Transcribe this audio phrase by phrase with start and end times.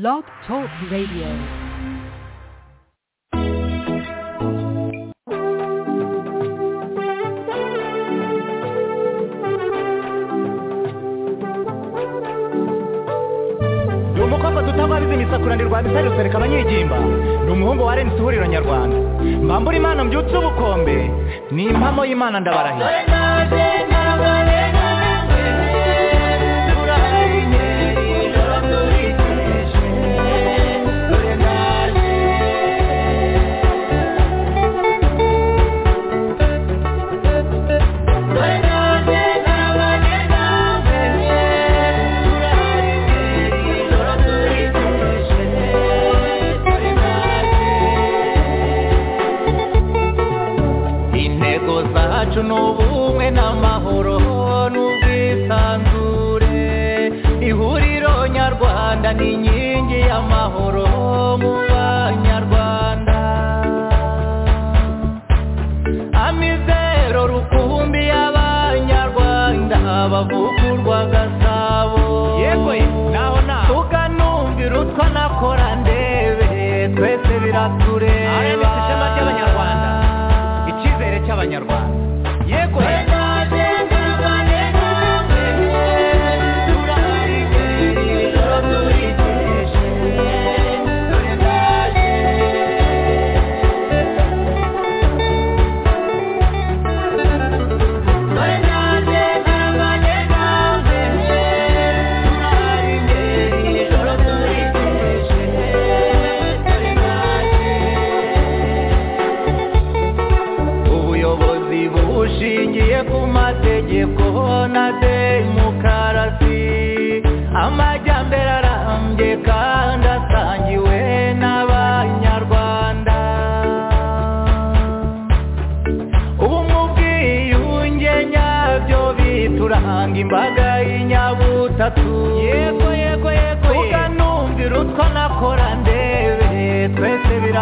[0.00, 1.30] Blog Talk Radio.
[14.14, 15.56] ni umukobwa tutagwa bizimisakura
[16.02, 16.96] rusereka abanyigimba
[17.44, 18.96] ni umuhungu wa renisi ihuriro nyarwanda.
[19.44, 20.96] Mbambura imana mbyutse ubukombe.
[21.54, 22.86] Ni impamo y'imana ndabarahiye
[77.68, 79.24] bat gure bat Ahora en este tema te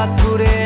[0.03, 0.62] Godspeed.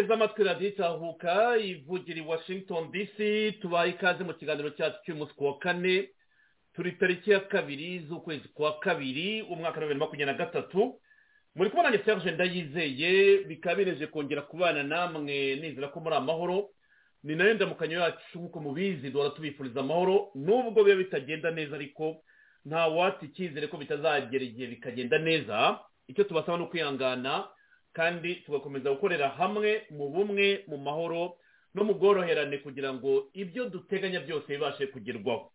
[0.00, 3.16] Muteze amatwi radiyo itahuka ivugira i washington dc
[3.60, 6.08] tubaye ikaze mu kiganiro cyacu cy'umunsi ku wa kane
[6.74, 11.00] turi tariki ya kabiri z'ukwezi kwa kabiri umwaka wa bibiri na makumyabiri na gatatu.
[11.54, 16.70] Muri kubona nanjye serge ndayizeye bikaba bineje kongera kubana namwe nizera ko muri amahoro.
[17.24, 22.22] Ni na yo ndamukanyo yacu nk'uko mubizi duhora tubifuriza amahoro nubwo biba bitagenda neza ariko
[22.64, 25.78] nta wati icyizere ko bitazagera igihe bikagenda neza.
[26.08, 27.48] Icyo tubasaba ni ukwihangana
[28.00, 31.36] kandi tugakomeza gukorera hamwe mu bumwe mu mahoro
[31.76, 35.52] no mu bworoherane kugira ngo ibyo duteganya byose bibashe kugerwaho.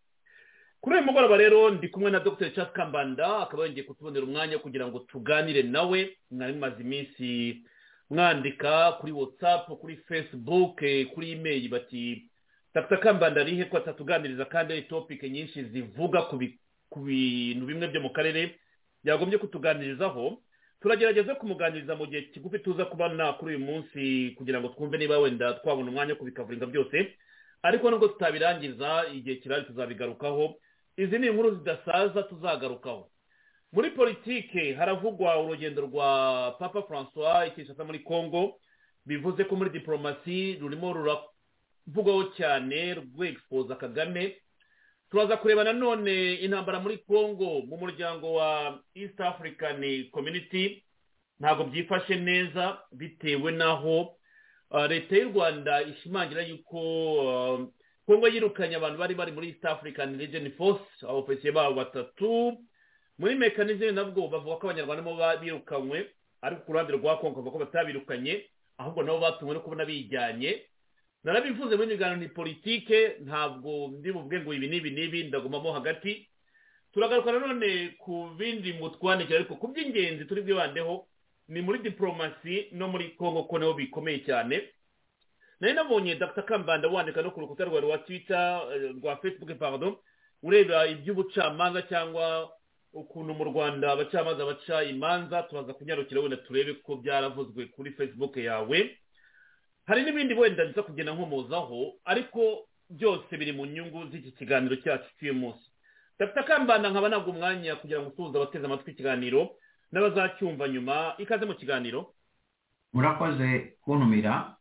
[0.82, 2.54] Kuri uyu mugoroba rero ndi kumwe na dr.
[2.54, 6.18] Charles kambanda akaba yongeye kutubonera umwanya kugira ngo tuganire nawe.
[6.32, 7.66] Mwari mumaze iminsi
[8.10, 10.76] mwandika kuri whatsapp kuri facebook
[11.14, 12.30] kuri email bati
[12.76, 12.98] dr.
[13.00, 16.38] Kambanda arihe ko atatuganiriza kandi ari topike nyinshi zivuga ku
[17.02, 18.56] bintu bimwe byo mu karere?
[19.04, 20.38] Yagombye kutuganirizaho
[20.86, 25.54] turagerageza kumuganiriza mu gihe kigufi tuza kubona kuri uyu munsi kugira ngo twumve niba wenda
[25.58, 27.18] twabona umwanya wo kubikavuringa byose.
[27.66, 30.56] Ariko nubwo tutabirangiza igihe kirari tuzabigarukaho
[30.98, 33.10] izi ni inkuru zidasaza tuzagarukaho.
[33.74, 38.60] Muri politike haravugwa urugendo rwa papa francois ikishasa muri congo
[39.06, 44.38] bivuze ko muri diporomasi rurimo ruravugwaho cyane rwegisipoza kagame
[45.16, 49.80] turaza kureba nanone intambara muri congo mu muryango wa east african
[50.12, 50.84] community.
[51.40, 54.12] Ntabwo byifashe neza bitewe n'aho
[54.90, 57.72] leta y'u rwanda ishimangira yuko
[58.06, 62.58] congo yirukanye abantu bari bari muri east african region force abofisiye babo batatu.
[63.18, 66.12] Muri mekanizme nabwo bavuga ko abanyarwanda nabo birukanywe
[66.42, 68.44] ariko ku ruhande rwa congo bavuga ko batabirukanye
[68.78, 70.60] ahubwo nabo batumwe no kubona bijyanye.
[71.26, 76.28] Narabivuze muri biganiro ni politike ntabwo ndi buvuge ngo ibi n'ibi n'ibi ndagumamo hagati.
[76.94, 81.08] Turagaruka nanone ku bindi mutwandikira ariko ku by'ingenzi turi bwibandeho
[81.50, 84.70] ni muri diporomasi no muri congo ko nabo bikomeye cyane.
[85.60, 86.46] Nari nabonye dr.
[86.46, 88.62] Kambanda wandika no ku rukuta rwawe rwa twitter
[89.02, 89.96] rwa facebook pardon
[90.44, 92.52] ureba iby'ubucamanza cyangwa
[92.94, 98.98] ukuntu mu rwanda abacamanza baca imanza turaza kunyarukira wenda turebe ko byaravuzwe kuri facebook yawe.
[99.88, 105.34] Hari n'ibindi wenda nza kugenda nkomozaho ariko byose biri mu nyungu z'iki kiganiro cyacu cy'uyu
[105.34, 105.66] munsi.
[106.20, 106.44] Dr.
[106.46, 109.42] Kambanda nkaba ntabwo umwanya kugira ngo usuhuze abateze amatwi ikiganiro
[109.92, 111.16] n'abazacyumva nyuma.
[111.18, 112.14] Ikaze mu kiganiro.
[112.94, 114.56] Murakoze kuntumira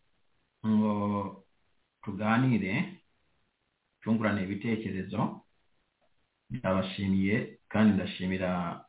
[0.67, 0.93] ngo
[2.03, 2.99] tuganire
[4.03, 5.41] twungurane ibitekerezo.
[6.51, 8.85] Ndabashimiye kandi ndashimira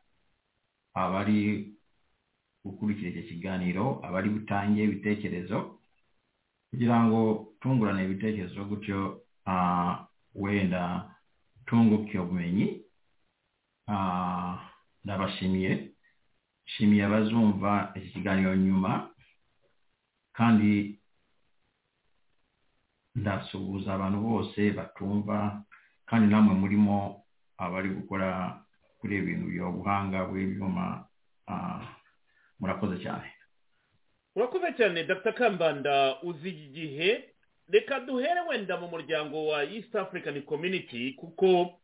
[0.94, 1.72] abari
[2.64, 5.75] gukurikira iki kiganiro abari butange ibitekerezo.
[6.70, 7.20] Kugira ngo
[7.60, 8.98] tungurane ibitekerezo gutyo
[10.34, 10.82] wenda
[11.66, 12.66] tunguke ubumenyi
[15.04, 15.92] ndabashimiye.
[16.66, 19.10] Nshimiye abazumva iki kiganiro nyuma
[20.36, 20.98] kandi
[23.14, 25.62] ndasuhuza abantu bose batumva
[26.08, 27.24] kandi namwe murimo
[27.58, 28.28] abari gukora
[28.98, 30.84] kuri ibintu byo buhanga bw'ibyuma
[32.60, 33.28] murakoze cyane.
[34.36, 35.32] Urakoze cyane dr.
[35.34, 36.18] Kambanda.
[36.22, 37.24] Uzi igihe
[37.68, 41.74] reka duhere wenda mu muryango wa east african community kuko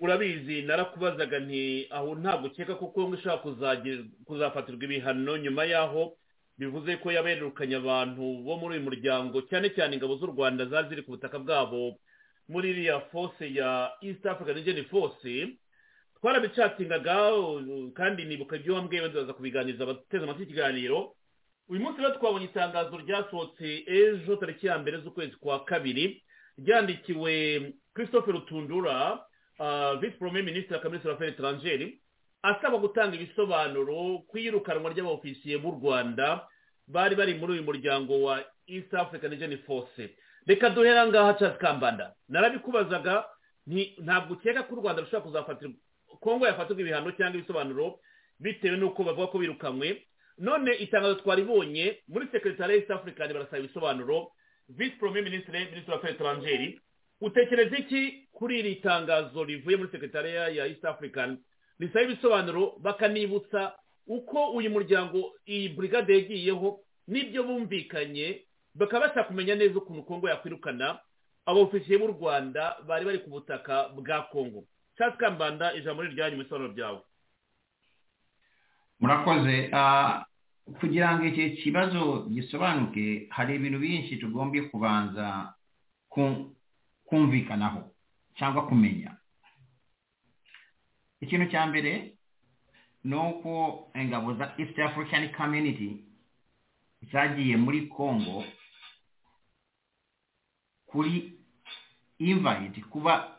[0.00, 3.72] urabizi narakubazaga nti aho ntabwo ukeka ko kongo ishobora
[4.24, 5.36] kuzafatirwa ibihano.
[5.36, 6.16] Nyuma y'aho
[6.58, 11.02] bivuze ko yaberukanye abantu bo muri uyu muryango cyane cyane ingabo z'u rwanda zari ziri
[11.02, 11.96] ku butaka bwabo
[12.48, 15.56] muri iriya force ya east african region force.
[16.20, 17.16] Twarabicatingaga
[17.94, 21.15] kandi nibuka ibyo wambwiye wenda baza kubiganiriza abateze amatwi ikiganiro.
[21.68, 26.22] Uyu munsi rero twabonye itangazo ryasohotse ejo tariki ya mbere z'ukwezi kwa kabiri
[26.58, 29.20] ryandikiwe christophe rutundura
[30.00, 32.00] visi premier minisitiri kaminisitiri wa etrangeri
[32.42, 36.46] asaba gutanga ibisobanuro ku iyirukanwa ry'abofisiye b'u rwanda
[36.86, 40.10] bari bari muri uyu muryango wa east african region force.
[40.46, 42.14] Reka duhera ngaha cyangwa kambanda.
[42.28, 43.24] Narabikubazaga
[43.98, 45.70] ntabwo ukeka ko u rwanda rushobora kuzafatira
[46.20, 47.98] kongo yafatirwa ibihano cyangwa ibisobanuro
[48.40, 50.06] bitewe n'uko bavuga ko birukanywe
[50.38, 54.32] none itangazo twaribonye muri sekretari ya east african barasaba ibisobanuro
[54.68, 56.80] visi premier minisitiri minisitiri wa etrangeri
[57.20, 61.38] utekereza iki kuri iri tangazo rivuye muri sekretari ya east african?
[61.78, 63.72] Risaba ibisobanuro bakanibutsa
[64.06, 68.42] uko uyu muryango iyi burigade yagiyeho n'ibyo bumvikanye
[68.74, 70.98] bakaba bashaka kumenya neza ukuntu kongo yakwirukana
[71.46, 74.64] abofisiye b'u rwanda bari bari ku butaka bwa kongo
[74.98, 77.00] cyangwa kambanda ijambo riryanyu mu bisobanuro byawe.
[79.00, 79.70] Murakoze.
[80.80, 85.54] Kugira ngo iki kibazo gisobanuke hari ibintu byinshi tugombye kubanza
[87.06, 87.90] kumvikanaho
[88.34, 89.14] cyangwa kumenya.
[91.20, 92.18] Ikintu cya mbere
[93.04, 93.52] ni uko
[93.94, 96.02] ingabo za east african community
[97.12, 98.44] zagiye muri congo
[100.90, 101.38] kuri
[102.18, 103.36] invite kuba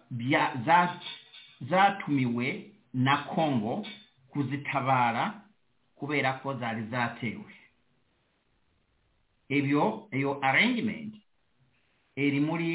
[1.70, 3.86] zatumiwe na congo
[4.32, 5.42] kuzitabara
[6.00, 7.52] kubera ko zari zatewe.
[9.50, 9.84] Ibyo
[10.18, 11.14] iyo arrangement
[12.16, 12.70] iri muri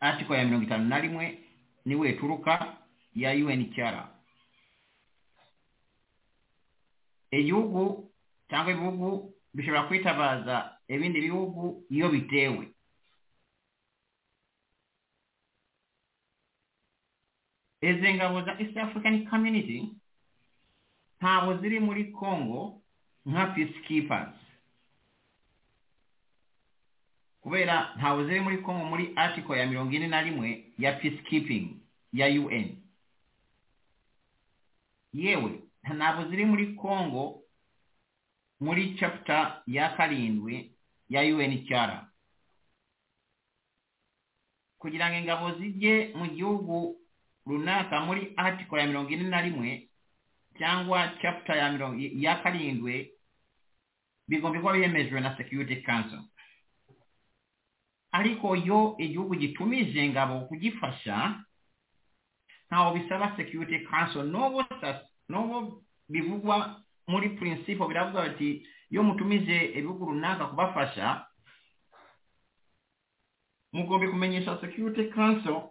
[0.00, 1.26] article ya mirongo itanu na rimwe
[1.86, 2.76] niwe turuka
[3.14, 3.96] ya UNHCR
[7.30, 7.82] igihugu
[8.48, 9.08] cyangwa ibihugu
[9.54, 10.56] bishobora kwitabaza
[10.88, 12.64] ibindi bihugu iyo bitewe
[17.88, 19.78] izi ngabo za east african community
[21.20, 22.82] ntabwo ziri muri congo
[23.26, 24.34] nka peacekeepers
[27.40, 31.80] kubera ntawe ziri muri congo muri article ya mirongo ine na rimwe ya peacekeeping
[32.12, 32.76] ya un
[35.12, 35.62] yewe
[35.96, 37.42] ntabwo ziri muri congo
[38.60, 40.72] muri chapter ya karindwi
[41.08, 42.08] ya un cyara
[44.78, 46.96] kugira ngo ingabo zijye mu gihugu
[47.46, 49.85] runaka muri article ya mirongo ine na rimwe
[50.58, 53.10] cyangwa chapter ya mirongo ya karindwi
[54.28, 56.20] bigomba kuba byemejwe na security council.
[58.12, 61.44] Ariko yo igihugu gitumije ingabo kugifasha
[62.68, 64.22] ntawo bisaba security council.
[65.28, 71.26] N'ubu bivugwa muri principle biravuga bati iyo mutumije ibihugu runaka kubafasha
[73.72, 75.62] mugomba kumenyesha security council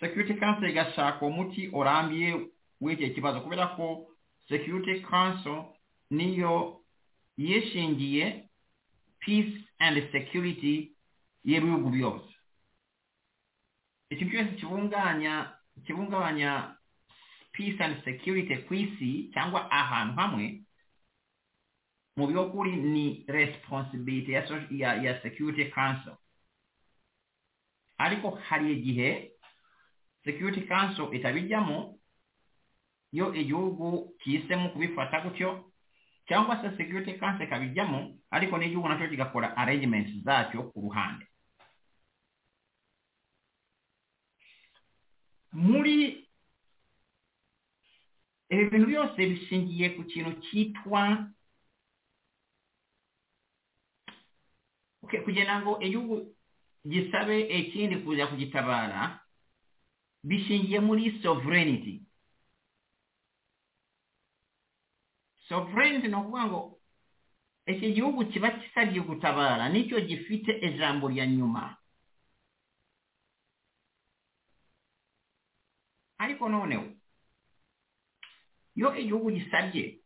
[0.00, 2.46] security council igashaka umuti urambye
[2.80, 4.08] w'icyo kibazo kubera ko
[4.48, 5.64] security council
[6.10, 6.80] niyo
[7.36, 8.48] yishingiye
[9.20, 10.96] peace and security
[11.44, 12.30] y'ibihugu byose.
[14.10, 15.54] Ikintu cyose kibunganya
[15.86, 16.76] kibungabanya
[17.52, 20.46] peace and security ku isi cyangwa ahantu hamwe
[22.16, 26.16] mu by'ukuri ni responsibility ya, ya, ya security council.
[27.98, 29.32] Ariko hari igihe
[30.24, 31.99] security council itabijyamo
[33.12, 35.70] iyo igihugu kisemo kubifata gutyo
[36.28, 41.26] cyangwa se security council ikabijyamo ariko n'igihugu nacyo kigakora arrangements zacyo ku ruhande
[45.52, 46.26] muri
[48.50, 51.02] ibi bintu byose bishingiye ku kintu cyitwa
[55.24, 56.16] kugira ngo igihugu
[56.86, 59.18] gisabe ikindi kuza kugitabara
[60.22, 62.02] bishingiye muri sovereignty
[65.50, 66.60] sovereignty ni ukuvuga ngo
[67.66, 71.76] iki gihugu kiba kisabye gutabara nicyo gifite ijambo rya nyuma.
[76.18, 76.84] Ariko noneho
[78.76, 79.98] iyo igihugu gisabye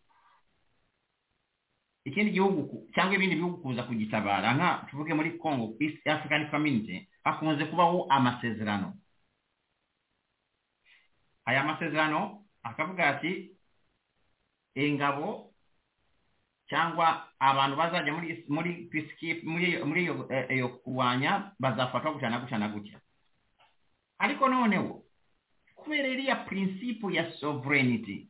[2.04, 7.64] ikindi gihugu cyangwa ibindi bihugu kuza kugitabara nka tuvuge muri congo east african community hakunze
[7.64, 8.96] kubaho amasezerano.
[11.44, 13.56] Aya masezerano akavuga ati
[14.74, 15.54] ingabo
[16.68, 18.72] cyangwa abantu bazajya muri muri
[19.84, 20.02] muri
[20.50, 22.98] iyo kurwanya bazafatwa gutya na gutya na gutya.
[24.18, 25.02] Ariko noneho
[25.74, 28.28] kubera iriya principle ya sovereignty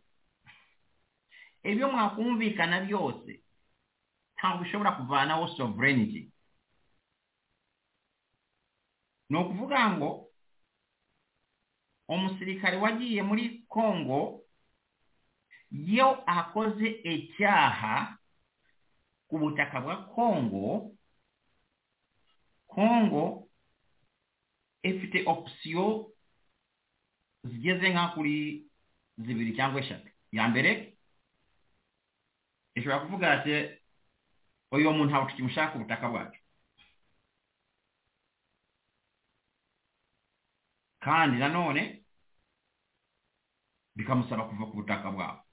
[1.62, 3.40] ibyo mwakumvikana byose
[4.36, 6.30] ntabwo bishobora kuvanaho sovereignty.
[9.30, 10.28] Ni ukuvuga ngo
[12.08, 14.43] umusirikare wagiye muri congo
[15.75, 18.16] iyo akoze icyaha
[19.28, 20.95] ku butaka bwa congo.
[22.71, 23.49] Congo
[24.83, 26.11] ifite opsiyo
[27.45, 28.37] zigeze nka kuri
[29.19, 30.11] zibiri cyangwa eshatu.
[30.33, 30.71] Ya mbere
[32.75, 33.54] ishobora kuvuga ati
[34.75, 36.40] uyu muntu ntabwo tukimushaka ku butaka bwacu.
[41.04, 41.83] Kandi nanone
[43.97, 45.43] bikamusaba kuva ku butaka bwabo.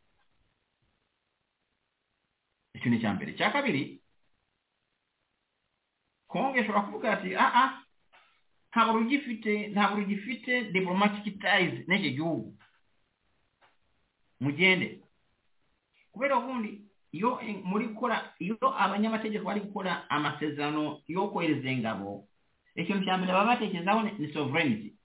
[2.82, 4.02] Icyo ni icya mbere icya kabiri
[6.28, 7.84] kongo ishobora kuvuga ati aha
[8.72, 11.74] ntabwo rugifite ntabwo rugifite diplomatic ties.
[11.88, 12.56] N'icyo gihugu
[14.40, 14.88] mugende
[16.12, 22.28] kubera ubundi iyo muri gukora iyo abanyamategeko bari gukora amasezerano yo kohereza ingabo
[22.76, 24.96] ikintu cya mbere baba batekerezaho ni sovereignty.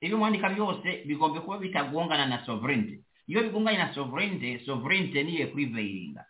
[0.00, 3.00] Ibyo mwandika byose bigomba kuba bitagongana na sovereignty.
[3.26, 6.24] Iyo bigonganye na sovereignty sovereignty niyo kwiveiringa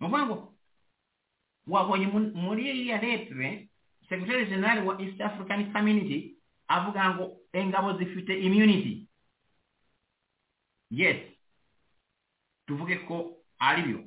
[0.00, 0.36] ni ukuvuga ngo
[1.66, 3.68] wabonye muri iriya letre
[4.08, 6.34] secretary general wa east african community
[6.68, 9.06] avuga ngo ingabo zifite immunity.
[10.90, 11.16] Yes.
[12.66, 14.00] Tuvuge ko ari byo.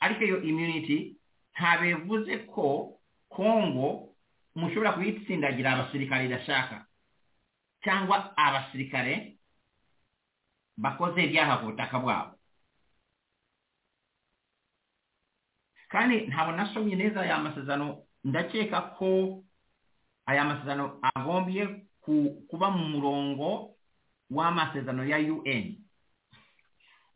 [0.00, 1.16] Ariko iyo immunity
[1.54, 4.14] ntabivuze ko kongo
[4.54, 6.86] mushobora kuyitsindagira abasirikare idashaka
[7.82, 9.36] cyangwa abasirikare
[10.76, 12.38] bakoze ibyaha ku butaka bwabo.
[15.88, 19.42] Kandi ntabwo nasomye neza aya masezerano ndakeka ko
[20.26, 21.62] aya masezerano agombye
[22.48, 23.76] kuba mu murongo
[24.30, 25.64] w'amasezerano ya un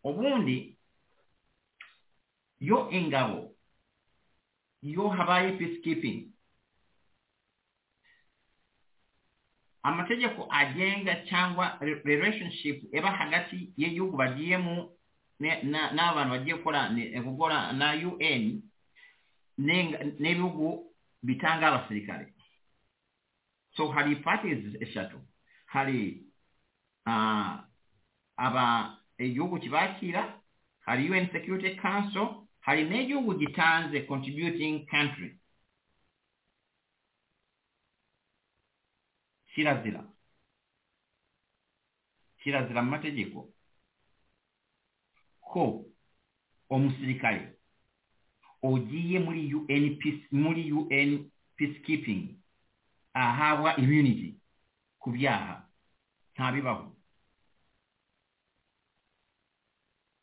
[0.04, 0.76] ubundi
[2.60, 3.54] yo ingabo
[4.82, 6.30] yo habaye peacekeeping.
[9.82, 14.90] Amategeko agenga cyangwa relationship eba hagati y'igihugu bagiyemo
[15.40, 16.90] n'abantu bagiye gukora
[17.25, 18.62] gukora na un
[19.59, 20.92] n'ibihugu
[21.23, 22.33] bitanga abasirikare
[23.76, 25.21] so hari parties eshatu.
[25.66, 26.26] Hari
[27.07, 27.64] ah,
[28.37, 30.40] aba igihugu kibakira
[30.80, 35.38] hari un security council hari n'igihugu gitanze contributing country.
[39.54, 40.04] Kirazira
[42.38, 43.49] kirazira mu mategeko
[45.52, 45.84] ko
[46.70, 47.56] omusirikale
[48.62, 49.84] ogiye muri un
[50.32, 52.36] muri un peacekeeping
[53.14, 54.36] ahabwa immunity
[54.98, 55.64] ku byaha
[56.34, 56.92] ntabibaho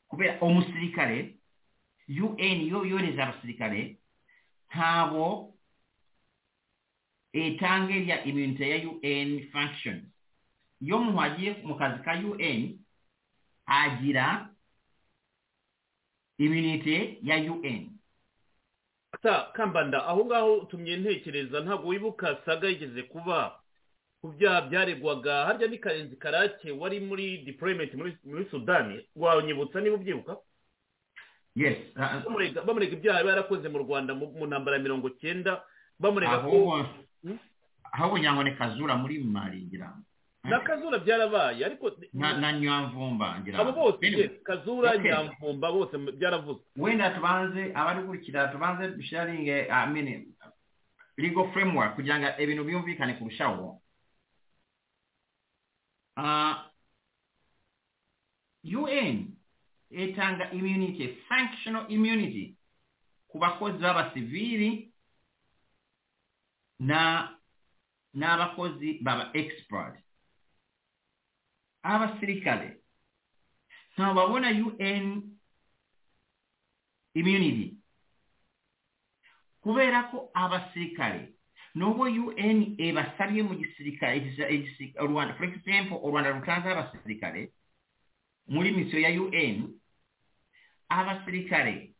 [0.07, 1.35] kubera omusirikale
[2.07, 3.97] un yo yohereza abasirikale
[4.69, 5.55] ntabo
[7.33, 9.97] etanga erya immunity ya un function
[10.81, 12.79] iyo omuntu agiye mu kazi ka un
[13.65, 14.54] agira
[16.37, 17.89] immunity ya un
[19.21, 23.59] ta kambanda aho ngaho utumye ntekereza ntabwo wibuka saga yigeze kuba
[24.21, 28.17] ku byaha byaregwaga harya ni karenzi karake wari muri deployment muri,
[28.51, 30.37] sudani wanyibutsa niba ubyibuka
[31.55, 32.23] yes uh,
[32.65, 35.63] bamurega ibyaha yaba yarakoze mu rwanda mu ntambara ya mirongo cyenda
[35.99, 36.85] bamurega ko ahubwo
[37.25, 37.39] Hmm?
[37.91, 40.03] ahubwo ngira ngo ni kazura muri mali ngira ngo.
[40.49, 46.59] Na kazura byarabaye ariko na nyamvumba ngira abo bose kazura nyamvumba bose byaravuze.
[46.77, 50.33] Wenda tubanze abari gukurikira tubanze dusharinge I mean,
[51.17, 53.81] legal framework kugira ngo ibintu byumvikane kurushaho
[56.17, 56.55] uh,
[58.63, 59.35] un
[59.91, 62.55] etanga immunity functional immunity
[63.27, 64.91] ku bakozi b'abasivili
[66.79, 67.29] na
[68.13, 69.95] n'abakozi baba expert
[71.85, 72.77] abasirikale
[73.97, 75.37] nababona un
[77.13, 77.77] immunity.
[79.61, 81.33] Kubeerako abasirikale
[81.75, 87.51] n'obwo un ebasabye mu gisirikale e e e rwanda for example olwanda lutanze abasirikale
[88.47, 89.79] muli misiyo ya un
[90.89, 91.93] abasirikale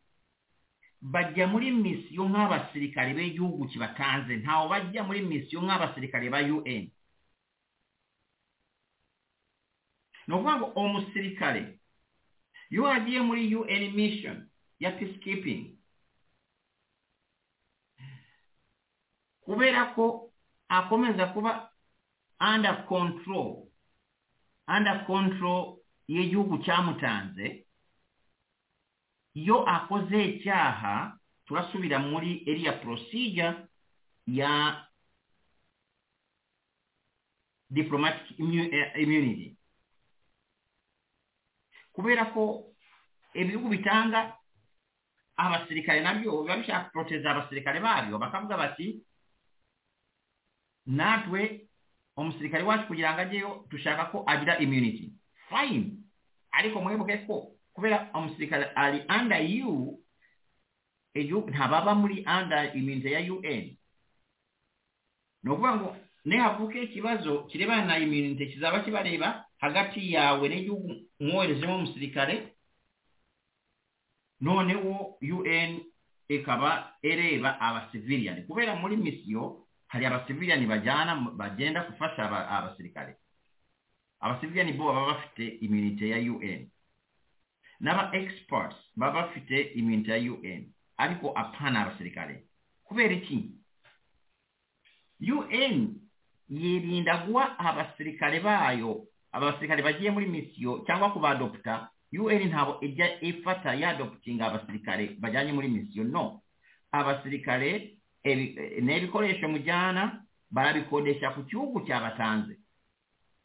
[1.00, 4.36] bajja muri misiyo ng'abasirikale b'egihugu kibatanze.
[4.36, 6.90] Ntawe bajja muri misiyo ng'abasirikale ba un
[10.34, 11.78] ukuvuga ngo umusirikale
[12.70, 14.48] iyo muri un mission
[14.80, 15.76] ya peacekeeping.
[19.40, 20.32] Kubera ko
[20.68, 21.70] akomeza kuba
[22.40, 23.66] under control
[24.68, 27.66] under control y'igihugu cyamutanze
[29.34, 33.54] iyo akoze icyaha turasubira muri eriya procedure
[34.26, 34.82] ya
[37.70, 38.38] diplomatic
[38.98, 39.56] immunity
[41.96, 42.64] kubeerako
[43.34, 44.36] ebibugu bitanga
[45.36, 49.00] abasirikale nabyo biba bishaka kuproteza abasirikale baabyo bakavuga bati
[50.86, 51.68] naatwe
[52.16, 55.12] omusirikale wacu kugira nga ajeyo tushakako agira immunity.
[55.48, 55.84] Fine.
[56.52, 60.02] Ariko mwebukeko kubera omusirikale ali under you
[61.48, 63.76] ntababa muri under immunity ya un
[65.42, 72.52] nokuba ngu nehavuka ekibazo kirebana na immunity kizaba kibareba hagati yawe n'igihugu mwoherezemo umusirikare
[74.40, 75.80] noneho un
[76.28, 78.42] ikaba ireba abasiviliani.
[78.42, 83.16] Kubera muri misiyo hari abasiviliani bajyana bagenda gufasha aba- abasirikare
[84.20, 86.68] abasiviliani bo baba bafite immunity ya un
[87.80, 92.44] n'aba experts baba bafite immunity ya un ariko apana abasirikare
[92.84, 93.50] kubera iki
[95.20, 96.00] un
[96.48, 99.06] yirinda guha abasirikare bayo
[99.36, 106.04] abasirikare bagiye muri misiyo cyangwa kubadopta un ntabwo ijya ifata yadoputinga abasirikare bajyanye muri misiyo
[106.04, 106.42] no.
[106.92, 112.56] Abasirikare eh, n'ibikoresho mujyana barabikodesha ku gihugu cyabatanze.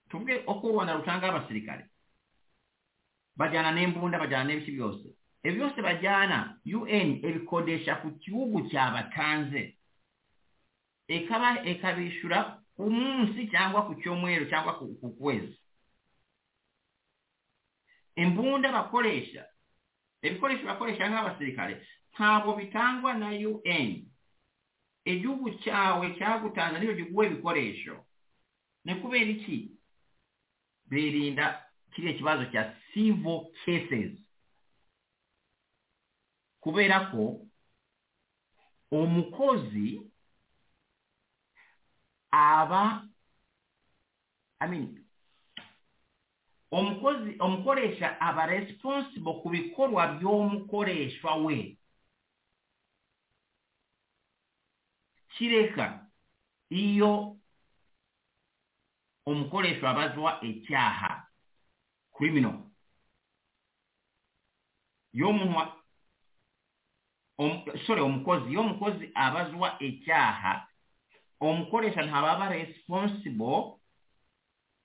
[0.10, 1.84] Tuvuge uko u rwanda rutanga abasirikare
[3.36, 5.06] bajyana n'imbunda bajyana n'ibiki byose.
[5.44, 9.76] Ibyo byose bajyana un ibikodesha ku gihugu cyabatanze.
[11.08, 15.61] Ikaba ikabishyura ku munsi cyangwa ku cyumweru cyangwa ku kwezi
[18.22, 19.44] imbunda bakoresha.
[20.22, 21.74] Ibikoresho bakoresha nk'abasirikare
[22.14, 23.90] ntabwo bitangwa na un
[25.06, 27.96] igihugu cyawe cyagutanze ni cyo kiguha ibikoresho
[28.86, 29.58] ni kubera iki
[30.90, 34.12] birinda kiriya kibazo cya civil cases.
[36.62, 37.48] Kubera ko
[38.92, 40.02] umukozi
[42.32, 43.08] aba
[44.62, 45.01] I mean,
[46.72, 51.78] omukozi omukoresha aba responsible ku bikorwa by'omukoreshwa we.
[55.38, 56.08] Kireka
[56.70, 57.38] iyo
[59.26, 61.28] omukoresha abazwa ekyaha
[62.18, 62.58] criminal
[65.14, 65.76] y'omunwa
[67.38, 70.68] om, sorry omukozi y'omukozi abazwa ekyaha
[71.40, 73.80] omukoresha ntabwo aba responsible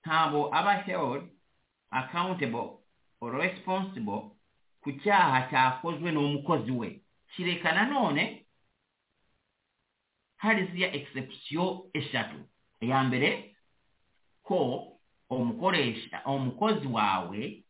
[0.03, 1.36] ntabwo aba held
[1.91, 2.81] accountable
[3.21, 4.37] or responsible
[4.83, 7.01] ku kyaha kyakozwe n'omukozi we.
[7.35, 8.47] Kireka nanoone
[10.37, 12.39] haliziya exception esatu
[12.81, 13.57] eyambere
[14.43, 14.93] ko
[15.31, 17.65] omukolesha omukozi waawe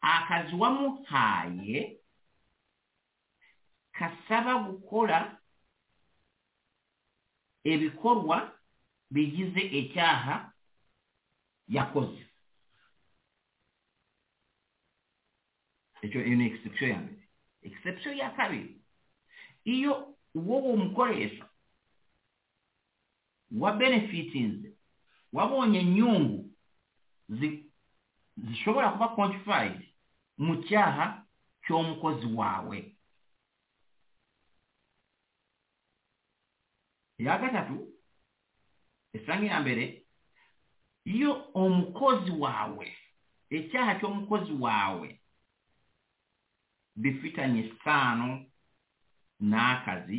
[0.00, 2.00] akazi wamuhaaye
[3.92, 5.38] kasaba gukola
[7.64, 8.52] ebikolwa
[9.10, 10.52] bigize ekyaha
[11.68, 12.27] yakoze.
[16.02, 17.22] Ekyo ni exception ya mbere
[17.62, 18.80] exception ya kabiri
[19.64, 21.48] iyo wowe umukoresha
[23.58, 24.72] wa benefitinze
[25.32, 26.50] wabonye nyungu.
[27.28, 27.64] Zi-
[28.36, 29.88] zishobora kuba quantified.
[30.38, 31.24] Mu cyaha
[31.66, 32.96] cy'omukozi wawe.
[37.18, 37.92] Eya gatatu
[39.12, 39.60] esanga ya
[41.04, 42.96] iyo omukozi wawe.
[43.50, 45.17] Ecyaha cy'omukozi wawe
[47.02, 48.28] bifitanyi ttaano
[49.40, 50.18] n'akazi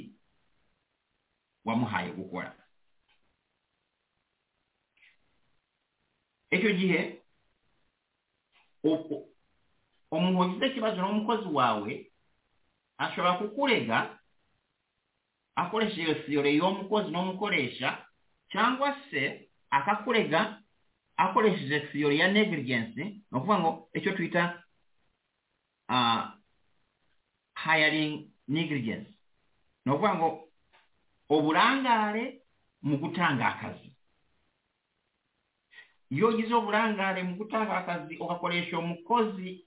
[1.65, 2.55] wamuhaaye gukola
[6.55, 6.99] ekyo gihe
[10.11, 11.93] omuwogiza ekibazo n'omukozi waawe
[13.03, 13.97] asobola kukulega
[15.61, 17.89] akolesha eyo siyolo ey'omukozi n'omukolesha
[18.49, 19.21] kyangwa se
[19.77, 20.41] akakulega
[21.17, 24.43] akolesheje esiyolo ya negligence nokuba ngo ekyo tuyita
[25.89, 26.38] uh,
[27.63, 29.09] hiring negligence.
[29.85, 30.49] Nokuba ngo
[31.29, 32.41] obulangaale
[32.81, 33.91] mu kutanga akazi.
[36.09, 39.65] Yogiza obulangaale mu kutanga akazi okakolesha omukozi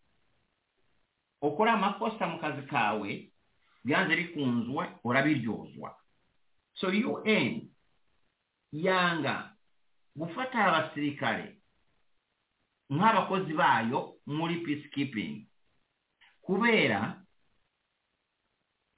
[1.43, 3.33] okola amakosa mu kazi kaawe
[3.85, 5.97] byanze bikunzwa ola biryozwa
[6.75, 7.69] so un
[8.73, 9.55] yanga
[10.17, 11.57] gufata abasirikale
[12.93, 15.47] ng'abakozi baayo muli peacekeeping
[16.43, 17.22] kubeera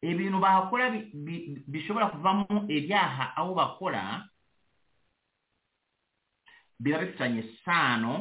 [0.09, 0.85] ebintu bakola
[1.73, 2.45] bishobora kuvamu
[2.77, 4.03] ebyaha abo bakola
[6.83, 8.13] biba bifitanye essaano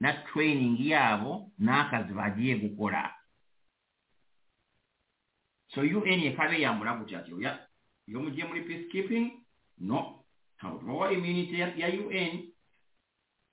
[0.00, 3.02] na training yaabo n'akazi bagiye gukola
[5.72, 7.30] so un ekaba eyamulago tyati
[8.10, 9.30] yomugye muri peacekeeping?
[9.78, 10.24] No.
[10.56, 12.52] Hautwawa immunity ya un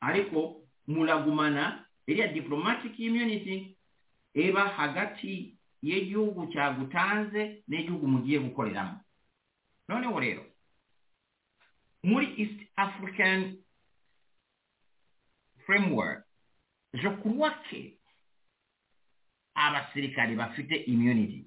[0.02, 3.78] ariko mulagumana erya diplomatic immunity
[4.34, 9.00] eba hagati y'igihugu cyagutanze n'igihugu mugiye gukoreramo.
[9.88, 10.44] Noneho rero
[12.04, 13.58] muri east african
[15.66, 16.24] framework
[16.94, 18.00] je crois que
[19.56, 21.46] abasirikare bafite immunity.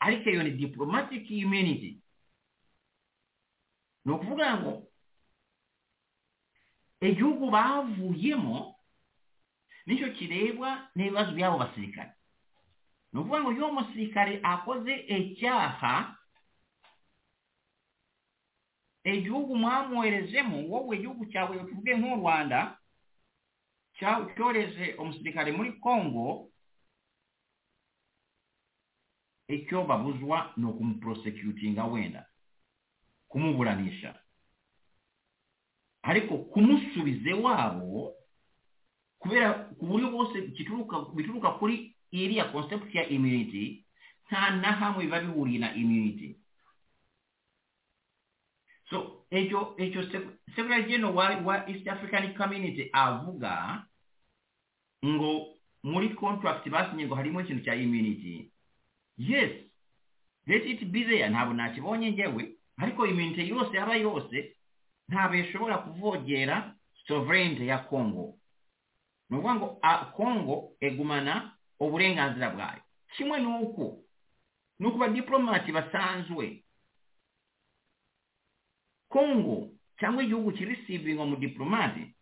[0.00, 2.00] Ariko iyo ni diplomatic immunity.
[4.04, 4.86] Ni ukuvuga ngo
[7.00, 8.77] igihugu bavuyemo
[9.88, 10.08] nekyo
[10.94, 12.12] n'ebibazo byabo basirikale
[13.12, 15.94] nokuba ngaoyo omusirikale akoze ekyaha
[19.04, 22.76] egihugu mwamuwerezemu wowe egihugu kyabwe tuvuge nk'orwanda
[24.36, 26.52] kyoreze omusirikale muri congo
[29.48, 32.22] ekyobabuzwa n'okumuprosecutinga wenda
[33.28, 34.10] kumubulanisha.
[36.02, 38.14] Ariko kumusubiza ewaabo
[39.18, 40.40] kubera ku buryo bwose
[41.14, 43.84] bituruka kuri iriya concept ya immunity
[44.28, 46.36] nta na hamwe biba bihuriye na immunity.
[48.90, 50.02] So ekyo ekyo
[50.56, 53.84] secretary general wa, wa east african community avuga
[55.04, 55.46] ngo
[55.82, 58.50] muri contract basinye ngo harimo ikintu cya immunity.
[59.18, 59.50] Yes
[60.46, 61.28] let it be there.
[61.28, 64.56] Ntabwo nakibonye ngewe ariko immunity yose yaba yose
[65.08, 66.74] ntabwo ishobora kuvogera
[67.06, 68.34] sovereignty ya congo
[69.30, 69.80] ni ngu
[70.16, 72.82] congo egumana uburenganzira bwayo.
[73.16, 73.84] Kimwe n'uko
[74.78, 76.64] ni uko abadiplomati basanzwe.
[79.08, 82.14] Congo cyangwa igihugu kirisivinga mu diplomati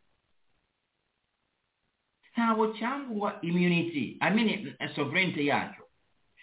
[2.32, 5.84] ntabwo cyangwa immunity I mean uh, sovereignty yacyo.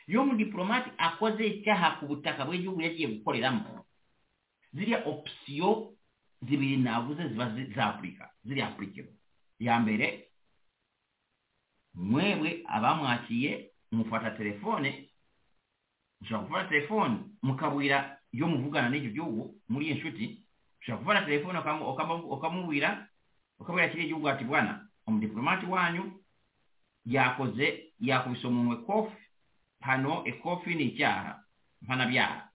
[0.07, 3.85] Iyo umudiplomati akoze icyaha ku butaka bw'igihugu yagiye gukoreramo.
[4.73, 5.93] Ziriya opsiyo
[6.41, 9.07] zibiri navuze ziba za afurika ziri afurikiro
[9.59, 10.32] iya mbere
[11.93, 15.09] mwebwe abamwakiye mufata telefone.
[16.21, 20.45] Ushobora gufata telefone mukabwira iyo muvugana n'icyo gihugu muri iyo nshuti
[20.81, 23.07] ushobora gufata telefone ukamu- ukamu- ukamubwira
[23.59, 26.23] ukabwira kiriya gihugu ati bwana umudiplomati wanyu
[27.05, 29.17] yakoze yakubise umunwa ekofi
[29.81, 31.43] hano ekofi ni icyaha
[31.81, 32.49] mpanabyaha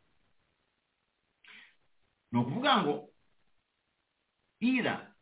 [2.33, 3.09] ni ukuvuga ngo
[4.61, 5.15] ira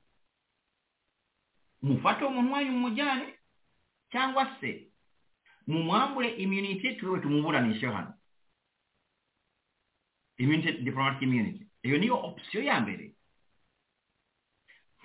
[1.83, 3.36] mufate umuntu wanyu mumujyane
[4.13, 4.89] cyangwa se
[5.67, 8.15] mumwambure immunity turiwe tumuburanishe hano.
[10.39, 11.67] Immunity diplomatic immunity.
[11.83, 13.13] Iyo niyo option ya mbere.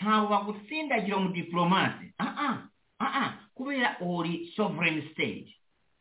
[0.02, 2.58] Ntabwo bagutsindagira umudiplomate ah ah
[3.00, 5.48] ah ah kubera uri sovereign state.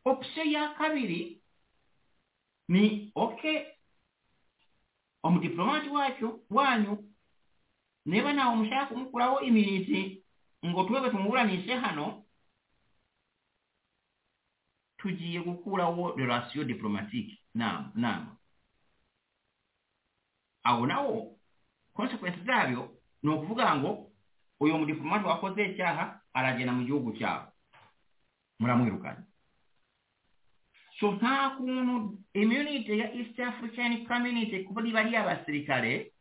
[0.05, 1.43] Option ya kabiri
[2.69, 3.65] ni okay
[5.23, 7.13] omudiplomati wacyo wanyu
[8.07, 10.25] niba nawe mushaka kumukuraho immunity
[10.67, 12.25] ngo twebwe tumuburanishe hano
[15.01, 17.39] tugiye gukuraho relation diplomatique.
[17.55, 18.37] Nama nama
[20.65, 21.37] aho nawo
[21.95, 24.11] consequence zabyo ni ukuvuga ngo
[24.61, 27.53] uyu mudiplomati wakoze icyaha aragenda mu gihugu cyabo
[28.61, 29.25] muramwirukana
[31.01, 36.13] so nta kuntu immunity ya east african community kuba riba ari abasirikare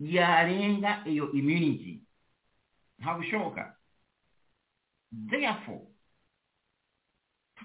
[0.00, 2.02] yarenga iyo immunity.
[2.98, 3.76] Ntabwo ishoboka
[5.30, 5.80] therefore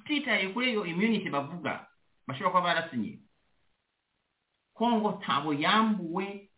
[0.03, 1.87] tutitaye kuri iyo immunity bavuga
[2.27, 3.19] bashobora kuba barasinye
[4.73, 6.49] kongo ntabwo yambuwe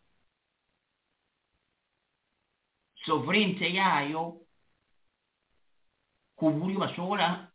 [3.06, 4.40] sovereignty yayo
[6.36, 7.48] ku buryo bashobora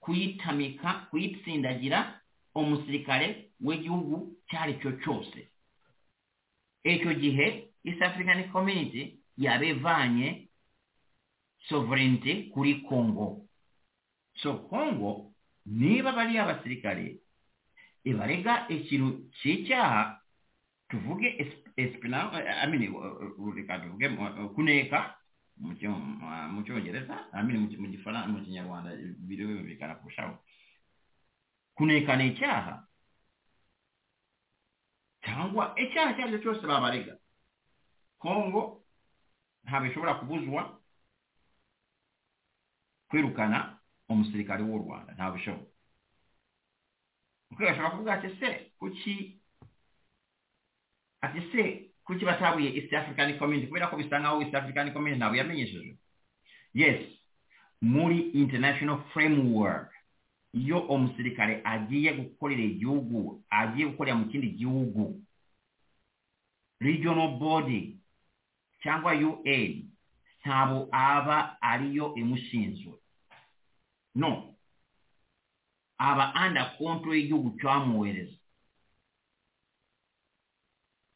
[0.00, 2.20] kuyitamika kuyitsindagira
[2.54, 5.38] umusirikare w'igihugu icyo ari cyo cyose
[6.84, 7.46] icyo gihe
[7.84, 10.48] east african community yabivanye
[11.68, 13.46] sovereignty kuri congo
[14.42, 15.32] so congo
[15.66, 17.20] niba bari abasirikare
[18.04, 20.18] ibarega ikintu cy'icyaha
[20.88, 21.28] tuvuge
[22.66, 25.14] mean, uh, uh, reka tuvuge uh, kuneka
[25.56, 25.94] mu cyo-
[26.52, 27.28] mu cyongereza
[27.78, 28.90] mu gifaransa mu kinyarwanda
[29.28, 30.34] biri bumvikana kurushaho
[31.78, 32.82] kuneka ni icyaha
[35.22, 37.14] cyangwa icyaha icyo ari cyo cyose babarega
[38.18, 38.82] kongo
[39.64, 40.62] ntabwo ishobora kubuzwa
[43.08, 43.78] kwirukana
[44.12, 45.70] umusirikare w'u rwanda ntabwo bishoboka
[47.48, 48.48] kuko ashobora kuvuga ati se
[48.78, 49.14] kuki
[51.20, 51.62] ati se
[52.04, 55.96] kuki batabuye east african community kubera ko bisa nkaho east african community ntabwo yamenyesheje.
[56.74, 57.00] Yes
[57.82, 59.90] muri international framework
[60.52, 65.20] iyo umusirikare agiye gukorera igihugu agiye gukorera mu kindi gihugu
[66.80, 67.98] regional body
[68.82, 69.88] cyangwa un
[70.44, 72.98] ntabwo aba ariyo imushinzwe.
[74.14, 74.54] No.
[75.98, 78.36] Aba under control y'igihugu cyamwohereza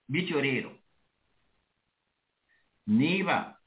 [0.09, 0.71] bityo rero
[2.87, 3.59] niba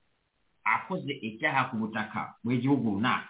[0.64, 3.30] akoze icyaha ku butaka bw'igihugu runaka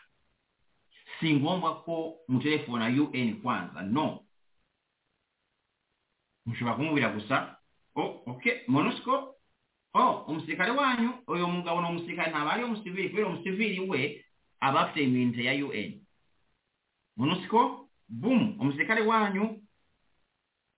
[1.19, 3.81] si ngombwa ko mutelefona un kwanza.
[3.81, 4.25] No.
[6.45, 7.57] Mushobora kumubwira gusa
[7.95, 9.35] oh, okay monusco.
[9.93, 14.25] Oh umusirikare wanyu uyu mugabo ni umusirikare ntabwo ari umusivili kubera umusivili we
[14.59, 16.01] aba afite ya un
[17.17, 19.61] munusiko bumu umusirikare wanyu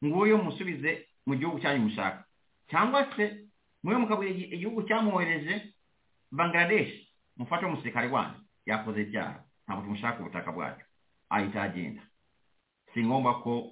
[0.05, 2.25] nguyu musubize mu gihugu cyanyu mushaka.
[2.69, 3.45] Cyangwa se
[3.83, 5.73] mwe mukabwira igi- igihugu cyamwohereje
[6.31, 6.91] bangladesh
[7.37, 8.39] mufate umusirikare wanyu.
[8.65, 9.43] Yakoze ibyaha.
[9.67, 10.85] Ntabwo tumushaka ubutaka bwacu.
[11.29, 12.01] Ahita agenda.
[12.93, 13.71] Si ngombwa ko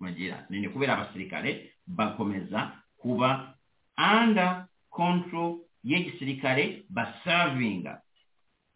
[0.00, 3.54] mugira nini kubera abasirikare bakomeza kuba
[3.98, 8.02] under control y'igisirikare basavinga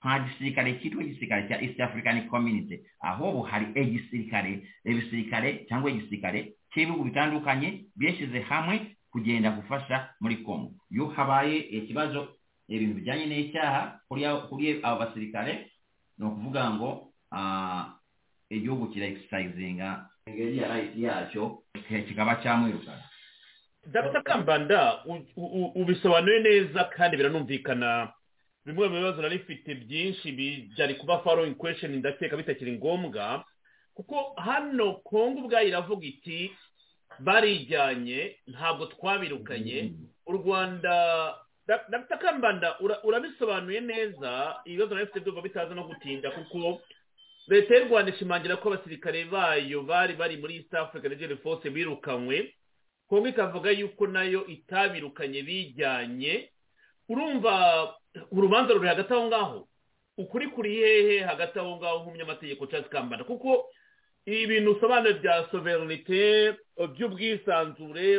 [0.01, 2.81] nta gisirikare cyitwa igisirikare cya east african community.
[3.01, 10.73] Ahubwo hari igisirikare ibisirikare cyangwa igisirikare cy'ibihugu bitandukanye byashyize hamwe kugenda gufasha muri congo.
[10.91, 12.29] Iyo habaye ikibazo
[12.69, 15.71] ibintu bijyanye n'icyaha kuri abo- basirikare
[16.19, 16.91] ni ukuvuga ngo
[18.51, 21.63] igihugu kira exercisinga iriya right yacyo
[22.09, 23.03] kikaba cyamwirukana
[23.93, 24.23] dr.
[24.23, 25.01] Kambanda
[25.75, 28.13] ubisobanuye neza kandi biranumvikana.
[28.69, 30.33] Bimwe mu bibazo nari mfite byinshi
[30.77, 33.45] byari kuba following question ndakeka bitakiri ngombwa
[33.97, 36.53] kuko hano kongo ubwayo iravuga iti
[37.19, 39.93] barijyanye ntabwo twabirukanye.
[40.27, 40.95] U rwanda
[41.69, 46.81] Da- dr kambanda ura- urabisobanuye neza ibibazo nari mfite byumva bitaza no gutinda kuko
[47.49, 52.55] leta y'u rwanda ishimangira ko abasirikare bayo bari bari muri east africa nigeria force birukanywe.
[53.09, 56.49] Kongo ikavuga yuko na yo itabirukanye bijyanye
[57.09, 57.95] urumva
[58.31, 59.69] urubanza ruri hagati aho ngaho?
[60.19, 63.25] Ukuri kuri hehe hagati aho ngaho nk'umunyamategeko Charles Kambanda.
[63.25, 63.67] Kuko
[64.27, 68.19] ibintu usobanura bya sovereignite by'ubwisanzure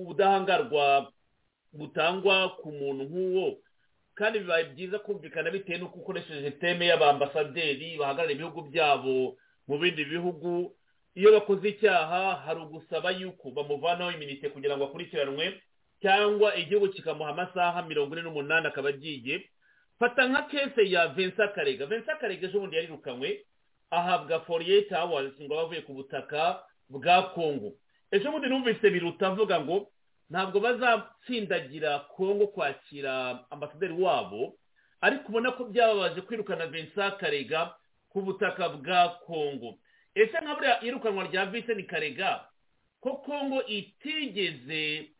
[0.00, 1.12] ubudahangarwa
[1.72, 3.58] butangwa ku muntu nk'uwo.
[4.14, 9.36] Kandi bibaye byiza kumvikana bitewe n'uko ukoresheje teme y'abambasaderi bahagarara ibihugu byabo
[9.68, 10.76] mu bindi bihugu.
[11.16, 15.60] Iyo bakoze icyaha hari ugusaba yuko bamuvanaho iminite kugira ngo akurikiranwe.
[16.02, 19.48] Cyangwa igihugu kikamuha amasaha mirongo ine n'umunani akaba agiye
[19.98, 23.44] fata nka kese ya vincent karega vincent karega ejo bundi yarirukanywe
[23.90, 27.72] ahabwa foriyeti awazi ngo bavuye ku butaka bwa kongo
[28.10, 29.88] ejo bundi numvise biruta avuga ngo
[30.30, 34.54] ntabwo bazatsindagira kongo kwakira ambasaderi wabo
[35.00, 37.74] ariko ubona ko byababaje kwirukana vincent karega
[38.08, 39.78] ku butaka bwa kongo
[40.14, 42.44] ese nka buriya irukanwa rya vincent karega
[43.00, 45.10] ko kongo itigeze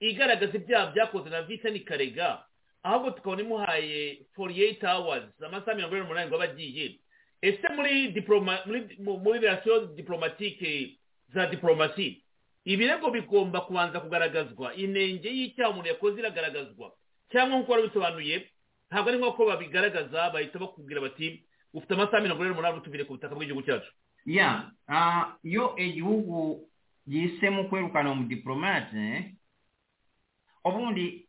[0.00, 2.44] igaragaza ibyaha byakoze na vincent karega
[2.82, 6.98] ahubwo tukabona imuhaye foriyeti awazi amasaha mirongo ine n'umunani ngo aba agiye
[7.42, 8.12] ese muri
[9.22, 10.96] muri relasiyo diporomatike
[11.34, 12.22] za diporomasi
[12.64, 14.74] ibirego bigomba kubanza kugaragazwa.
[14.74, 16.92] Inenge y'icyaha umuntu yakoze iragaragazwa.
[17.32, 18.36] Cyangwa nk'uko wari bisobanuye
[18.90, 21.44] ntabwo ari nk'uko babigaragaza bahita bakubwira bati
[21.76, 23.90] ufite amasaha mirongo ine n'umunani utuvire ku butaka bw'igihugu cyacu.
[24.24, 24.72] Ya
[25.44, 26.64] iyo igihugu
[27.08, 29.34] gihisemo kwirukana umudipolomate
[30.64, 31.28] ubundi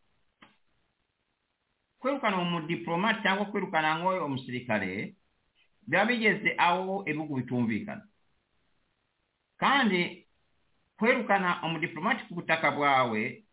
[1.99, 5.15] kwirukana umudipolomate cyangwa kwirukana ngoyo omusirikale
[5.87, 8.03] biba bigeze aho ibihugu bitumvikana
[9.57, 10.27] kandi
[10.97, 13.43] kwirukana umudipolomate ku butaka bwawe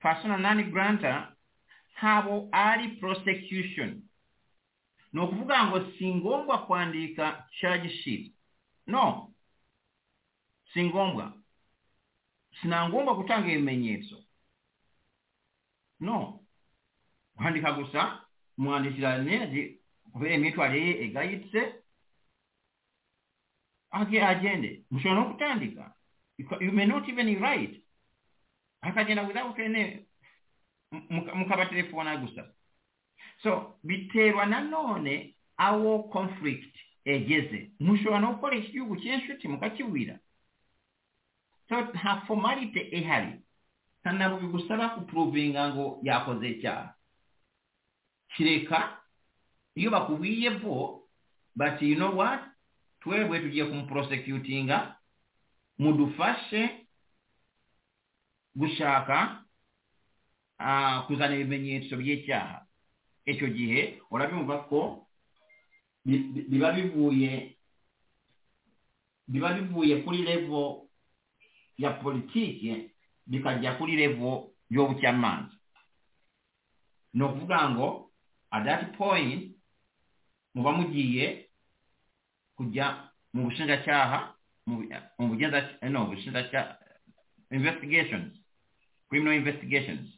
[0.00, 1.32] pasona nani granta
[1.94, 4.02] ntabwo ari prosecution.
[5.12, 6.14] Ni ukuvuga ngo si
[6.66, 8.32] kwandika charge sheet
[8.86, 9.30] no
[10.72, 11.32] si ngombwa
[12.60, 14.16] kutanga gutanga ibimenyetso
[16.02, 16.40] no.
[17.36, 18.20] Wandika gusa
[18.58, 19.78] mwandikirane
[20.12, 21.60] kubeera emitwalo ye egayitse
[23.90, 24.84] age agende.
[24.90, 25.94] Musobola n'okutandika
[26.60, 27.80] you may not even write.
[28.82, 30.06] Akagenda without any
[30.90, 32.44] mukaba telefona gusa
[33.42, 37.70] so biteerwa nanoone awo conflict egeze.
[37.80, 40.18] Musobola n'okukola ekiyugu kyensuti mukakiwira.
[41.68, 43.40] So ha formality ehali
[44.04, 46.94] ihari ntabwo bigusaba kupuruvinga ngo yakoze icyaha
[48.34, 48.98] kireka
[49.78, 51.06] iyo bakubwiye bo
[51.56, 52.40] bati you know what?
[53.00, 54.96] Twebwe tugiye kumuprosecutinga
[55.78, 56.86] mudufashe
[58.54, 59.42] gushaka
[61.06, 62.66] kuzana ibimenyetso by'icyaha
[63.26, 65.06] icyo gihe urabyumva ko
[66.50, 67.56] biba bivuye
[69.28, 70.88] biba bivuye kuri levo
[71.78, 72.90] ya politiki
[73.26, 75.54] bikajya kuri levo y'ubucamanza
[77.14, 78.10] ni ukuvuga ngo
[78.50, 79.56] at that point
[80.54, 81.48] muba mugiye
[82.56, 84.34] kujya mu bushinjacyaha
[85.18, 86.78] mu bugenzacyaha no bushinjacyaha
[87.50, 88.32] investigations
[89.12, 90.08] criminal investigations.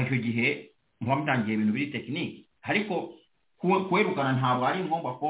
[0.00, 3.16] Icyo gihe muba mutangiye ibintu biri tekiniki ariko
[3.88, 5.28] kwerukana ntabwo ari ngombwa ko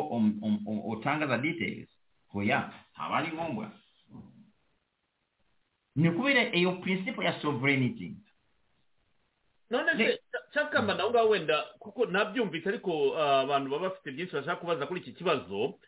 [0.93, 1.89] utanga za details.
[2.35, 3.71] Oya ntabwo ari ngombwa
[5.97, 8.15] ni kubera iyo principle ya sovereignty.
[9.71, 10.19] None
[10.53, 15.13] cyakamba nawe ngaho wenda kuko nabyumvise ariko abantu baba bafite byinshi bashaka kubaza kuri iki
[15.13, 15.79] kibazo.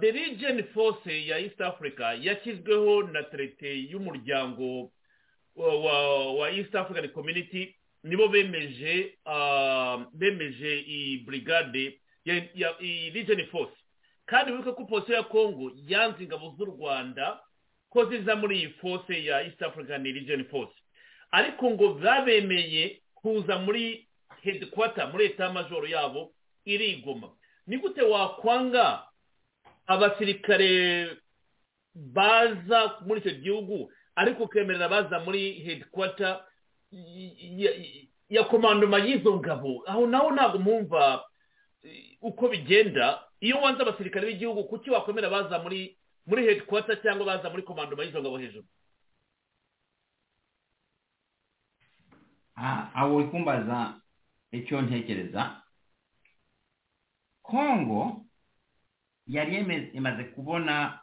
[0.00, 4.90] The region force ya east africa yashyizweho na terete y'umuryango
[6.38, 7.74] wa east african community.
[8.02, 9.18] Nibo bemeje
[10.12, 12.00] bemeje iyi brigade
[12.80, 13.76] iyi region force.
[14.26, 17.40] Kandi wibuke ko polisi ya congo yanze ingabo z'u rwanda
[17.90, 20.74] ko ziza muri iyi force ya east african region force.
[21.30, 24.08] Ariko ngo zabemeye kuza muri
[24.42, 26.32] headquarter muri eta majoro yabo
[26.64, 27.28] irigoma
[27.66, 29.02] ni gute wakwanga
[29.86, 31.08] abasirikare
[31.94, 36.44] baza muri icyo gihugu ariko ukemerera baza muri headquarter
[38.28, 39.82] ya komandoma y'izo ngabo?
[39.86, 41.24] Aho naho ntabwo mwumva
[42.22, 43.20] uko bigenda.
[43.44, 45.92] Iyo wanze abasirikare b'igihugu kuki wakwemera baza muri
[46.26, 48.66] muri headquarter cyangwa baza muri komandoma y'izo ngabo hejuru?
[52.56, 54.00] Aho uri kumbaza
[54.52, 55.62] icyo ntekereza
[57.42, 58.24] kongo
[59.26, 59.56] yari
[59.92, 61.00] imaze kubona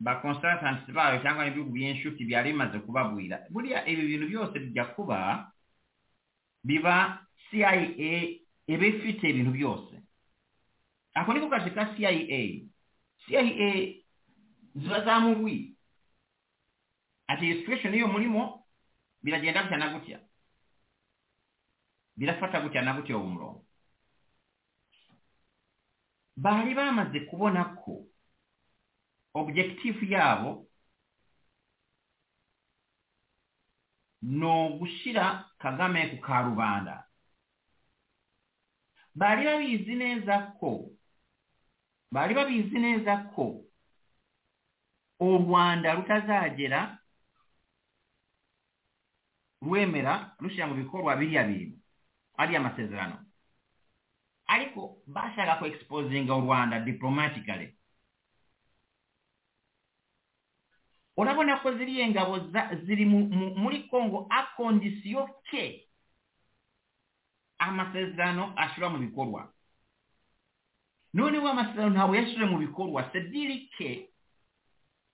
[0.00, 3.46] ba consultants bayo cyangwa ibihugu by'inshuti byari bimaze kubabwira.
[3.50, 5.50] Buriya ibi bintu byose bijya kuba
[6.64, 7.70] biba cia
[8.66, 9.97] iba ifite ibintu byose.
[11.18, 12.10] Ako niko ka cia
[13.26, 13.42] cia
[14.74, 15.74] ziba zamubwi
[17.26, 18.64] ati situation iyo mulimo
[19.22, 20.18] biragenda gutya na gutya
[22.16, 23.64] birafata gutya na gutya uwo
[26.36, 28.06] baali bamaze kubonako
[29.34, 30.66] objective yabo
[34.22, 37.04] no gushyira kagame ku karubanda
[39.14, 40.90] baali babizi neza ko
[42.12, 43.64] baali babizi neezakko
[45.20, 46.98] olwanda lutazaajera
[49.62, 51.78] lwemera lusya mu bikolwa birya birimu
[52.36, 53.18] ali amasezerano.
[54.46, 57.74] Ariko baasala ku exposinga olwanda diplomatically.
[61.16, 62.38] Olabonako ziri engabo
[62.86, 65.88] ziri muri congo akondisiyo ke.
[67.58, 69.52] Amasezerano asula mu bikolwa.
[71.14, 73.10] Bikorwa noneho amasezerano ntabwo yashyire mu bikorwa.
[73.12, 74.08] Sedirike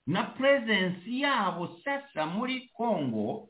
[0.06, 3.48] na purezensi yabo sasa muri congo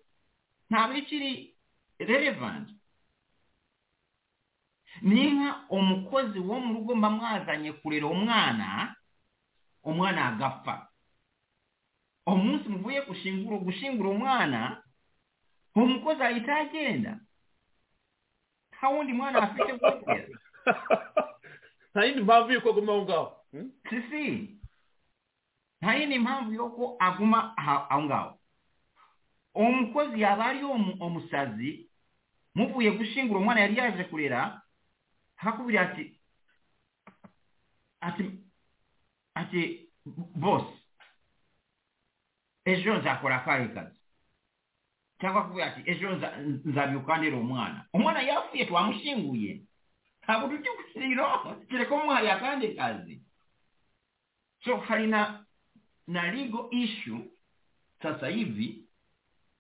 [0.71, 1.57] ntabwo ikiri
[1.99, 2.69] relevant.
[5.03, 8.97] Ni nka umukozi wo mu rugo mba mwazanye kurera umwana
[9.83, 10.89] umwana agapfa.
[12.27, 14.83] Umunsi muvuye gushingura gushingura umwana
[15.75, 17.21] umukozi ahita agenda.
[18.73, 20.39] Nta wundi mwana afite gutera
[21.95, 23.27] nta yindi mpamvu y'uko aguma aho ngaho
[23.91, 24.59] sisi.
[25.83, 28.39] Nta yindi mpamvu y'uko aguma aho ngaho
[29.55, 31.91] umukozi yaba ari umusazi
[32.55, 34.63] muvuye gushingura umwana yari yaje kurera
[35.37, 36.19] akakubwira ati
[38.01, 38.23] ati
[39.35, 39.89] ati
[40.35, 40.75] bose
[42.65, 43.99] ejo nzakora akahe kazi.
[45.21, 46.07] Cyangwa akakubwira ati ejo
[46.65, 49.63] nzabyuka ndera umwana umwana yapfuye twamushinguye
[50.25, 51.27] ntabwo tujya gusiro
[51.69, 53.23] kereka umuhaye akandi kazi
[54.65, 55.45] so hari na
[56.07, 57.21] na legal issue
[58.03, 58.85] sasa hivi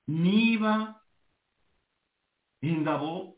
[0.09, 1.01] niba
[2.63, 3.37] ingabo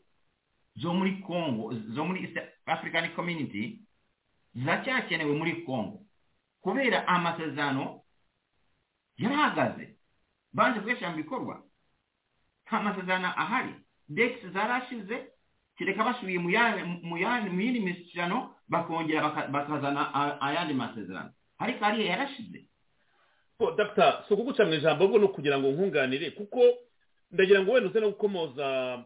[0.75, 3.81] zo muri congo zo muri east african community
[4.55, 6.01] ziracyakenewe muri congo.
[6.61, 8.01] Kubera amasezerano
[9.17, 9.95] yarahagaze.
[10.53, 11.63] Banze kuyashyira mu bikorwa
[12.65, 13.73] nta masezerano ahari.
[14.09, 15.27] Dekisi zarashize
[15.77, 16.49] kereka basubiye mu
[17.61, 21.31] yindi mishyikirano bakongera bakazana ayandi masezerano.
[21.59, 22.65] Ariko ariya yarashize
[23.59, 26.61] dr si ukuguca mu ijambo ahubwo ni ukugira ngo nkunganire kuko
[27.31, 29.03] ndagira ngo wenda uze no gukomoza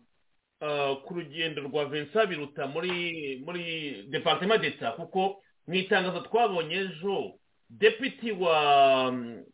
[1.04, 3.64] ku rugendo rwa vincent biruta muri muri
[4.10, 9.06] departement d'etat kuko mu itangazo twabonye ejo deputy wa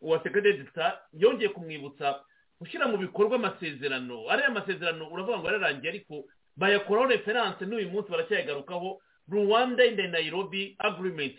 [0.01, 2.20] wa secretary d'etat yongeye kumwibutsa
[2.59, 4.26] gushyira mu bikorwa amasezerano.
[4.30, 6.26] Ariya masezerano uravuga ngo yararangiye ariko
[6.58, 8.99] bayakoraho referanse n'uyu munsi baracyayagarukaho
[9.30, 11.38] rwanda in nairobi agreement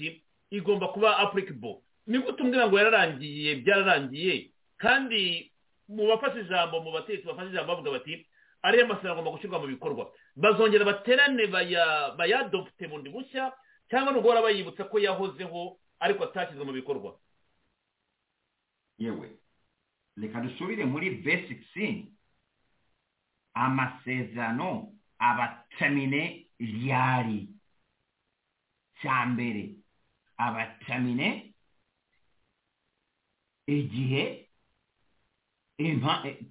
[0.51, 5.53] igomba kuba applicable ni gute umbwira ngo yararangiye byararangiye kandi
[5.89, 8.27] mu bafashe ijambo mu batetsi bafashe ijambo bavuga bati
[8.63, 10.11] ariya masezerano agomba gushyirwa mu bikorwa.
[10.37, 11.47] Bazongera baterane
[12.19, 13.53] bayadopte bundi bushya
[13.91, 17.15] cyangwa nubwo bahora bayibutsa ko yahozeho ariko atashyizwe mu bikorwa.
[18.99, 19.31] Yewe
[20.17, 22.11] reka dusubire muri basic sin
[23.55, 27.49] amasezerano abatamine ryari
[29.01, 29.75] cya mbere
[30.37, 31.55] abatamine
[33.67, 34.49] igihe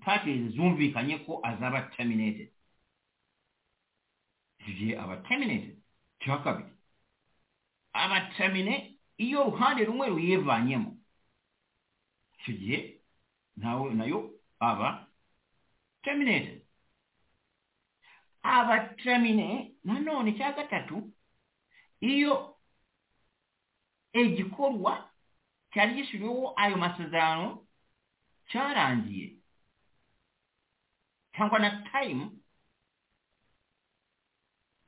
[0.03, 2.49] pati zumvikanye ko azaba terminated.
[4.67, 5.75] Igihe aba terminated
[6.19, 6.71] cya kabiri?
[7.93, 10.91] Abatamine iyo uruhande rumwe ruyivanyemo
[12.39, 12.77] icyo gihe
[13.55, 15.07] nawe na yo aba
[16.03, 16.56] terminated.
[18.47, 21.11] Abatamine nanone cya gatatu
[21.99, 22.55] iyo
[24.13, 25.09] igikorwa
[25.73, 27.65] cyari gishyiriweho ayo masezerano
[28.49, 29.35] cyarangiye
[31.35, 32.23] cyangwa na time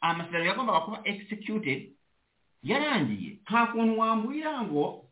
[0.01, 1.93] amasezerano yagombaga kuba executed
[2.63, 3.39] yarangiye.
[3.43, 5.09] Nta kuntu wambwira ngo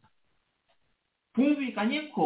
[1.33, 2.25] twumvikanye ko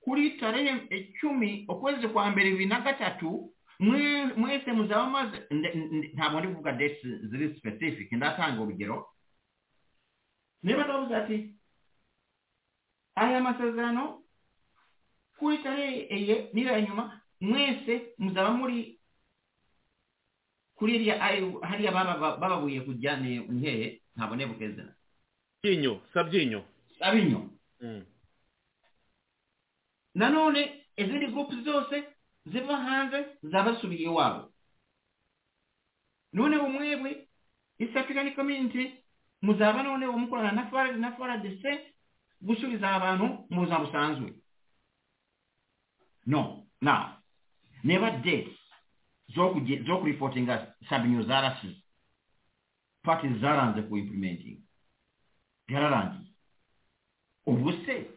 [0.00, 5.36] kuri tarehe icumi ukwezi kwa mbere bibiri na gatatu mwese muzaba maze
[6.14, 9.08] ntabwo ndi kuvuga desi ziri specific ndatanga urugero.
[10.62, 11.54] Niba ndavuze ati
[13.14, 14.22] aya masezerano
[15.38, 19.00] kuri tarehe eye niyo nyuma mwese muzaba muri
[20.76, 21.16] kuri iriya
[21.62, 24.92] hariya bababuye kujya ni hehe ntabwo nebuka izina
[25.62, 26.64] byinyo sabyinyo.
[26.98, 27.40] Sabinyo
[30.14, 32.04] nanone izindi gurupe zose
[32.46, 34.52] ziva hanze zabasubiye iwabo.
[36.32, 37.28] None umwebwe
[37.78, 38.94] east african community
[39.42, 41.94] muzaba noneho mukorana na farad na faradese
[42.40, 44.34] gusubiza abantu mu buzima busanzwe.
[46.26, 47.16] No now
[47.84, 48.56] never dates
[49.86, 51.82] zo kuripotinga sabinyo zarashize
[53.02, 54.62] pati zaranze ku implementing.
[55.68, 56.30] Byararangiye
[57.46, 58.10] ubu se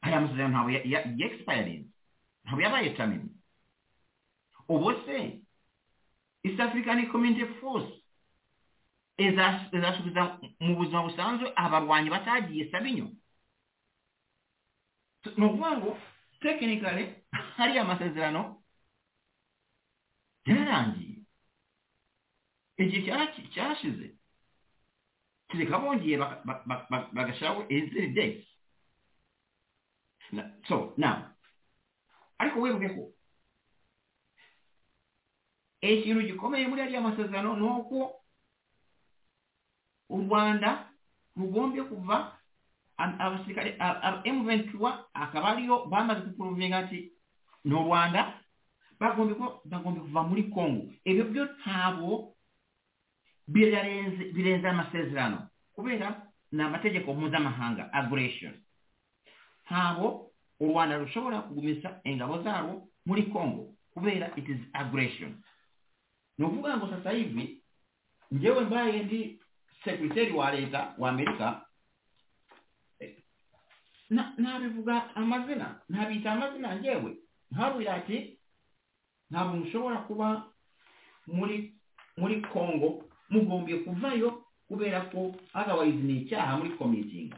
[0.00, 1.87] aya masezerano ntabwo yexpirinze ntabwo
[2.60, 3.28] yabaye tamini
[4.68, 5.40] ubu se
[6.44, 7.92] east african community force
[9.18, 13.10] izasubiza mu buzima busanzwe abarwanyi batagiye sabinyo
[15.36, 15.98] ni ukuvuga ngo
[16.40, 17.24] tekinikale
[17.56, 18.62] hariya amasezerano
[20.46, 21.18] yararangiye
[22.78, 23.02] igihe
[23.52, 24.14] cyarashize
[25.48, 26.16] kereka bongeye
[27.16, 28.44] bagashyiraho izindi days
[30.68, 31.16] so now
[32.38, 33.02] ariko wibuke ko
[35.80, 38.20] ikintu gikomeye muri ariya masezerano ni uko
[40.10, 40.90] u rwanda
[41.36, 42.34] rugombye kuva
[42.98, 43.76] abasirikare
[44.26, 44.74] M23
[45.14, 47.12] akaba ariyo bamaze kupuruvinga ati
[47.64, 48.40] ni u rwanda.
[48.98, 50.90] Bagombye kuva muri congo.
[51.04, 52.34] Ibyo byo ntabwo
[53.48, 55.46] birenze amasezerano.
[55.74, 58.54] Kubera ni amategeko mpuzamahanga aggression.
[59.66, 60.27] Ntabwo
[60.60, 65.42] u rwanda rushobora kugumisa ingabo zarwo muri congo kubera it is aggression.
[66.38, 67.62] Ni ukuvuga ngo sasa hivi
[68.30, 69.40] njyewe mbaye ndi
[69.84, 71.64] sekretari wa leta wa amerika
[74.36, 77.16] nabivuga amazina ntabita amazina njyewe
[77.50, 78.38] ntabwira ati
[79.30, 80.44] ntabwo mushobora kuba
[81.26, 81.74] muri
[82.16, 87.34] muri congo mugombye kuvayo kubera ko otherwise ni icyaha muri committing.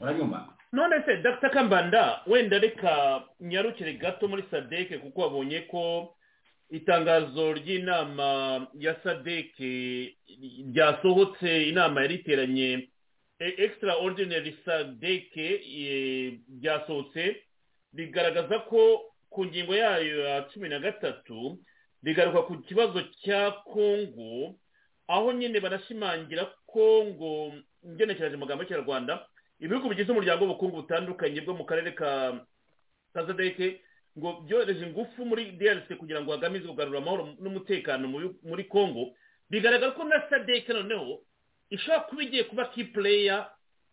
[0.00, 1.50] Urabyumva none se dr.
[1.50, 6.14] Kambanda wenda reka nyarukire gato muri sadeke kuko wabonye ko
[6.70, 10.14] itangazo ry'inama ya sadeke
[10.74, 12.88] ryasohotse inama yari iteranye
[13.38, 15.46] extraordinary sadeke
[16.62, 17.36] ryasohotse
[17.94, 19.00] rigaragaza ko
[19.30, 21.58] ku ngingo yayo ya cumi na gatatu
[22.02, 24.54] rigaruka ku kibazo cya kongo
[25.08, 27.52] aho nyine banashimangira kongo
[27.86, 29.26] ngenekereje amagambo y'ikinyarwanda
[29.60, 32.40] ibihugu bigize umuryango w'ubukungu butandukanye bwo mu karere ka
[33.14, 33.80] kazadeke
[34.18, 38.08] ngo byohereje ingufu muri drc kugira ngo hagamizwe kugarura amahoro n'umutekano
[38.42, 39.14] muri congo
[39.50, 41.20] bigaragara ko na sadeke noneho
[41.70, 43.50] ishobora kuba igiye kuba ki pureya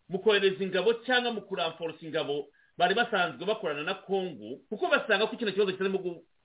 [0.09, 2.47] mu kohereza ingabo cyangwa mu kuramforosa ingabo
[2.77, 5.99] bari basanzwe bakorana na congo kuko basanga ko kino kibazo kirimo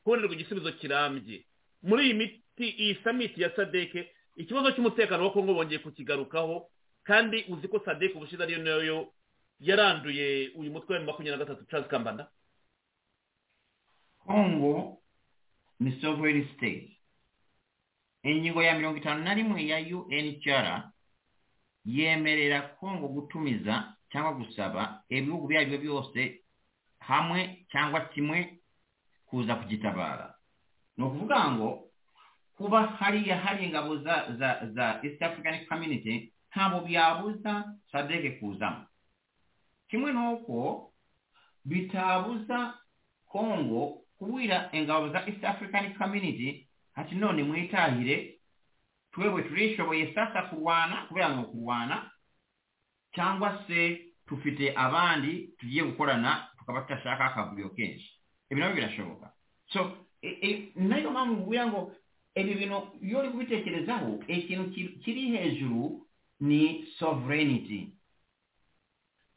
[0.05, 1.45] kubonerwa igisubizo kirambye.
[1.83, 6.69] Muri iyi miti iyi samiti ya sadeke ikibazo cy'umutekano wa congo bongeye kukigarukaho
[7.05, 9.13] kandi uzi ko sadeke ubushize ariyo na yo
[9.61, 12.31] yaranduye uyu mutwe wa makumyabiri na gatatu Charles kambanda?
[14.27, 14.99] Congo
[15.81, 16.97] ni sovereign state.
[18.23, 20.91] Ingingo ya mirongo itanu na rimwe ya unhr
[21.85, 26.41] yemerera congo gutumiza cyangwa gusaba ibihugu ibyo ari byo byose
[27.01, 28.61] hamwe cyangwa kimwe
[29.27, 30.35] kuza kugitabara.
[30.97, 31.89] Ni ukuvuga ngo
[32.57, 37.53] kuba hariya hari ingabo za za za east african community ntabwo byabuza
[37.93, 38.87] saddeeke kuuzamu
[39.89, 40.93] kimu n'okwo
[41.65, 42.75] bitabuza
[43.27, 48.41] kongo kubwira engabo za east african community kati none mwetaahire
[49.13, 52.11] twe bwe sasa kurwana kubera nga okulwana
[53.15, 58.11] cyangwa se tufite abandi tugiye gukorana tukaba tutashaka akavuyo kenshi.
[58.51, 59.33] Ebyo nabyo birashoboka.
[59.73, 61.95] So e, e, nayo mpamvu nkubwira ngo
[62.35, 64.71] ebyo bintu iyo uri kubitekerezaho ekintu
[65.03, 66.07] kiri hejuru
[66.41, 67.93] ni sovereignty.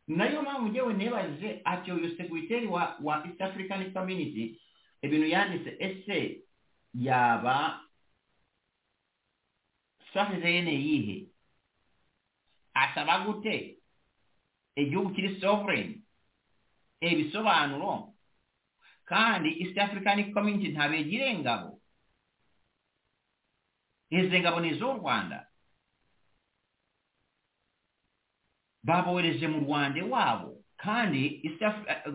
[0.07, 4.61] Nayo mpamvu njyewe nibaje ati uyu segwiteri wa wa east african community
[5.01, 6.41] ibintu yanditse ese
[6.93, 7.79] yaba
[10.15, 11.27] ni iyihe
[12.73, 13.77] asaba gute?
[14.75, 16.03] Igihugu kiri sovereign?
[17.01, 18.13] Ibisobanuro
[19.05, 21.79] kandi east african community ntabegire ingabo
[24.09, 25.47] izi ngabo ni iz'u rwanda.
[28.83, 31.41] Babohereje mu rwanda iwabo kandi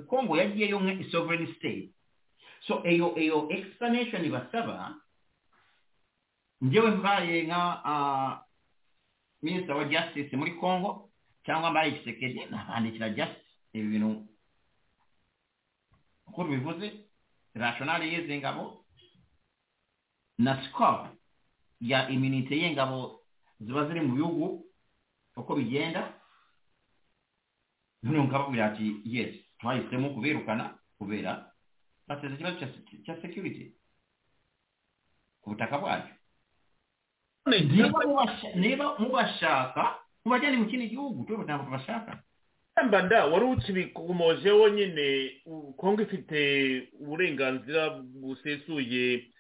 [0.08, 1.90] congo yagiyeyo nka sovereign state.
[2.66, 4.94] So eyo eyo explanation basaba
[6.60, 8.44] njyewe mbaye nka
[9.42, 11.10] minisita wa justice muri congo
[11.44, 13.48] cyangwa mbaye gisekedi nabandikira justice.
[13.72, 14.26] Ibi bintu
[16.26, 16.92] uko bivuze
[17.54, 18.84] rationale y'izi ngabo
[20.38, 21.08] na scope
[21.80, 23.20] ya iminite y'ingabo
[23.60, 24.64] ziba ziri mu bihugu
[25.36, 26.17] uko bigenda
[28.02, 31.50] noneho nkababwira ati yes twahisemo kubirukana kubera
[32.06, 32.56] bateza ikibazo
[33.04, 33.72] cya security
[35.42, 36.14] ku butaka bwacu
[38.54, 42.22] niba mubashaka mubajyane mu kindi gihugu twe ntabwo tubashaka
[42.86, 45.06] mbanda wari ukibikomojeho nyine
[45.76, 46.38] kongo ifite
[47.00, 47.90] uburenganzira
[48.20, 49.32] busesuye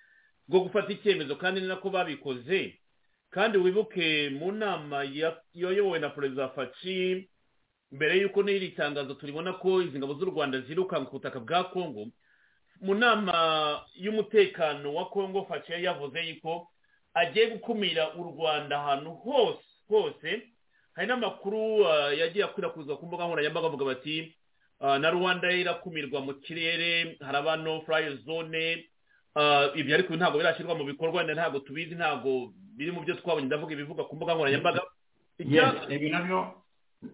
[0.48, 2.80] bwo gufata icyemezo kandi ni nako babikoze
[3.30, 5.04] kandi wibuke mu nama
[5.54, 7.28] yayobowe na perezida faci
[7.92, 12.06] mbere y'uko n'iri tangazo turibona ko izi ngabo z'u rwanda zirukanka ku butaka bwa kongo
[12.80, 16.68] mu nama y'umutekano wa kongo yari yavuze yuko
[17.14, 20.42] agiye gukumira u rwanda ahantu hose hose.
[20.94, 21.82] Hari n'amakuru
[22.18, 24.34] yagiye akwirakwizwa ku mbuga nkoranyambaga bavuga bati
[24.80, 28.84] na rwanda irakumirwa mu kirere haraba no furayi zone
[29.74, 33.46] ibyo ariko ntabwo birashyirwa mu bikorwa ntabwo tubizi ntabwo biri mu byo twabonye.
[33.46, 34.82] Ndavuga ibivuga ku mbuga nkoranyambaga.
[35.38, 36.57] Ibi na byo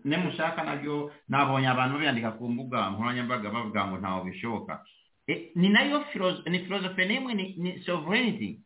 [0.04, 4.84] nemushaka na byo nabonye abantu biyandika ku mbuga nkoranyambaga bavuga ngo ntaho bishoboka.
[5.54, 6.04] Ni na yo
[6.46, 8.60] ni filozofe n'imwe ni sovereignty.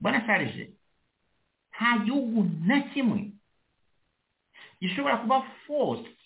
[0.00, 0.72] Bwana sarije
[1.74, 3.32] nta gihugu na kimwe
[4.80, 6.16] gishobora kuba forced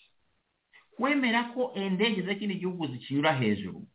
[0.97, 3.85] kwemera ko indege z'ikindi gihugu zikinyura hejuru.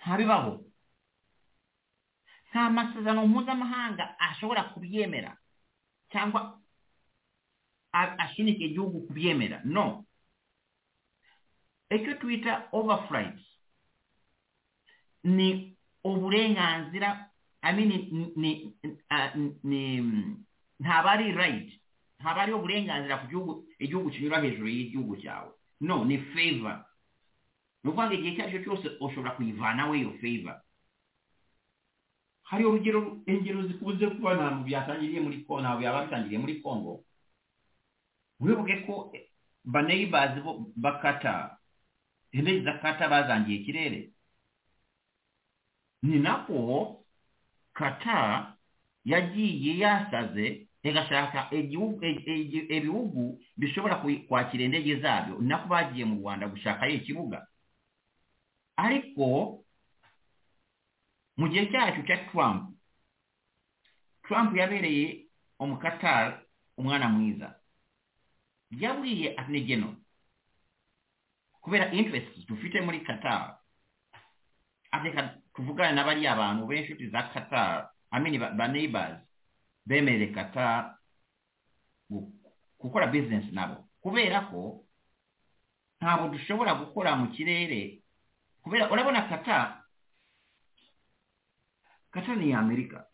[0.00, 0.64] Ntabibaho
[2.50, 5.36] nta masezerano mpuzamahanga ashobora kubyemera
[6.12, 6.60] cyangwa
[7.92, 9.60] ashinika igihugu kubyemera.
[9.64, 10.04] No.
[11.90, 13.38] Ekyo twita overflight
[15.24, 17.28] ni uburenganzira
[19.62, 20.00] ni
[20.80, 21.68] ntabwo ari right.
[22.20, 26.84] Ntabwo ari uburenganzira ku gihugu igihugu kinyura hejuru y'igihugu cyawe no ni favor.
[27.84, 30.56] Ni ukuvuga igihe icyo cyose ushobora kuyivanaho iyo favor.
[32.42, 37.04] Hari urugero ingero zikunze kuba ntabwo byatangiriye muri kongo ntabwo byaba bitangiriye muri kongo
[38.42, 39.12] wibuke ko
[39.64, 40.40] baneyibazi
[40.76, 41.56] bakata
[42.32, 44.10] indege za kata bazangiye ikirere
[46.02, 46.58] ni nako
[47.72, 48.52] kata
[49.04, 53.96] yagiye yasaze igashaka ibihugu bishobora
[54.28, 55.38] kwakira indege zabyo.
[55.38, 57.46] Nako bagiye mu rwanda gushakayo ikibuga
[58.76, 59.62] ariko
[61.36, 62.74] mu gihe cyacu cya trump
[64.26, 65.26] trump yabereye
[65.58, 66.34] umukatari
[66.76, 67.54] umwana mwiza
[68.72, 69.96] yabwiye atinegeno
[71.60, 73.58] kubera interest dufite muri qatar
[74.90, 79.20] ateka tuvugane na bariya abantu b'inshuti za qatar amini ba neighbors
[79.86, 80.96] bemerere qatar
[82.78, 83.88] gukora business nabo.
[84.02, 84.84] Kubera ko
[86.00, 88.02] ntabwo dushobora gukora mu kirere
[88.62, 89.84] kubera urabona qatar
[92.10, 93.06] qatar ni amerika.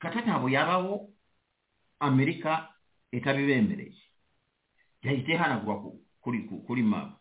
[0.00, 1.12] Qatar ntabwo yabaho
[2.00, 2.72] amerika
[3.12, 4.05] itabibemereye.
[5.06, 5.92] Yahita ihanagurwa
[6.66, 7.14] kuri map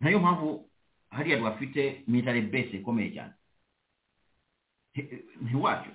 [0.00, 0.70] na yo mpamvu
[1.10, 3.32] hariya rwafite military base ikomeye cyane
[5.42, 5.92] ntiwacyo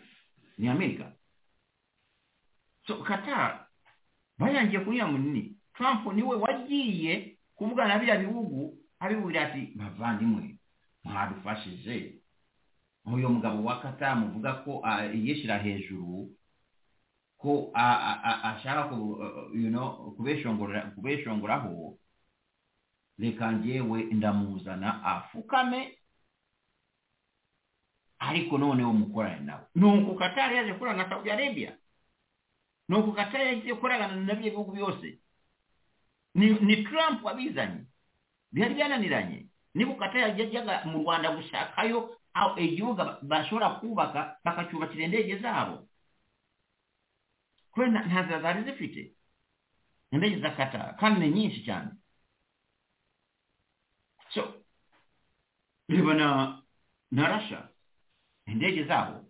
[0.58, 1.12] ni amerika.
[2.88, 3.68] So qatar
[4.38, 10.58] bayangiye kunyura munini trump ni we wagiye kuvugana na biriya bihugu abibwira ati bavandimwe
[11.04, 12.16] mwadufashije
[13.06, 14.82] uyu mugabo wa qatar muvuga ko
[15.14, 16.30] yishyira hejuru
[17.42, 18.84] ko ashaka
[20.96, 21.98] kubeshongoraho
[23.20, 25.98] reka ngewe ndamuzana afukame
[28.20, 31.78] ariko noneho mukorane nawe nuko katari yaje gukorana na saudi arabia.
[32.90, 35.20] Nuko katari yaje gukorana na byo bihugu byose.
[36.36, 37.86] Ni, ni trump wabizanye.
[38.52, 39.48] Byari byananiranye.
[39.74, 42.18] Niba ukatari yajyaga mu rwanda gushakayo
[42.58, 45.88] igihugu bashobora kubaka bakacyubakira indege zabo
[47.78, 49.12] nzira zari zifite
[50.12, 51.90] indege za katara kandi ni nyinshi cyane
[54.34, 54.54] so
[55.90, 56.62] reba na
[57.12, 57.70] na rasha
[58.46, 59.26] indege zabo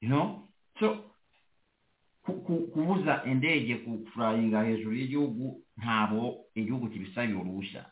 [0.00, 0.48] you know?
[0.80, 1.10] So
[2.72, 7.90] kubuza indege kufurayinga hejuru y'igihugu ntabo igihugu kibisabiye uruhushya.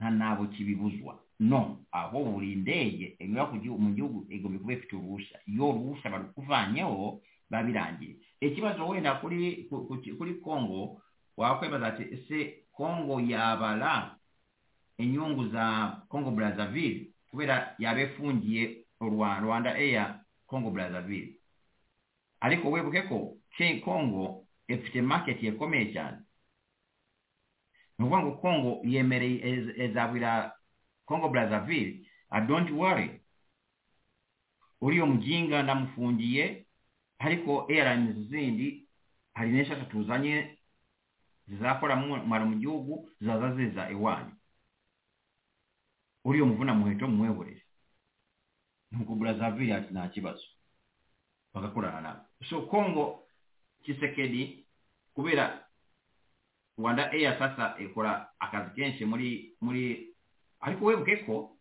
[0.00, 1.22] Nta ntabwo kibibuzwa.
[1.40, 1.84] No.
[1.92, 3.46] Aho buri ndege inyura
[3.78, 5.40] mu gihugu igomba kuba ifite uruhushya.
[5.46, 7.22] Iyo uruhushya barukuvanyeho
[7.52, 7.92] biba
[8.40, 9.68] ekibazo wenda kuri
[10.18, 11.02] kuri kongo
[11.36, 12.38] wakwebaza ati ese
[12.72, 14.16] kongo yabara
[14.98, 21.34] inyungu za kongo brazzaville kubera yaba ifungiye rwanda eya kongo brazzaville.
[22.40, 23.36] Ariko wibuke ko
[23.84, 26.18] kongo ifite market ikomeye cyane
[27.98, 29.38] ni ukuvuga ngo kongo yemereye
[29.84, 30.52] ezabwira
[31.06, 32.06] kongo brazzaville
[32.46, 33.20] don't worry.
[34.80, 36.66] Uriyo mujinga ndamufungiye
[37.24, 38.88] ariko airlines zindi
[39.34, 40.58] hari n'eshatu tuzanye
[41.48, 41.96] zizakora
[42.26, 44.34] mara mu gihugu zaza ziza iwanyu
[46.24, 47.62] uriyo muvuna muheto mumwehorere
[48.90, 50.10] nuko brazzaville ati nta
[51.54, 52.20] bagakorana nabo.
[52.48, 53.28] So kongo
[53.82, 54.66] kisekedi
[55.14, 55.68] kubera
[56.78, 60.14] rwanda air sasa ikora akazi kenshi muri muri
[60.60, 61.56] ariko webuke ko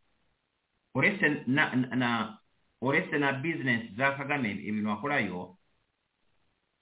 [0.96, 2.38] uretse na, na
[2.82, 5.58] uretse na business za kagame ibintu bakorayo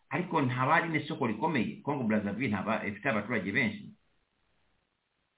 [0.10, 3.86] ariko ntaba ari n'isoko rikomeye congo brazzaville ntaba ifite abaturage benshi.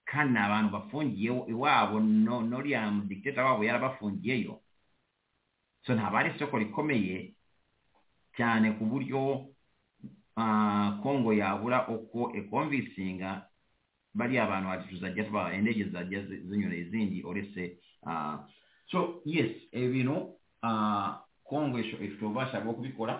[0.05, 4.61] Kandi ni abantu bafungiye iwabo no noriya mudikiteta wabo yarabafungiyeyo.
[5.83, 7.35] So ntaba ari isoko rikomeye
[8.37, 9.51] cyane ku buryo
[10.37, 13.47] ah, congo yabura uko ekonvisinga
[14.13, 18.47] bariya abantu bati tuzajya indege zajya zinyura izindi uretse ah,
[18.91, 23.19] so yes ibintu Ah, kongo ekyo oba asabe okubikola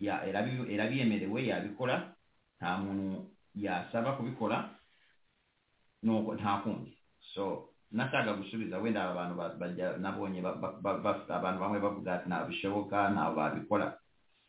[0.00, 2.14] era byemerewe yabikola
[2.58, 4.70] nta muntu yasaba kubikola
[6.02, 6.92] ntakundi
[7.34, 13.98] so nataaga gusubiza wenda abantu bajja nabonye abantu bamwe bavuga ati nabishoboka nabo babikola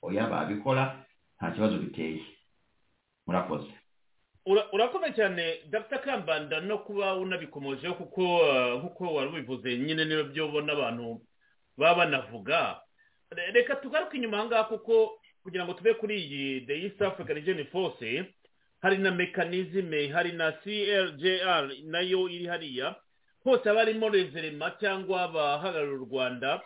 [0.01, 1.05] oyo aba abikola
[1.37, 2.21] nta kibazo biteye.
[3.27, 3.71] Murakoze.
[4.45, 5.99] Urakoze cyane dr.
[6.01, 8.21] Kambanda no kuba unabikomojeho kuko
[8.77, 11.21] nk'uko wari ubivuze nyine niba byobona abantu
[11.77, 12.79] baba banavuga
[13.31, 17.29] Re- reka tugaruke inyuma aha ngaha kuko kugira ngo tuve kuri iyi the east africa
[17.33, 18.23] region force
[18.81, 22.95] hari na mekanizme hari na crjr na yo iri hariya.
[23.43, 26.61] Hose haba harimo rezerema cyangwa abahagarariye u rwanda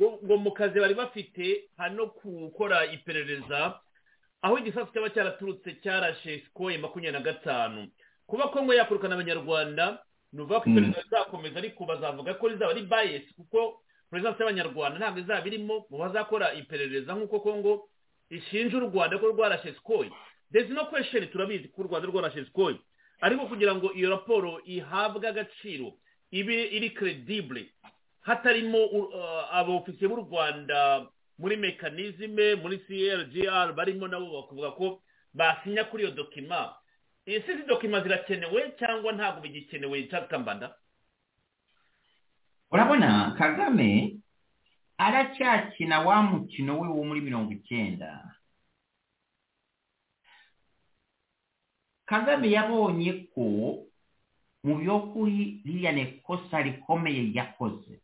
[0.00, 3.78] ngo ngo mu kazi bari bafite hano gukora iperereza
[4.42, 7.88] aho igisasu cyaba cyaraturutse cyarashe sikoye makumyabiri na gatanu.
[8.26, 9.98] Kuba kongo yakurukana abanyarwanda
[10.32, 15.18] ni ukuvuga ko iperereza rizakomeza ariko bazavuga ko rizaba ari bayesi kuko perezidansi y'abanyarwanda ntabwo
[15.20, 17.88] izaba irimo mu bazakora iperereza nk'uko kongo
[18.30, 20.10] ishinja u rwanda ko rwarashe sikoye
[20.50, 22.76] ndetse no kwesheni turabizi ko u rwanda rwarashe sikoye
[23.20, 25.92] ariko kugira ngo iyo raporo ihabwe agaciro
[26.30, 27.66] ibe iri keredibure
[28.20, 31.06] hatarimo uh, abofisiye b'u rwanda
[31.38, 35.02] muri mekanizme muri crgr barimo nabo bakavuga ko
[35.34, 36.74] basinya kuri iyo dokima.
[37.26, 40.02] Ese izi dokima zirakenewe cyangwa ntabwo bigikenewe?
[40.08, 40.74] Cyakambanda
[42.70, 44.16] olabona kagame
[44.98, 48.10] alakyakina waamukino we w'omuli mirongo kyenda?
[52.06, 53.46] Kagame yabonyeko
[54.64, 57.94] mu by'okulirana ekkosa likomeye yakoze.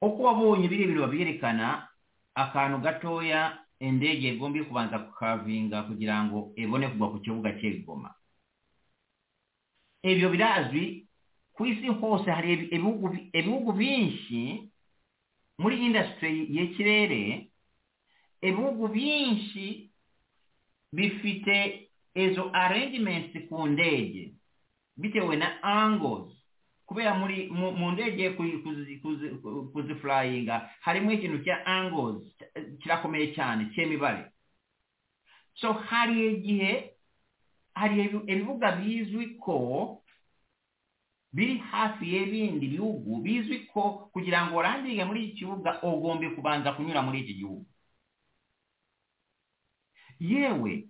[0.00, 1.88] Okuba boonye biri ebiro babyerekana
[2.34, 3.40] akaanu gatoya
[3.80, 8.10] endeeja egombye kubanza kukavinga kugira ngu ebone kugwa ku kibuga ky'eggoma
[10.02, 11.07] ebyo birazwi
[11.58, 14.70] ku isi hose hari ibi- ibihugu bi- ibihugu byinshi
[15.58, 17.50] muri indasitiri y'ikirere
[18.42, 19.90] ibihugu byinshi
[20.94, 24.32] bifite izo arrangements ku ndege.
[24.96, 26.30] Bitewe na angles.
[26.86, 29.34] Kubera muri mu ndege kuzi- kuzi- kuzi-
[29.72, 32.22] kuzifurayinga harimo ikintu cya angles
[32.80, 34.32] kirakomeye cyane cy'imibare
[35.54, 36.90] so hari igihe
[37.74, 40.00] hari ibi- ibibuga bizwi ko
[41.32, 47.02] biri hafi y'ibindi bihugu bizwi ko kugira ngo urangire muri iki kibuga ugomba kubanza kunyura
[47.04, 47.66] muri iki gihugu.
[50.20, 50.88] Yewe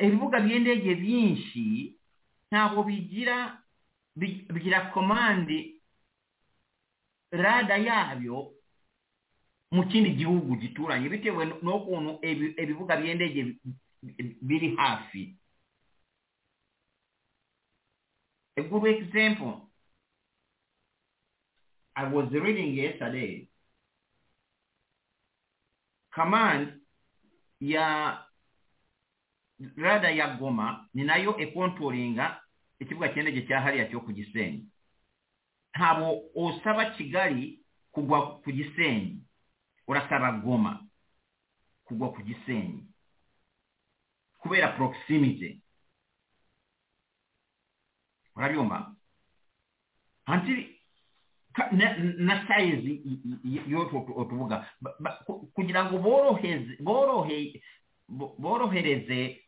[0.00, 1.94] ibibuga by'indege byinshi
[2.50, 3.58] ntabwo bigira
[4.16, 5.80] bi- bigira komande
[7.32, 8.52] rada yabyo
[9.72, 11.08] mu kindi gihugu gituranye.
[11.08, 13.58] Bitewe n'ukuntu ibi- ibibuga by'indege bi-
[14.02, 15.34] bi- biri hafi
[18.60, 19.70] A good example.
[21.96, 23.48] I was reading yesterday.
[26.14, 26.72] Command
[27.60, 28.18] ya
[29.76, 32.40] rada ya Goma ni nayo ekontoringa
[32.80, 34.66] ekibuga cy'indege cya hariya cyo ku Gisenyi.
[35.74, 37.60] Ntabwo osaba Kigali
[37.92, 39.22] kugwa ku Gisenyi,
[39.88, 40.84] urasaba Goma
[41.84, 42.84] kugwa ku Gisenyi
[44.38, 45.60] kubera proximity.
[48.40, 48.96] Райома.
[50.26, 50.64] Until
[52.18, 53.02] nasayizi
[53.68, 54.66] y'otubuga
[55.54, 55.98] kugira ngo
[58.38, 59.42] borohereze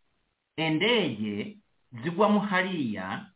[0.56, 1.58] endege
[2.02, 3.26] zigwamu hariya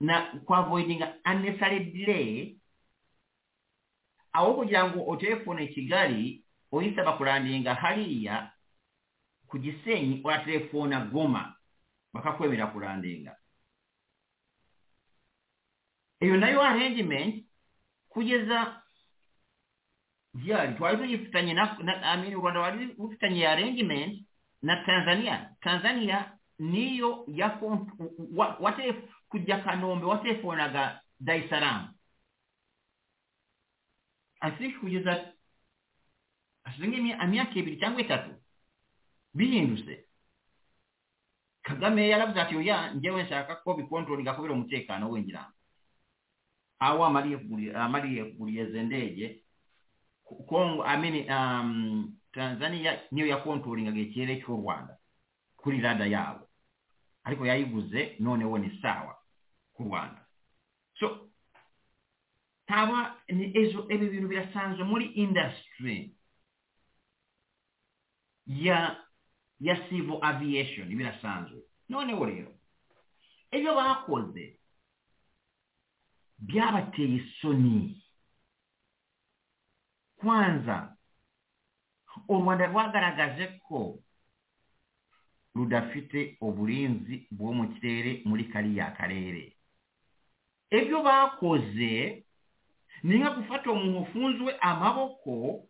[0.00, 2.56] na kwavoidinga unnecessary delay
[4.32, 8.52] awo kugira ngo oteefuna ekigali oyisaba kulandinga hariya
[9.48, 11.54] ku gisenyi olateefuna goma
[12.14, 13.36] bakakwemera kulandinga.
[16.20, 17.44] Iyo nayo arrangement
[18.08, 18.82] kugeza
[20.34, 24.22] vyari twari tuyifitanye na, na I rwanda wari rufitanye arrangement
[24.62, 25.54] na tanzania.
[25.60, 27.50] Tanzania niyo ya
[29.28, 31.94] kujya kanombe watefonaga dar es salaam?
[34.40, 35.32] I kugeza
[36.64, 38.30] asize nk'imyaka ibiri cyangwa itatu
[39.34, 40.03] bihindutse
[41.64, 45.48] kagame yaravuze ati oya njyewe nshaka ko bikontrolinga kubera umutekano w'engira
[46.78, 49.40] aho amariye kuguri- amaliye kuguriza izo ndege.
[50.48, 54.96] Kongo amini um, tanzania niyo yakontrolingaga ikirere cy'u rwanda
[55.56, 56.44] kuri rada yabo
[57.24, 59.16] ariko yayiguze noneho ni sawa
[59.72, 60.20] ku rwanda.
[61.00, 61.28] So
[62.68, 66.12] ntaba ni ejo ibi bintu birasanzwe muri industry
[68.46, 69.03] ya
[69.64, 72.52] ya civil aviation birasanzwe noneho rero
[73.56, 74.44] ibyo bakoze
[76.38, 78.02] byabateye isoni
[80.16, 80.96] kwanza
[82.28, 83.98] u rwanda rwagaragaje ko
[85.54, 89.54] rudafite uburinzi bwo mu kirere muri kariya karere.
[90.70, 92.24] Ibyo bakoze
[93.02, 95.62] ni nka gufata umuntu ufunzwe amaboko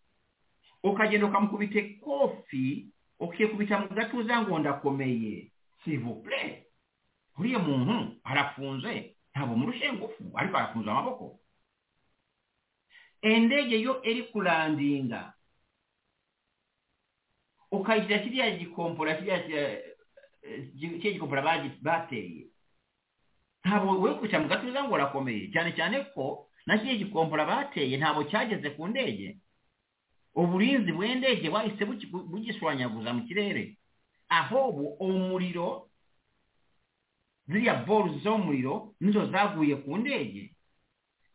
[0.83, 2.89] ukagenda ukamukubita kofi
[3.19, 5.51] ukikubita mu gatuza ngo ndakomeye
[5.83, 6.67] sivupure
[7.37, 10.23] uriya muntu arafunze ntabwo murushe ngufu.
[10.35, 11.39] Ariko arafunze amaboko
[13.21, 15.33] endege yo eri kurandinga
[17.71, 19.39] ukagira kiriya gikompora kiriya
[20.79, 21.41] kiriya gikompora
[21.81, 22.47] bateye
[23.65, 28.23] ntabwo we kubita mu gatuza ngo urakomeye cyane cyane ko na kiriya gikompora bateye ntabwo
[28.29, 29.37] cyageze ku ndege
[30.35, 33.77] uburinzi bw'indege bu- bugishwanyaguza mu kirere.
[34.29, 35.87] Ahubwo umuriro
[37.47, 40.51] ziriya boru z'umuriro nizo zaguye ku ndege.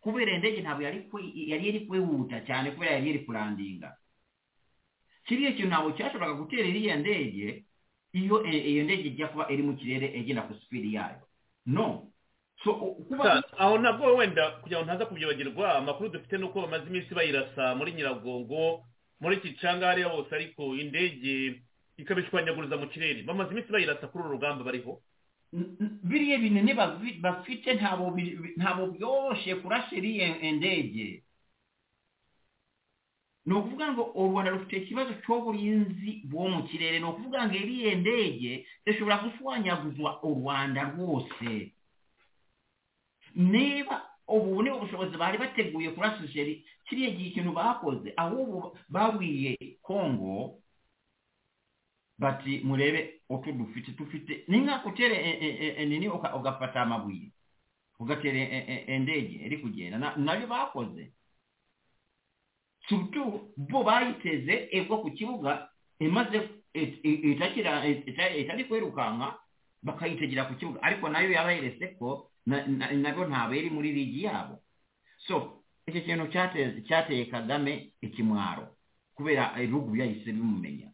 [0.00, 3.96] Kubera indege ntabwo yari iri kwihuta cyane kubera yari iri kurandinga.
[5.24, 7.64] Kiriya kintu ntabwo cyashoboraga gutera iriya ndege
[8.12, 11.22] iyo e- iyo ndege ijya kuba iri mu kirere igenda ku sipidi yayo.
[11.66, 12.06] No.
[13.58, 17.92] Aho nabwo wenda kugira ngo ntaza kubyibagirwa amakuru dufite ni uko bamaze iminsi bayirasa muri
[17.92, 18.84] nyiragongo
[19.20, 21.60] muri kicanga hariya hose ariko indege
[21.96, 23.22] ikabishwanyaguriza mu kirere.
[23.22, 25.02] Bamaze iminsi bayirasa kuri uru rugamba bariho.
[26.02, 26.72] Biriya binini
[27.20, 27.74] bafite
[28.56, 31.22] ntabwo byoroshye kurasa iriya indege
[33.46, 36.98] ni ukuvuga ngo u rwanda rufite ikibazo cy'uburinzi bwo mu kirere.
[37.00, 41.72] Ni ukuvuga ngo iriya ndege ishobora gushwanyaguzwa u rwanda rwose.
[43.34, 50.58] Niba ubu ni ubushobozi bari bateguye kurasa ijeri kiriya gihe ikintu bakoze ahubwo babwiye kongo
[52.18, 57.32] bati murebe utu dufite dufite ni nka gutera e- e- e- e- nini ugafata amabuye
[58.00, 58.38] ugatera
[58.96, 59.98] indege iri kugenda.
[59.98, 61.12] Na- na byo bakoze.
[62.88, 65.68] Sutu bo bayiteze ebwo ku kibuga
[66.00, 69.36] imaze itari kwirukanka
[69.82, 70.82] bakayitegera ku kibuga.
[70.82, 74.62] Ariko na yo yabayeretse ko nabyo ntabwo iri muri ligi yabo.
[75.26, 76.26] So icyo kintu
[76.86, 78.76] cyateye kagame ikimwaro
[79.14, 80.88] kubera ibihugu byahise bimumenya.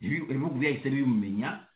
[0.00, 1.66] Ibi- ibihugu byahise bimumenya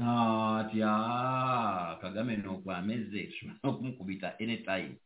[0.00, 3.32] ah, "Ah, kagame ni uko ameze
[3.64, 4.96] no kumukubita anytime.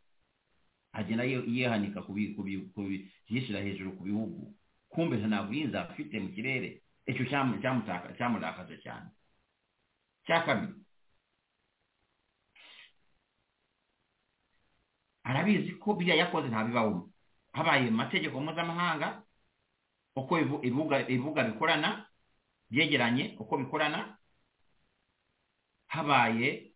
[0.93, 2.03] Agenda ye- yehanika
[3.29, 4.55] yishyira hejuru ku bihugu.
[4.89, 6.83] Kumbe nta bwiza afite mu kirere.
[7.07, 9.11] Icyo cyamu- cyamutaka- cyamurakaje cyane.
[10.27, 10.84] Cya kabiri
[15.25, 17.09] arabizi ko biriya yakoze ntabibaho
[17.53, 19.23] habaye mu mategeko mpuzamahanga
[20.17, 20.39] uko
[21.09, 22.07] ibibuga bikorana
[22.71, 24.17] byegeranye uko bikorana
[25.87, 26.73] habaye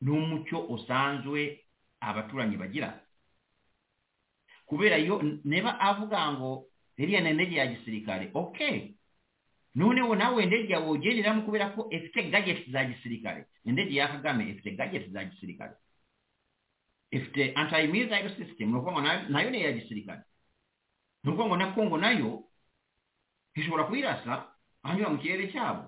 [0.00, 1.60] n'umucyo usanzwe
[2.00, 3.00] abaturanyi bagira.
[4.66, 6.66] Kubera iyo niba avuga ngo
[6.96, 8.30] iriya ni indege ya gisirikare.
[8.34, 8.94] Okay
[9.74, 13.46] noneho nawe indege yawe ugenderamo kubera ko ifite gadgets za gisirikare.
[13.64, 15.74] Indege ya kagame ifite gadgets za gisirikare
[17.14, 19.00] ifite anti-missile system ni ukuvuga ngo
[19.30, 20.22] nayo- ni iya gisirikare
[21.22, 22.30] ni ukuvuga ngo na kongo nayo
[23.54, 24.32] ishobora kuyirasa
[24.82, 25.84] ahanyura mu kirere cyabo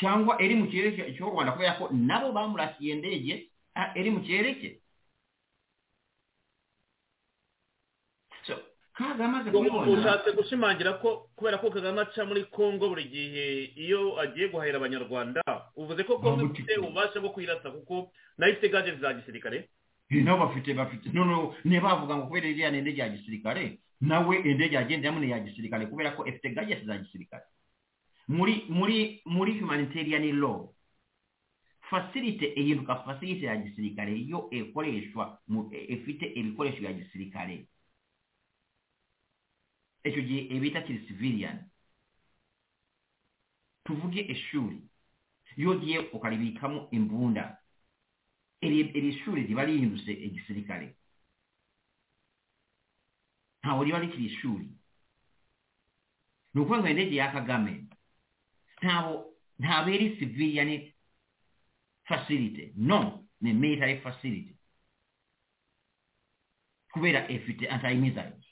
[0.00, 3.34] cyangwa iri mu kirere cy'u rwanda kubera ko nabo bamurasiye indege
[3.74, 4.70] ah, iri mu kirere cye
[8.98, 9.90] so kaga amaze kubibona.
[9.92, 15.42] ushatse gushimangira ko kubera ko kagame aca muri congo buri gihe iyo agiye guhahira abanyarwanda
[15.76, 19.68] uvuze ko congo ifite ububasha bwo kuyirasa kuko na yo ifite gadgets za gisirikare.
[20.10, 24.36] Eh, nabo bafite bafite noneho niba bavuga ngo kubera iriya ni indege ya gisirikare nawe
[24.36, 27.44] indege yagenderamo ni iya gisirikare kubera ko ifite gadgets za gisirikare.
[28.28, 30.68] Muri muri muri humanitarian law
[31.90, 37.66] facility ihinduka facility ya gisirikare iyo ikoreshwa mu ifite ibikoresho bya gisirikare.
[40.08, 40.40] Icyo gihe
[40.82, 41.58] kiri civilian.
[43.84, 44.80] Tuvuge ishuri
[45.56, 47.58] iyo ugiye ukaribikamo imbunda
[48.60, 50.96] iri shuri riba rihindutse igisirikare
[53.62, 54.66] ntawe riba rikiri ishuri
[56.54, 57.84] ni ukuvuga ngo indege ya kagame
[58.82, 59.34] ntabwo
[60.18, 60.92] civilian
[62.04, 64.56] facility no ni military facility.
[66.92, 68.45] Kubera efite anti-missiles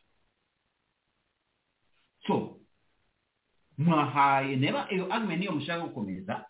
[2.26, 2.60] so
[3.78, 6.46] mwahaye neba iyo argument niyo mushaka gukomeza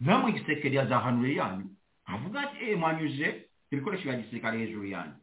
[0.00, 1.76] namwe gisekeri azahanure yanyu.
[2.04, 5.14] Avuga ati eh mwanyuje ibikoresho bya gisirikare hejuru yanyu.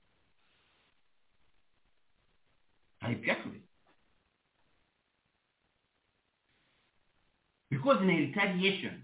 [2.99, 3.59] Ayipyature
[7.69, 9.03] because ni retaliation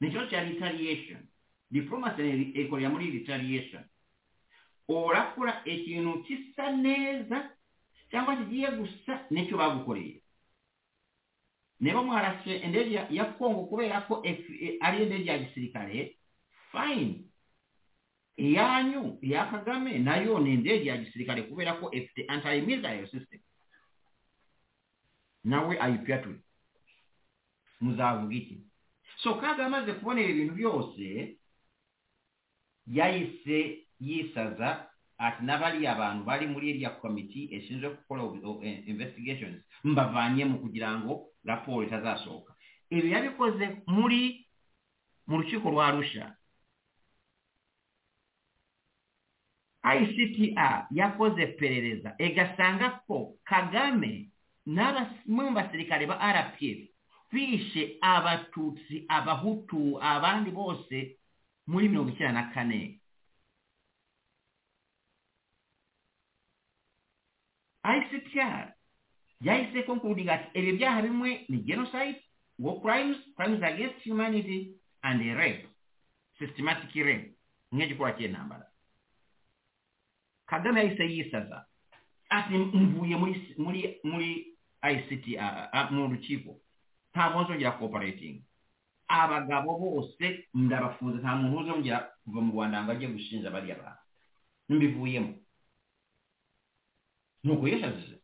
[0.00, 1.26] ni cyo cya retaliation
[1.70, 3.84] diplomacy ni ikorera muri retaliation
[4.88, 7.50] orakora ikintu kisa neza
[8.12, 10.20] cyangwa kigiye gusa n'icyo bagukoreye.
[11.80, 14.22] Niba mwarashe indege ya- kongo kubera ko
[14.80, 16.16] ari indege ya gisirikare
[16.72, 17.26] fayini
[18.36, 23.40] iyanyu iya kagame nayo ni indege ya gisirikare kubera ko ifite anti-missile system.
[25.44, 26.38] Nawe ayipyature
[27.80, 28.62] muzavuga iki?
[29.18, 31.36] So kaga amaze kubona ibi bintu byose
[32.86, 34.86] yahise yisaza
[35.26, 38.22] ati n'abali abantu bali muri erya committee esinze okukola
[38.66, 41.14] e- investigations mbavanyemu kugira ngu
[41.44, 42.52] raporo etazasooka
[42.90, 44.22] ebyo yabikoze muli
[45.26, 46.34] mu lukiiko lwa arusha.
[49.84, 54.30] Ictr yakoze eperereza egasangako kagame
[54.66, 56.80] n'abamwe mu basirikale ba rpf
[57.32, 61.18] bishe abatutsi abahutu abandi bose
[61.66, 63.01] muri mirongo icyenda na kane.
[67.84, 68.72] Ictr
[69.40, 72.22] yahise concluding ati ibi byaha bimwe ni genocide
[72.58, 75.66] war crimes crimes against humanity and rape
[76.38, 77.34] systematic rape.
[77.72, 78.66] Nk'igikorwa cy'intambara
[80.46, 81.66] kagame yahise yisaza
[82.28, 84.56] ati mvuye muri muri muri
[84.92, 85.26] ict
[85.90, 86.60] mu rukiko
[87.14, 88.42] ntabwo nzongera cooperating.
[89.08, 94.00] Abagabo bose ndabafunze nta muntu uzongera kuva mu rwanda ngo ajye gushinja bariya bantu.
[94.68, 95.34] Mbivuyemo
[97.44, 98.18] yashaje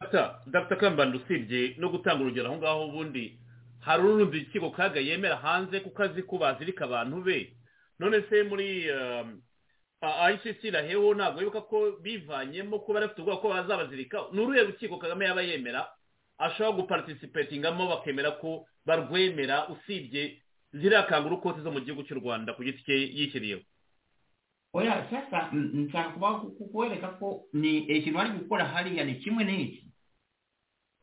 [0.00, 0.76] ata dr.
[0.76, 3.38] Kambanda usibye no gutanga urugero aho ngaho ubundi
[3.80, 7.56] hari urundi rukiko kaga yemera hanze kuko azi ko bazirika abantu be.
[7.98, 9.40] None se muri um,
[10.32, 14.18] icc raheho ntabwo yibuka ko bivanyemo ko bari bafite ubwoba ko bazabazirika.
[14.32, 15.88] Ni uruhe rukiko kagame yaba yemera?
[16.38, 22.84] Ashobora guparticipatingamo bakemera ko barwemera usibye ziriya kanguru zo mu gihugu cy'u rwanda ku giti
[22.84, 23.60] cye yishyiriyeho
[24.76, 29.82] oya sasa nshaka kuba- ku- kuwereka ko ni ikintu ari gukora hariya ni kimwe n'iki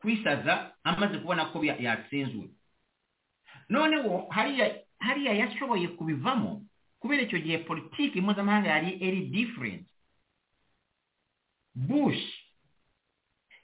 [0.00, 2.48] kwisaza amaze kubona ko ya- yatsinzwe
[3.68, 4.66] noneho hariya
[5.00, 6.62] hariya yashoboye kubivamo
[7.00, 9.84] kubera icyo gihe politiki mpuzamahanga yari eri different.
[11.74, 12.22] Bush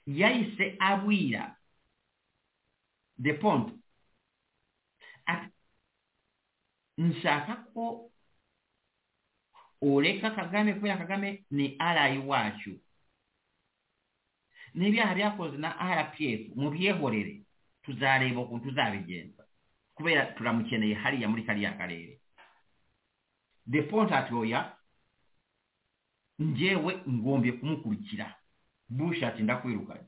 [0.05, 1.55] yahise abwira
[3.17, 3.73] de pont
[5.25, 5.49] ati
[6.97, 8.10] nshaka ko
[9.81, 12.79] ureka kagame kubera kagame ni arayi wacu.
[14.73, 15.69] N'ibyaha byakoze na
[16.01, 17.41] rpf mubyehorere
[17.83, 19.43] tuzareba ukuntu tuzabigenza
[19.95, 22.19] kubera turamukeneye hariya muri kariya karere.
[23.65, 24.77] De pontatoya
[26.39, 28.35] njyewe ngombye kumukurikira.
[28.89, 30.07] Bush ati ndakwirukanye.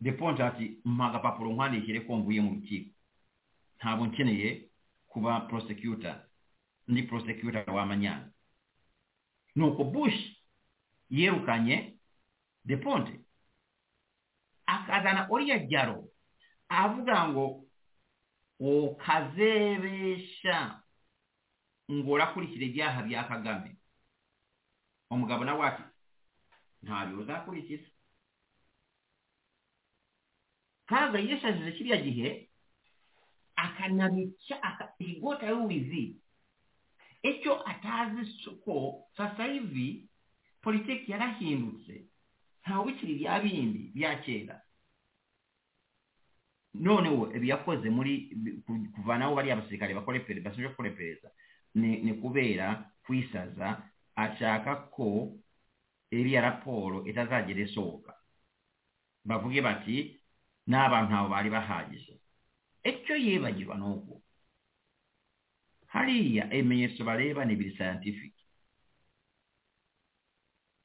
[0.00, 2.90] De ponte ati mpa agapapuro nkwandikire ko mvuye mu rukiko.
[3.78, 4.68] Ntabwo nkeneye
[5.08, 6.16] kuba prosecutor
[6.90, 8.30] ndi prosecutor w'amanyanga
[9.56, 10.18] nuko bush
[11.10, 11.98] yerukanye
[12.64, 13.20] de ponte.
[14.66, 16.04] Akazana oriya jyaro
[16.68, 17.64] avuga ngo
[18.60, 20.56] okazebesha
[21.90, 23.70] ngu orakurikira ebyaha bya kagame.
[25.10, 25.82] Omugabo nawe ati
[26.82, 27.88] ntabyo uzakurikiza
[30.86, 32.28] kaga yeshajije kiriya gihe
[33.56, 34.56] akanabica
[34.98, 36.16] igota yuwizi
[37.22, 38.22] icyo atazi
[38.64, 40.08] ko sasa hivi
[40.62, 42.04] politiki yarahindutse.
[42.62, 44.60] Ntawe bikiri bya bindi bya kera.
[46.74, 48.12] Noneho ibi yakoze muri
[48.94, 51.28] kuvanaho bariya basirikare bashinzwe gukora iperereza
[51.74, 53.82] ni kubera kwisaza
[54.16, 55.34] ashaka ko
[56.10, 58.14] iriya raporo itazagera isohoka
[59.24, 60.20] bavuge bati
[60.66, 62.14] n'abantu abo bari bahagije.
[62.84, 64.22] Icyo yibagirwa ni uko
[65.94, 68.32] hariya ibimenyetso bareba ni ibiri scientific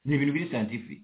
[0.04, 1.02] ni ibintu biri scientific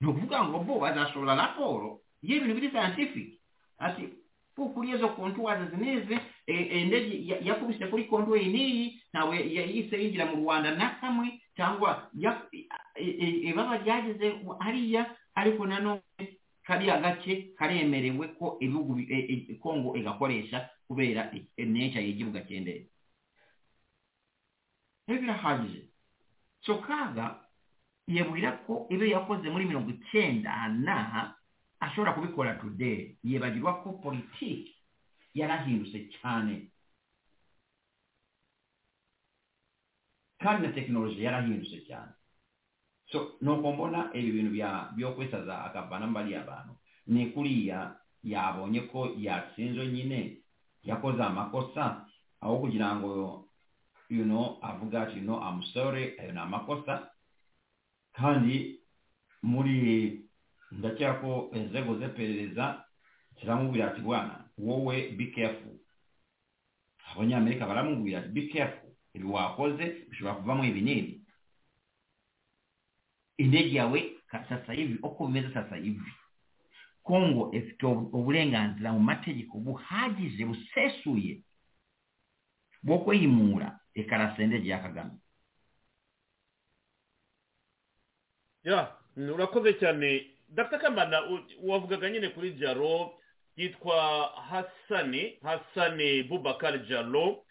[0.00, 3.40] ni ukuvuga ngo bo bazasohora raporo y'ibintu biri scientific
[3.78, 4.08] ati
[4.56, 10.90] kuri izo kontuwazi zinizi indege yakubise kuri kontuweri n'iyi ntawe yahise yinjira mu rwanda na
[11.00, 12.08] kamwe cyangwa
[13.48, 16.00] ibaba ryageze hariya ariko nanone
[16.66, 22.86] kariya gace karemerewe ko ibihugu bi- e- e- kongo igakoresha kubera neca y'igihugu agendeye
[25.06, 25.82] rero birahagije
[26.66, 27.46] so kaga
[28.10, 31.34] yebwira ko ibyo yakoze muri mirongo icyenda na
[31.80, 34.74] ashobora kubikora today yibagirwa ko politiki
[35.34, 36.70] yarahindutse cyane
[40.42, 42.12] kandi na tekinoloji yarahindutse cyane
[43.12, 46.72] so nokombona ebyo bintu byokwesaza byo kwisaza abantu
[47.06, 50.36] nekuliya yabonyeko yatsinzwe nyine
[50.82, 52.06] yakoze amakosa
[52.40, 53.42] aho kugira ngo
[54.08, 57.10] you know avuga ati no I'm sorry ayo ni amakosa.
[58.12, 58.80] Kandi
[59.42, 60.20] muri
[60.72, 62.84] ndacyako ko inzego z'iperereza
[63.40, 65.78] ziramubwira ati bwana wowe be careful.
[67.12, 68.90] Abanyamerika baramubwira ati be careful.
[69.14, 71.15] Ibi wakoze bishobora kuvamo ibi n'ibi
[73.38, 76.12] endejawe sasa hivi okumeza sasa hivi.
[77.02, 81.42] Kongo efite obulenganzira mu mategeko buhagize busesuye
[82.82, 85.16] bwokweyimuula ekarasende endege yakagame
[88.64, 90.26] ya urakoze cyane.
[90.48, 90.78] Dr.
[90.78, 91.22] Kamana
[91.62, 93.14] wavugaga nyine kuri jaro
[93.56, 97.45] yitwa hasani hasani bubakar jaro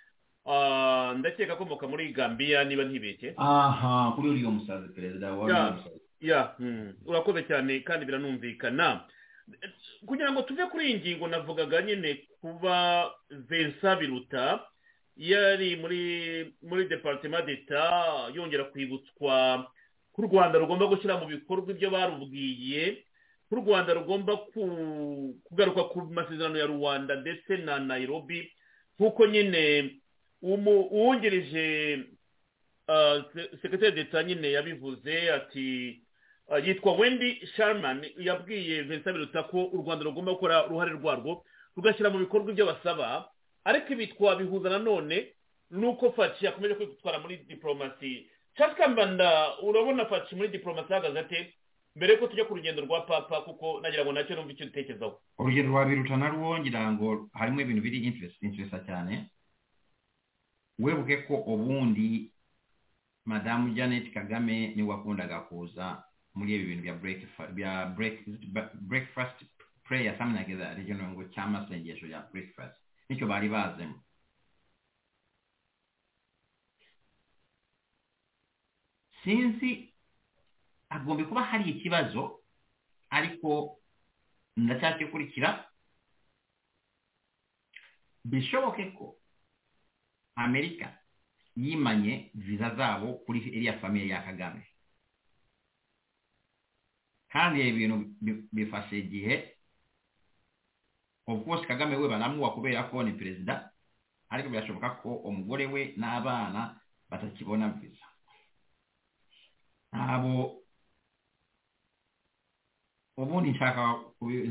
[0.46, 5.78] Ah, ndakeka akomoka muri gambiya niba ntibeshye aha kuri uriya musazi perezida wa Ya.
[6.22, 9.02] ya mm, urakoze cyane kandi biranumvikana
[10.06, 13.10] kugira ngo tuve kuri iyi ngingo navugaga nyine kuba
[13.50, 14.62] vincent biruta
[15.18, 16.02] yari muri
[16.62, 19.66] muri departement d'etat yongera kwibutswa
[20.14, 23.02] ko u rwanda rugomba gushyira mu bikorwa ibyo barubwiye
[23.50, 28.46] ko u rwanda rugomba ku- kugaruka ku masezerano ya rwanda ndetse na nairobi
[29.00, 29.62] nk'uko nyine
[30.42, 32.00] uwungirije
[32.88, 36.00] ah, se- sekretari d'etat nyine yabivuze ati
[36.50, 41.44] ah, yitwa wendy sharman yabwiye vincent biruta ko u rwanda rugomba gukora uruhare rwarwo
[41.76, 43.30] rugashyira mu bikorwa ibyo basaba
[43.64, 45.28] ariko ibi twabihuza nanone
[45.72, 51.54] nuko faci yakomeje kwitwara muri diporomasi charles kambanda urabona faci muri diporomasi ahagaze ate?
[51.96, 55.16] Mbere yuko tujya ku rugendo rwa papa kuko nagira ngo na cyo numva icyo dutekerezaho.
[55.40, 57.98] Urugero rwa biruta narwo ngira ngo harimo ibintu biri
[58.44, 59.32] interesa cyane.
[60.80, 62.32] Webuke ko ubundi
[63.26, 66.04] madamu janet kagame ni we wakundaga kuza
[66.36, 67.20] muri ibi bintu bya break
[67.56, 68.26] bya break
[68.74, 69.38] breakfast
[69.84, 70.18] prayer
[70.58, 70.78] that.
[70.78, 72.76] Ryo ngo cy'amasengesho ya breakfast.
[73.10, 74.02] Nicyo bari bazemo.
[79.24, 79.94] Sinzi
[80.90, 82.42] hagomba kuba hari ikibazo
[83.10, 83.80] ariko
[84.58, 85.66] ndacyakikurikira
[88.26, 89.18] bishoboke ko
[90.36, 90.98] amerika
[91.56, 94.64] yimanye viza zabo kuri iriya famiye ya kagame.
[97.32, 97.88] Kandi ibi
[98.52, 99.56] bifashe igihe
[101.28, 103.72] of course kagame we baramuwa kubera ko ni perezida
[104.30, 106.80] ariko birashoboka ko umugore we n'abana
[107.10, 108.06] batakibona viza
[109.92, 110.62] ntabwo
[113.18, 113.84] ubundi nshaka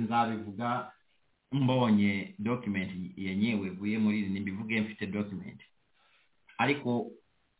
[0.03, 0.93] nzabivuga
[1.53, 5.61] mbonye document yenyewe vuye muri nimbivuge mfite document
[6.59, 7.11] ariko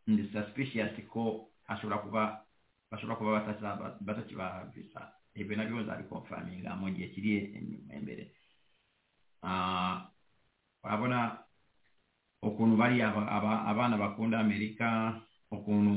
[0.07, 2.23] ndi suspicious ko hashobora kuba
[2.91, 3.31] bashobora kuba
[4.01, 5.13] batakibaha visa.
[5.35, 7.33] Ibyo nabyo nzabikonfaminga mu gihe kiri
[7.91, 8.31] imbere.
[9.43, 10.07] Ah,
[10.85, 11.43] urabona
[12.43, 15.19] ukuntu bari aba- aba- abana bakunda amerika
[15.51, 15.95] ukuntu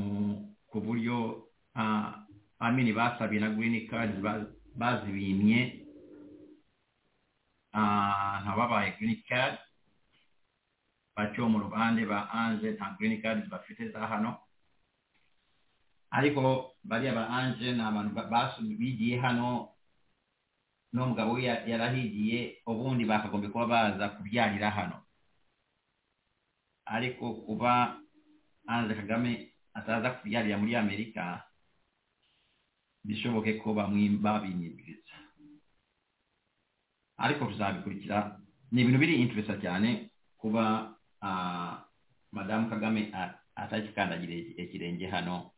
[0.66, 1.46] ku buryo
[1.76, 2.24] ah,
[2.58, 5.86] amini basabye na green card ba- bazibimye.
[7.72, 9.58] Ah, ntababaye green card
[11.18, 14.38] baciwe mu rubande ba anje nta green card bafite za hano.
[16.14, 18.14] Ariko bariya ba anje ni abantu
[18.78, 19.74] bigiye hano.
[20.92, 25.02] N'umugabo we ya- yarahigiye ubundi bakagombye kuba baza kubyarira hano.
[26.86, 27.98] Ariko kuba
[28.66, 31.44] anje kagame ataza kubyarira muri amerika
[33.04, 35.16] bishoboke ko babinyibwiriza
[37.18, 38.38] ariko tuzabikurikira.
[38.72, 40.08] Ni ibintu biri interesa cyane
[40.40, 41.84] kuba Ah,
[42.32, 44.16] madamu kagame ah, atakikanda
[44.56, 45.50] ekirenge hano.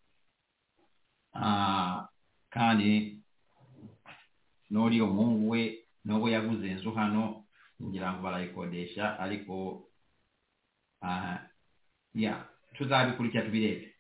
[1.35, 2.09] Ah,
[2.51, 3.21] kandi
[4.71, 7.45] n'oli omungu we n'obwe yaguza enzu hano
[7.83, 9.87] ngira ngu barayikodesha aliko
[12.15, 13.95] ya tuzabikurikira tubireete.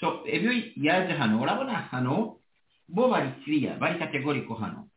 [0.00, 2.40] So ebyo yaze hano orabona hano
[2.88, 4.88] bo bari kiriya bari kategoriko hano.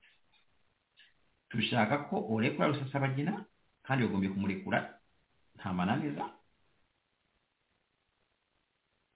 [1.50, 3.46] Tushaka ko orekura rusasabagina
[3.84, 4.99] kandi ogombye kumurekura
[5.60, 6.26] nta mananiza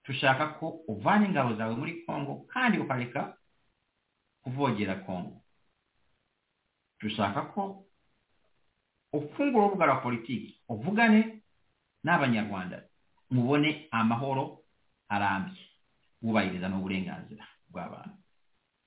[0.04, 3.36] dushaka ko uvana ingabo zawe muri congo kandi ukareka
[4.42, 5.40] kuvogera congo
[7.00, 7.86] dushaka ko
[9.12, 11.40] ufungura urubuga rwa politiki uvugane
[12.04, 12.82] n'abanyarwanda.
[13.30, 14.60] Mubone amahoro
[15.08, 15.62] arambye.
[16.22, 18.16] Wubahiriza n'uburenganzira bw'abantu.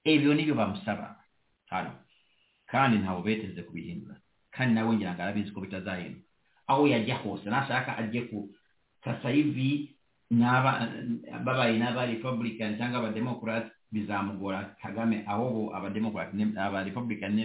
[0.03, 1.23] Ibyo ni byo bamusaba.
[1.71, 1.91] Hano.
[2.69, 4.21] Kandi ntabwo beteze kubihindura.
[4.53, 6.26] Kandi nawe ngira ngo arabizi ko bitazahinduka
[6.67, 7.49] aho yajya hose.
[7.49, 8.49] Nashaka ajye ku
[9.03, 9.95] sasa hivi
[10.31, 10.87] n'aba
[11.43, 17.35] babaye n'aba republican cyangwa democrat bizamugora kagame ahubwo abademokarati aba republican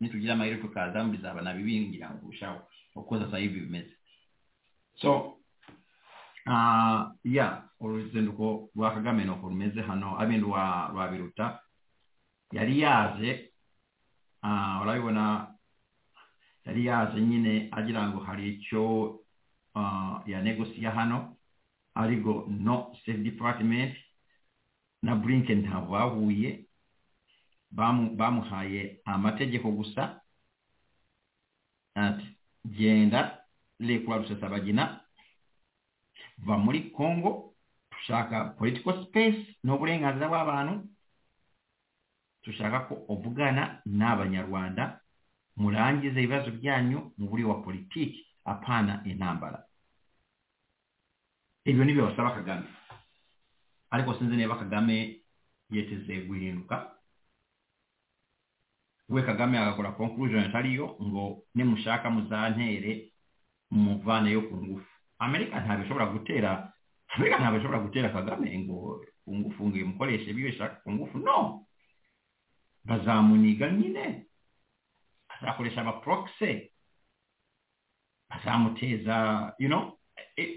[0.00, 2.58] nitugira amahirwe tukazamu bizaba nabibingira kurushaho
[2.94, 3.94] uko sasa hivi bimeze
[4.98, 5.38] so
[6.46, 11.60] uh, ya uruzinduko rwa kagame nuko rumeze hano abindu rwa biruta
[12.52, 13.50] yari yaje
[14.42, 15.51] uh, urabibona
[16.66, 18.82] yari yaje nyine agira ngo hari icyo
[19.74, 21.36] uh, yanegosiya hano
[21.94, 23.94] ariko no state department
[25.02, 26.64] na blinken ntabwo bahuye
[27.72, 30.20] bamuhaye amategeko gusa
[32.64, 33.44] genda
[33.80, 35.00] rekura rusesabagina
[36.38, 37.54] va muri congo
[37.90, 40.88] dushaka political space n'uburenganzira bw'abantu
[42.44, 45.00] dushaka ko uvugana n'abanyarwanda
[45.56, 49.64] murangize ibibazo byanyu mu buryo wa politiki apana intambara.
[51.64, 52.66] Ibyo ni byo basaba kagame.
[53.90, 55.20] Ariko sinzi niba kagame
[55.70, 56.90] yeteze guhinduka.
[59.08, 63.12] We kagame agakora conclusion atariyo ngo nimushaka muzantere
[63.70, 64.88] mumuvaneyo ku ngufu.
[65.18, 66.72] Amerika ntabwo ishobora gutera
[67.14, 71.18] amerika ntabwo ishobora gutera kagame ngo ku ngufu ngo imukoreshe ibyo ishaka ku ngufu.
[71.18, 71.66] No!
[72.84, 74.26] Bazamuniga nyine.
[75.42, 76.72] Azakoresha abaproxe
[78.28, 79.98] azamuteza you know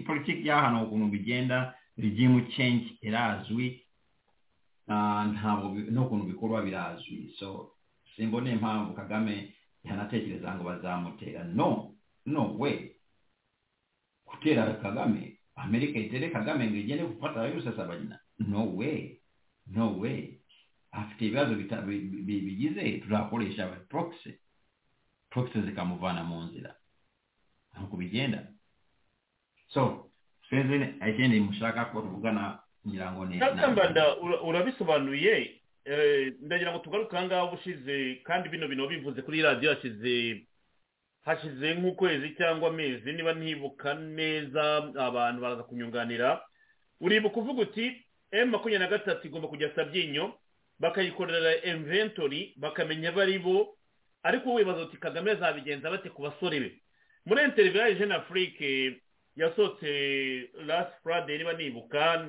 [0.06, 3.82] politiki y'ahantu ukuntu bigenda rigimu change irazwi
[5.32, 7.72] ntabwo n'ukuntu bikorwa birazwi so
[8.16, 9.54] simbone impamvu kagame
[9.84, 11.94] yanatekereza ngo bazamutera no
[12.26, 12.96] no we
[14.26, 19.20] gutera kagame amerika itere kagame ngo igende gufata rusesabagina no way
[19.66, 20.38] no way.
[20.92, 24.38] Afite ibibazo bigize tuzakoresha proxy.
[25.36, 26.72] Proxy zikamuvana mu nzira
[27.72, 28.48] ntabwo bigenda
[29.68, 30.08] so
[30.48, 33.36] sinzi ikindi mushaka ko tuvugana ngira ngo ni
[34.48, 35.60] urabisobanuye?
[36.40, 40.46] Ndagira ngo tugaruke aha ngaha ubushize kandi bino bintu bivuze kuri radiyo hashize
[41.26, 43.12] hashize nk'ukwezi cyangwa amezi.
[43.12, 44.62] Niba ntibuka neza
[44.98, 46.42] abantu baraza kunyunganira.
[47.00, 50.38] Uribuka uvuga uti emu makumyabiri na gatatu igomba kujya sabyinyo
[50.78, 53.74] bakayikorera inventory bakamenya abo ari bo
[54.26, 56.70] ariko wibaza uti kagame azabigenza bate ku basore be?
[57.26, 59.00] Muri interiviyo ya jene afurike
[59.36, 59.88] yasohotse
[60.66, 62.26] last friday niba nibuka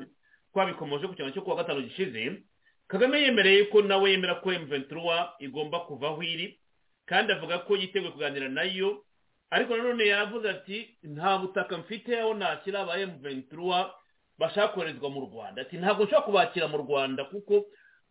[0.53, 2.41] twabikomoje ku cyane cyo kuwa gatanu gishize
[2.87, 6.59] kagame yemereye ko nawe yemera ko emuventura igomba kuva aho iri
[7.05, 9.03] kandi avuga ko yiteguye kuganira na yo
[9.49, 13.91] ariko nanone yavuze ati nta butaka mfite aho nashyira aba emuventura
[14.37, 15.61] bashaka koherezwa mu rwanda.
[15.61, 17.65] Ati ntabwo nshobora kubakira mu rwanda kuko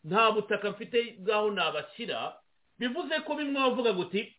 [0.04, 2.34] nta butaka mfite bw'aho nabashyira
[2.78, 4.36] bivuze ko bimwe bavuga guti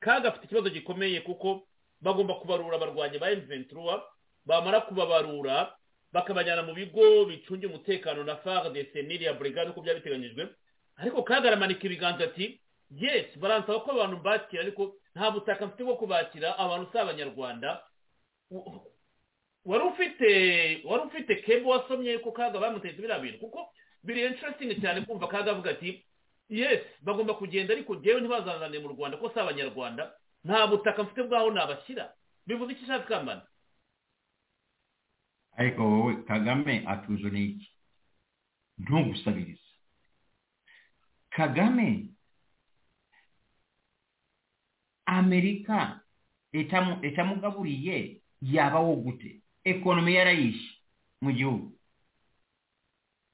[0.00, 1.66] kaga afite ikibazo gikomeye kuko
[2.00, 4.02] bagomba kubarura abarwanyi ba emuventura
[4.46, 5.72] bamara kubabarura
[6.12, 10.48] bakabajyana mu bigo bicungira umutekano na fardc n'iriya burigade uko byaba biteganyijwe
[10.96, 15.96] ariko kaga aramanika ibiganza ati yesi baransaba ko abantu mbakira ariko nta butaka mfite bwo
[15.96, 17.82] kubakira abantu si abanyarwanda.
[19.64, 20.28] Wari ufite
[20.84, 23.70] wari ufite kebo wasomye ko kaga bamutetse biriya bintu kuko
[24.04, 26.04] biri interesting cyane kumva kaga avuga ati
[26.48, 30.12] yesi bagomba kugenda ariko ngewe ntibazanane mu rwanda ko si abanyarwanda?
[30.44, 32.12] Nta butaka mfite bwaho nabashyira.
[32.46, 33.42] Bivuze icyo ishaka kambana?
[35.56, 37.68] Ariko wowe kagame atuzaniye n'iki
[38.78, 39.70] ntugusabirize
[41.30, 42.08] kagame
[45.06, 46.00] amerika
[47.02, 49.40] etamugaburiye yabaho gute?
[49.64, 50.70] Ekonomi yarayishe
[51.20, 51.72] mu gihugu.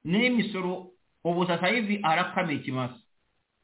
[0.05, 0.90] N'imisoro
[1.25, 3.01] obwo sasa hivi arapama ekimasa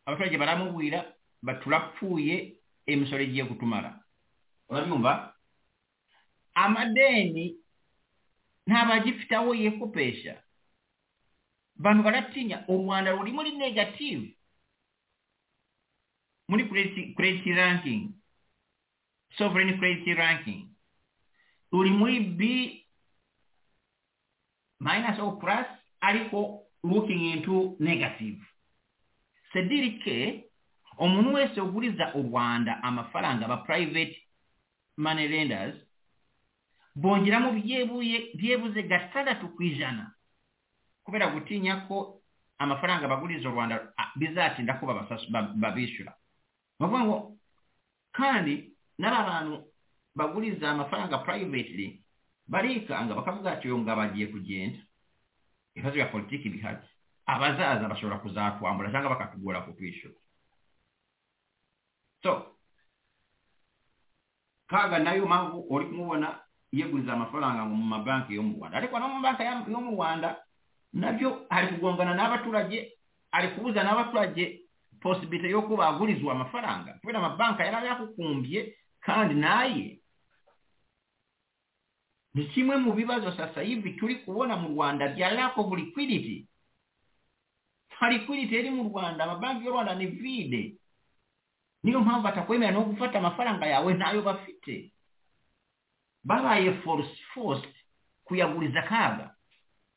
[0.06, 0.98] abasajja balamubwira
[1.42, 2.56] batulapfuuye
[2.86, 3.90] emisolo egiye kutumala
[4.68, 5.12] olabyumva
[6.54, 7.56] amadeeni
[8.66, 10.34] n'abagifitawo yekupeesha
[11.76, 14.36] bano balatinya omwanda luli muli negative.
[16.48, 16.64] Muli
[17.16, 18.14] credit ranking.
[19.38, 20.70] Sovereign credit ranking.
[21.72, 22.40] Luli muli b
[24.80, 25.66] minus o plus
[26.00, 28.38] aliko looking into negative.
[29.52, 30.44] Sedirike
[30.98, 34.16] umuntu wese uguriza u rwanda amafaranga aba private
[34.96, 35.74] money lenders
[36.94, 37.52] bongeramo
[38.34, 40.12] byebuze gatandatu ku ijana.
[41.04, 42.20] Kubera gutinya ko
[42.58, 44.86] amafaranga baguriza u rwanda bizatinda ko
[45.56, 46.14] babishyura.
[46.80, 47.36] Bavuga ngo
[48.12, 49.64] kandi n'aba bantu
[50.14, 52.00] baguriza amafaranga privately
[52.48, 54.78] barikanga bakavuga ati uyu ngabo agiye kugenda.
[55.76, 56.78] Ibibazo bya politiki bihari
[57.26, 60.16] abazaza bashobora kuzakwambura cyangwa bakatugora kutwishyura
[62.22, 62.56] so
[64.66, 66.38] kaga nayo mpamvu uri kumubona
[66.72, 68.76] yeguriza amafaranga mu mabanki yo mu rwanda.
[68.78, 70.36] Ariko no mu mabanki yo mu rwanda
[70.92, 72.92] nabyo ari kugongana n'abaturage
[73.32, 74.66] ari kubuza n'abaturage
[75.00, 76.98] posibilite yo kuba bagurizwa amafaranga.
[77.00, 80.00] Kubera amabanki yari yakukumbye kandi naye
[82.36, 86.44] ni kimwe mu bibazo sasa hivi turi kubona mu rwanda bya lack of liquidity.
[87.96, 90.76] Nta liquidity iri mu rwanda amabanki y'u rwanda ni vide.
[91.82, 94.92] Niyo mpamvu batakwemera no gufata amafaranga yawe ntayo bafite.
[96.24, 97.68] Babaye force force
[98.24, 99.32] kuyaguriza kaga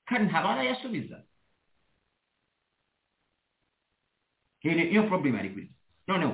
[0.05, 1.23] kandi ntabarayasubiza
[4.63, 5.71] iyo problem ari kuri
[6.07, 6.31] noneho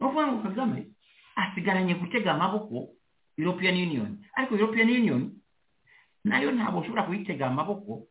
[0.00, 0.86] ni ukuvuga ngo kagame
[1.36, 2.94] asigaranye gutega amaboko
[3.36, 4.18] european union.
[4.34, 5.32] Ariko european union
[6.24, 8.06] nayo ntabwo ushobora kuyitega amaboko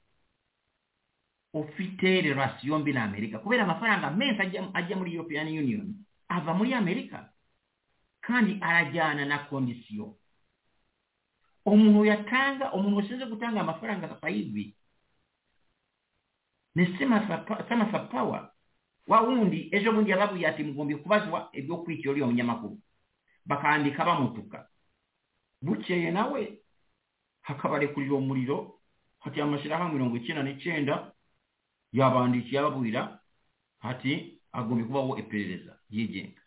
[1.53, 4.41] ufite relasiyo mbi na amerika kubera amafaranga menshi
[4.73, 5.95] ajya muri european union
[6.27, 7.29] ava muri amerika
[8.21, 10.15] kandi arajyana na kondisiyo
[11.65, 14.75] umuntu yatanga umuntu ushinzwe gutanga amafaranga sasa hivi
[16.75, 18.53] ni semafa pawa
[19.07, 22.79] wa wundi ejo bundi yababwiye ati mugomba kubazwa ibyo kwica uriya munyamakuru
[23.45, 24.67] bakandika bamutuka
[25.61, 26.57] bukeye nawe.
[27.41, 28.79] Hakabarekurira umuriro
[29.19, 31.13] hati amashyirahamwe mirongo icyenda n'icyenda
[31.93, 33.19] yabandikiye ababwira
[33.79, 36.41] hati agomba kubaho iperereza ryigenga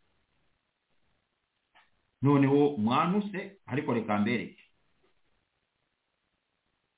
[2.22, 4.64] noneho mwanuse ariko reka mbereke.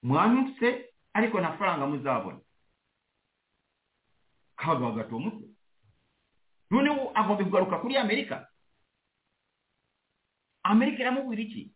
[0.02, 2.40] Mwanuse ariko nta faranga muzabona.
[4.56, 5.48] Kaga gato umutwe
[6.70, 8.48] noneho agomba kugaruka kuri amerika.
[10.62, 11.72] Amerika iramubwira iki?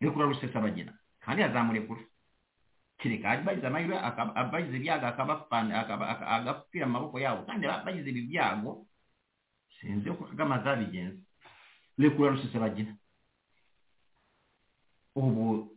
[0.00, 0.92] Rekura rusesabagina
[1.24, 2.00] kandi azamurekura
[2.98, 3.96] kereka bagize amahirwe
[4.52, 5.06] bagize ibyago
[6.36, 8.86] agapfira amaboko yabo kandi bagize ibi byago
[9.80, 11.20] sinzi uko kagame azabigenza
[11.98, 12.92] rekura rusesabagina
[15.14, 15.70] ubu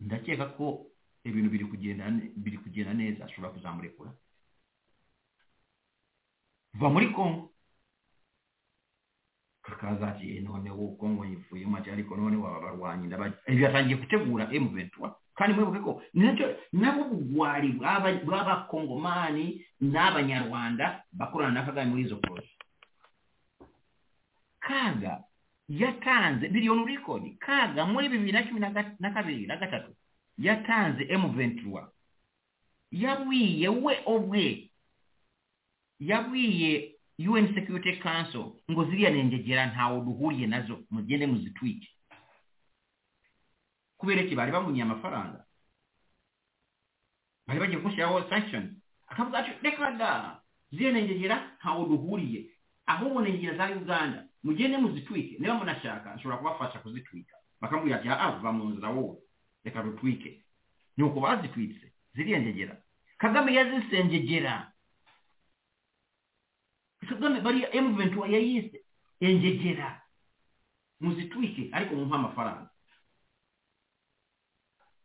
[0.00, 0.86] ndakeka ko
[1.24, 2.04] ibintu biri kugenda
[2.36, 4.10] biri kugenda neza ashobora kuzamurekura
[6.80, 7.52] va muri kongo
[9.72, 13.06] akazaati enone eh, obukongonyufu yemu akyaliko none wabalwanyi
[13.46, 17.68] ebyo atangiye kutegula emuventua kandi mwebukeko nakyo nabwo bugwali
[18.26, 19.44] bw'abakongomaani
[19.92, 22.54] n'abanyarwanda bakolana nakagani muri izo korosi
[24.60, 25.24] kaaga
[25.68, 28.60] yatanze biri onu likodi kaaga muri bibiri na cumi
[29.00, 29.90] na kabiri na gatatu
[30.38, 31.92] yatanze emuventua
[32.92, 34.70] yabwiye we obwe
[36.00, 36.94] yabwiye
[37.28, 41.88] UN Security Council ngo ziriya nengegera ntawe duhuriye nazo mugende muzitwike
[43.96, 45.44] kubera iki bari bamunye amafaranga
[47.46, 48.76] bari bagiye kumushyiraho sanction
[49.08, 50.40] akavuga ati reka da
[50.72, 52.40] ziriya nengegera ntawe duhuriye
[52.86, 58.52] ahubwo nengegera za Uganda mugende muzitwike niba munashaka nshobora kubafasha kuzitwika bakamubwira ati ah va
[58.52, 59.16] mu nzira wowe
[59.64, 60.44] reka dutwike
[60.96, 62.76] nuko bazitwitse ziriya ngegera
[63.18, 64.69] kagame yazisengegera
[67.10, 68.78] tugambe bali emuvement yayiise
[69.20, 70.00] enjegera
[71.00, 72.70] muzitwike ariko mumpe amafaranga.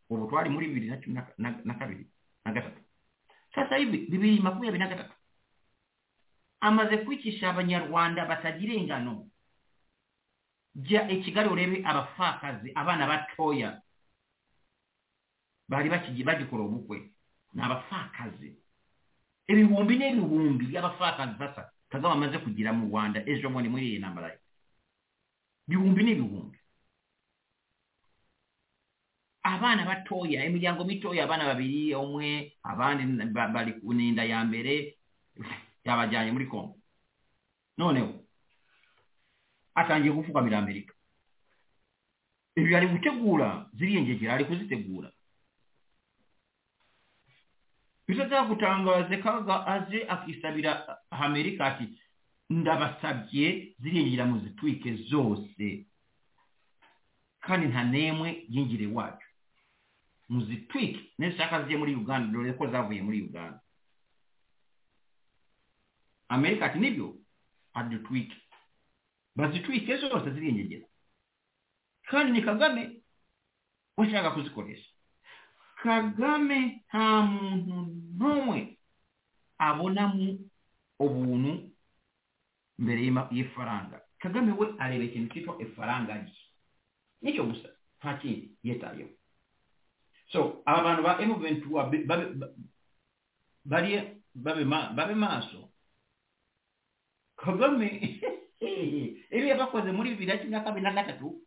[0.09, 0.87] Obwo twali muri bibiri
[1.65, 2.05] nakabiri
[2.45, 2.81] nagatatu
[3.55, 5.13] sasa hivi bibiri makumi abiri nagatatu
[6.59, 9.27] amaze kwikisha abanyarwanda batagira engano.
[10.75, 13.81] Jja ekigali olebe abafaakazi abaana batooya
[15.69, 15.89] baali
[16.23, 17.11] bagikola obukwe.
[17.55, 18.49] N'abafaakazi
[19.47, 24.35] ebiwumbi n'ebiwumbi byabafaakazi sasa kagame amaze kugira mu rwanda ejo bundi muri iyi ntambara
[25.67, 26.57] ibihumbi n'ibihumbi.
[29.45, 33.03] Abana batoya imiryango mitoya abana babiri umwe abandi
[33.33, 34.97] bari ku ninda ya mbere
[35.85, 36.77] yabajyanye muri kongo
[37.77, 38.09] noneho
[39.75, 40.93] atangiye gupfukamira amerika.
[42.57, 45.09] Ibi ari gutegura ziriya ngegera ari kuzitegura
[48.07, 51.85] bizagutangaze kaga aze akisabira amerika ati
[52.49, 55.85] ndabasabye ziriya ngegera muzitwike zose
[57.45, 59.27] kandi nta nemwe yinjire iwacu.
[60.29, 63.61] Muzitwike nizishaka zigiye muri uganda dore ko zavuye muri uganda.
[66.29, 67.15] Amerika ati ni byo
[67.73, 68.37] adutwike.
[69.35, 70.87] Bazitwike zose ziriya ngegera
[72.09, 73.01] kandi ni kagame
[73.97, 74.89] washaka kuzikoresha.
[75.81, 77.75] Kagame nta muntu
[78.17, 78.77] n'umwe
[79.57, 80.27] abonamo
[80.99, 81.51] ubuntu
[82.77, 82.99] mbere
[83.35, 86.33] y'ifaranga kagame we areba ikintu cyitwa ifaranga rye
[87.21, 87.69] nicyo gusa
[87.99, 89.11] nta kindi yitayeho
[90.31, 91.65] so aba bantu ba M23
[94.35, 95.69] babe- maso
[97.35, 97.87] kagame
[99.35, 101.41] ibi yabakoze muri bibiri na cumi na kabiri na gatatu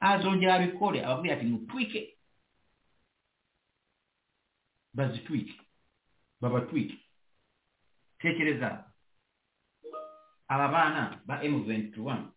[0.00, 2.13] azongera abikore ababwira ati mutwike
[4.94, 5.60] bazitwike
[6.40, 6.98] babatwike
[8.18, 8.90] tekereza.
[10.48, 12.30] Aba bana ba m21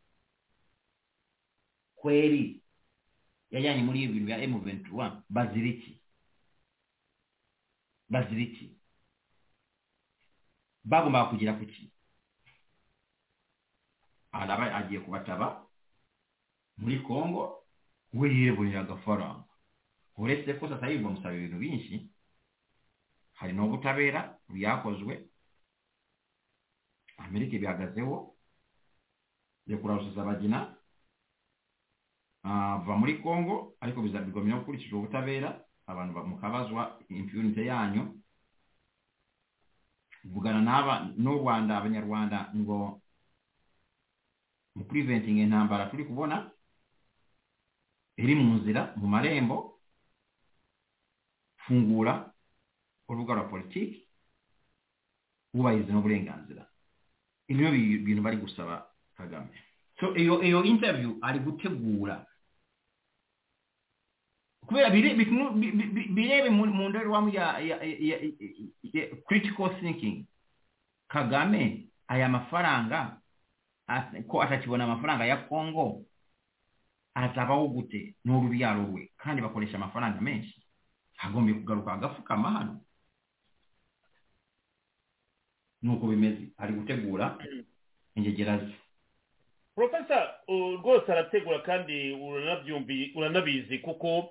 [1.95, 2.61] kweri.
[3.51, 6.01] Yajyanye muri ibi bintu bya m21 baziriki
[8.09, 8.75] baziriki
[10.83, 11.91] bagombaga kugira ku ki
[14.31, 15.67] araba agiye kubataba
[16.77, 17.63] muri Congo
[18.13, 19.43] we yibonera agafaranga
[20.17, 21.95] uretse ko sasa hivi bamusaba ibintu byinshi
[23.39, 25.13] hari n'ubutabera byakozwe.
[27.17, 28.15] Amerika ibihagazeho
[29.67, 30.77] rekura rusesabagina
[32.43, 35.49] ava muri congo ariko bizabigomera gukurikije ubutabera
[35.87, 38.03] abantu mukabazwa impunite yanyu
[40.23, 42.77] vugana n'aba n'u rwanda abanyarwanda ngo
[44.75, 46.51] mu puriventinga intambara turi kubona
[48.21, 49.57] iri mu nzira mu marembo
[51.65, 52.13] fungura
[53.09, 54.03] urubuga rwa politiki
[55.53, 56.63] wubahiriza n'uburenganzira
[57.47, 57.71] ibi ni byo
[58.05, 59.47] bintu bari gusaba kagame.
[59.99, 62.25] So iyo iyo interview ari gutegura
[64.67, 67.55] kubera birebe mu ndorerwamo ya
[69.27, 70.25] critical thinking.
[71.07, 73.17] Kagame aya mafaranga
[74.27, 76.03] ko atakibona amafaranga ya congo
[77.15, 80.61] azabaho gute n'urubyaro rwe kandi bakoresha amafaranga menshi.
[81.17, 82.81] Agombye kugaruka agapfukama hano.
[85.83, 86.41] Nuko bimeze.
[86.57, 87.37] Ari gutegura
[88.15, 88.71] ingegera ze
[89.75, 92.11] porofesa uh, rwose arategura kandi
[93.15, 94.29] uranabizi kuko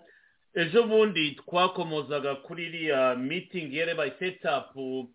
[0.55, 5.11] ejo bundi twakomozaga kuri iriya mitingi yarebaye setapu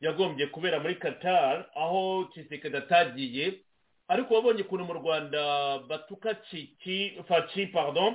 [0.00, 3.52] yagombye kubera muri qatar aho kisekedi atagiye
[4.08, 8.14] ariko wabonye ukuntu mu rwanda batuka ciki faci pardon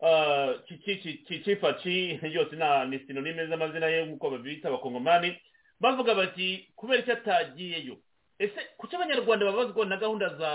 [0.00, 2.56] uh, ciki ciki faci yose
[2.88, 5.36] ni sinonime z'amazina ye nk'uko babita abakongomani
[5.80, 7.96] bavuga bati kubera icyo atagiyeyo?
[8.38, 10.50] Ese kuki abanyarwanda babazwa na gahunda za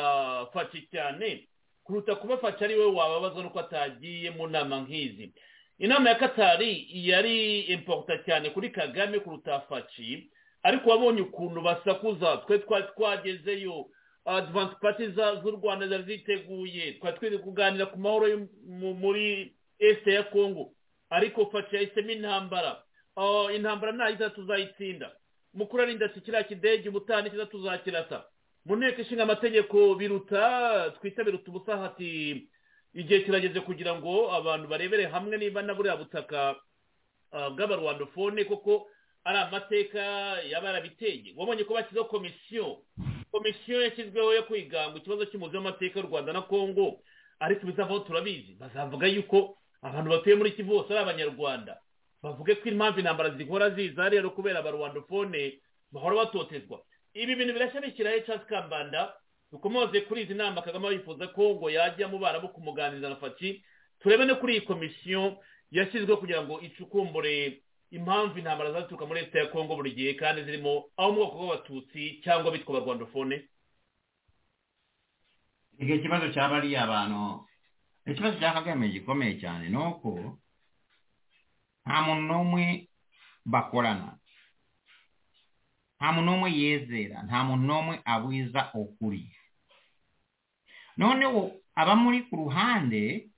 [0.54, 1.48] faci cyane?
[1.84, 5.34] Kuruta kuba faci ari we wababazwa nuko atagiye mu nama nk'izi.
[5.80, 10.30] Inama ya katari yari importa cyane kuri kagame kuruta faci
[10.64, 13.86] ariko wabonye ukuntu basakuza twe twari twagezeyo
[14.26, 18.48] advance party za- z'u rwanda zari ziteguye twari twize kuganira ku mahoro
[19.00, 20.72] muri este ya congo.
[21.10, 22.84] Ariko faci yahisemo intambara.
[23.56, 25.12] Intambara ntayita tuzayitsinda.
[25.54, 28.24] Mukuru arinda ati kiriya kidege ubutani kiza tuzakirasa.
[28.66, 32.48] Mu nteko ishinga amategeko biruta twita biruta ubusa hati
[32.94, 36.56] igihe kirageze kugira ngo abantu barebere hamwe niba na buriya butaka
[37.32, 38.88] bw'abarwandofone koko
[39.24, 40.02] ari amateka
[40.50, 41.34] yaba yarabiteye.
[41.38, 42.82] Wabonye ko bashyizeho komisiyo
[43.32, 47.00] komisiyo yashyizweho yo kwiga ngo ikibazo cy'umuzi w'amateka y'u rwanda na congo.
[47.40, 48.56] Ariko ibizavaho turabizi.
[48.60, 51.78] Bazavuga yuko abantu batuye muri kivu bose ari abanyarwanda.
[52.24, 55.60] Bavuge ko impamvu intambara zihora ziza rero kubera abarwandofone
[55.92, 56.82] bahora batotezwa.
[57.14, 59.14] Ibi bintu birashyabikira ecasi kambanda
[59.52, 63.62] dukomoze kuri izi nama kagame yifuza ko ngo yajya mu barabu kumuganiriza na faki
[64.02, 65.38] turebe no kuri iyi komisiyo
[65.72, 70.90] yashyizweho kugira ngo icukumbure impamvu intambara zaturuka muri leta ya kongo buri gihe kandi zirimo
[70.98, 73.46] aho mu bwoko bw'abatutsi cyangwa bitwa abarwandofone
[75.80, 77.46] igihe ikibazo cya bariya bantu
[78.10, 80.38] ikibazo cya kagame gikomeye cyane ni uko
[81.86, 82.88] nta muntu n'umwe
[83.46, 84.18] bakorana
[86.00, 89.24] nta muntu n'umwe yezera nta muntu n'umwe abwiza ukuri
[90.98, 93.30] noneho aba muri ku ruhande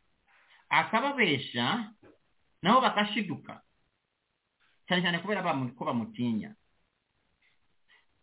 [0.69, 1.91] akababesha
[2.61, 3.61] nabo bakashiduka.
[4.87, 5.41] Cyane cyane kubera
[5.77, 6.51] ko bamutinya.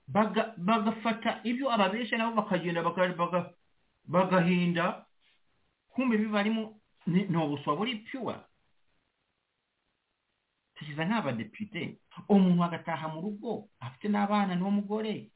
[0.09, 3.55] Baga- bagafata ibyo ababesha nabo bakagenda baka- baga-
[4.05, 5.07] bagahinda
[5.95, 6.77] kumbe bibarimo
[7.07, 8.45] ni ubuswa buri pyuwa
[10.83, 15.31] tukiza nk'abadepite umuntu agataha mu rugo afite n'abana n'umugore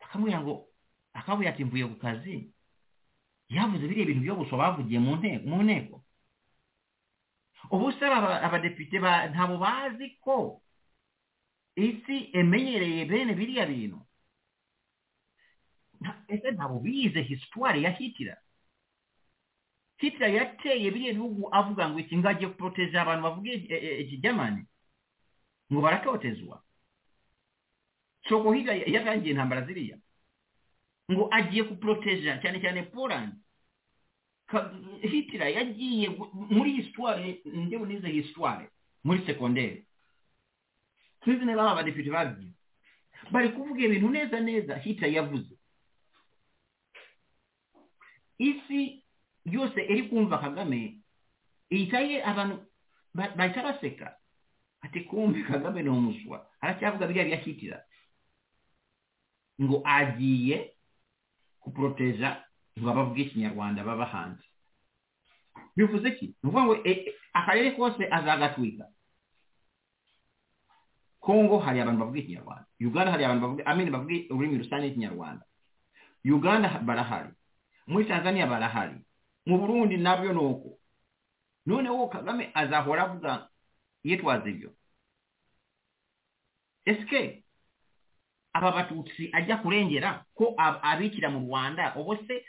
[0.00, 0.54] bakamubwira ngo
[1.14, 2.50] akabwira ati mvuye ku kazi?
[3.48, 5.96] Yavuze biriya bintu by'ubuswa bavugiye mu nte- mu nteko
[7.70, 10.60] ubu se aba- abadepite ba- ntabwo bazi ko
[11.76, 13.98] isi emenyereye bene biriya bintu
[16.28, 18.36] ese ntabwo bize hisitwari ya hitira
[19.98, 24.62] hitira yateye biriya bihugu avuga ngo iki ngo agiye poroteje abantu bavuga iki- ikijyamani
[25.72, 26.62] ngo baratotezwa
[28.28, 29.96] soko hirya yatangiye intambara ziriya.
[31.10, 33.32] Ngo agiye kuporoteza cyane cyane poland.
[35.02, 36.08] Hitler yagiye
[36.50, 38.68] muri histoire ndebe nize histoire
[39.04, 39.84] muri segonderi
[41.24, 42.52] sinzi niba aba badepite babyize
[43.32, 45.54] bari kuvuga ibintu neza neza hitler yavuze.
[48.38, 49.02] Isi
[49.50, 50.98] yose iri kumva kagame.
[51.70, 52.64] Ihitaye abantu
[53.14, 54.14] bahita baseka.
[54.80, 57.82] Ati kumbe kagame ni umuswa aracyavuga biriya bya hitler
[59.62, 60.74] ngo agiye
[61.60, 62.44] kuporoteza
[62.78, 64.44] ngo abavuge ikinyarwanda baba hanze.
[65.76, 66.74] Bivuze ki ni ukuvuga ngo
[67.34, 68.86] akarere kose azagatwika
[71.20, 72.66] kongo hari abantu bavuga ikinyarwanda.
[72.80, 75.44] Uganda hari abantu bavuga amini bavuga ururimi rusange ikinyarwanda.
[76.24, 77.32] Uganda barahari.
[77.86, 78.94] Muri tanzania barahari
[79.48, 80.70] mu burundi nabyo n'okwo.
[81.66, 83.32] Noonewo kagame azahola avuga
[84.04, 84.70] yetwaza ebyo.
[86.84, 87.44] Esike
[88.52, 92.44] aba batutsi ajja kulengera ko abiikira mu rwanda obose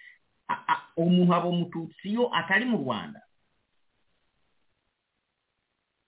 [1.00, 3.22] omuntu aba omututsiyo atali mu rwanda?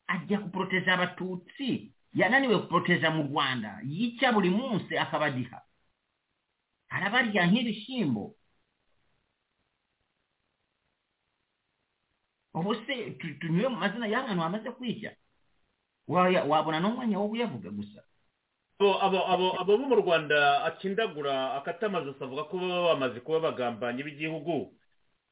[0.07, 3.79] Ajja kuproteza abatutsi yananiwe kuproteza mu rwanda.
[3.83, 5.59] Yica buli munsi akabadiha.
[6.89, 8.35] Arabarya nk'ibishimbo
[12.53, 15.11] ubu se tunyure mu mazina y'abantu bamaze kwica
[16.07, 18.01] wabona n'umwanya wo kuyavuga gusa.
[18.81, 24.73] Abo bo mu rwanda akindagura akatamaze avuga ko baba bamaze kuba bagambanyi b'igihugu.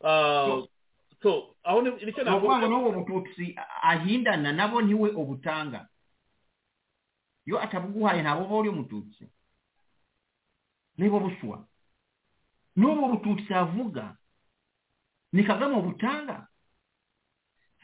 [0.03, 0.67] Aho
[1.81, 5.89] ni cyo navuga ngo n'ubu bututsi ahindana nabo ni we ubutanga
[7.45, 9.27] iyo atabuguhaye ntabwo uba uri umututsi
[10.97, 11.65] nibo buswa.
[12.77, 14.15] N'ubu bututsi avuga
[15.33, 16.47] ni kagame ubutanga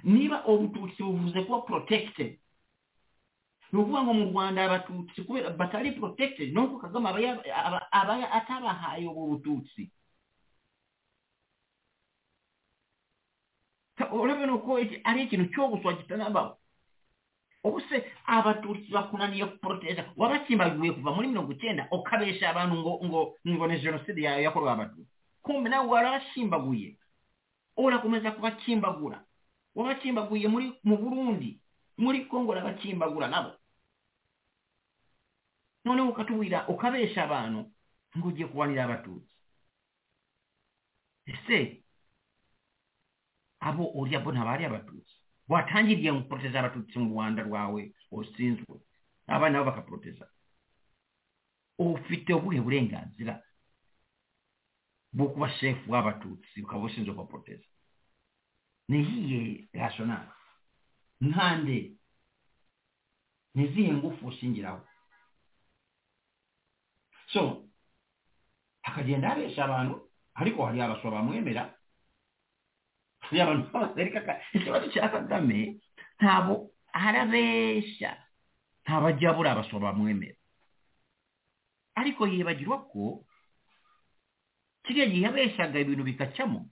[0.05, 2.37] niba ubututsi buvuze kuba protected.
[3.71, 7.09] Ni ukuvuga ngo mu rwanda abatutsi kubera batari protected nuko kagame
[7.91, 9.89] aba atabahaye ubu bututsi.
[14.11, 16.57] Urabona uko ari ikintu cyo guswa kitanabaho
[17.65, 23.63] ubu se abatutsi bakunaniye kuporoteja wabakimbagiwe kuva muri mirongo icyenda ukabesha abantu ngo ngo ngo
[23.67, 25.09] ni jenoside yakorewe abatutsi.
[25.41, 26.97] Kumbe nawe warabashimbaguye
[27.77, 29.23] urakomeza kubakimbagura
[29.75, 31.59] wabakimbaguye muri mu burundi
[31.97, 33.51] muri kongo urabakimbagura nabo.
[35.85, 37.71] Noneho ukatubwira ukabesha abantu
[38.17, 39.35] ngo ugiye kubanira abatutsi.
[41.25, 41.83] Ese
[43.59, 45.15] abo urya bo ntabari abatutsi?
[45.47, 47.81] Watangiriye ngo poroteza abatutsi mu rwanda rwawe
[48.11, 48.75] usinzwe
[49.27, 50.25] abana nabo bakaporoteza
[51.77, 53.43] ufite ubuhe burenganzira
[55.13, 57.67] bwo kuba shefu w'abatutsi ukaba ushinzwe kubaporoteza
[58.87, 60.29] ni rashonari
[61.21, 61.91] nkande
[63.55, 64.87] ni izihe ngufu ushingiraho
[67.33, 67.65] so
[68.83, 70.05] akagenda abesha abantu
[70.35, 71.73] ariko hari abaswa bamwemera.
[73.19, 75.79] Hari abantu b'abaserika ikibazo cya kagame
[76.19, 78.11] ntabwo arabesha.
[78.83, 80.35] Ntabwo ajya abura abaswa bamwemera.
[81.95, 83.25] Ariko yibagirwa ko
[84.83, 86.69] kiriya gihe yabeshaga ibintu bigacamo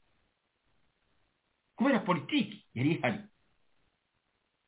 [1.76, 3.20] kubera politiki yari ihari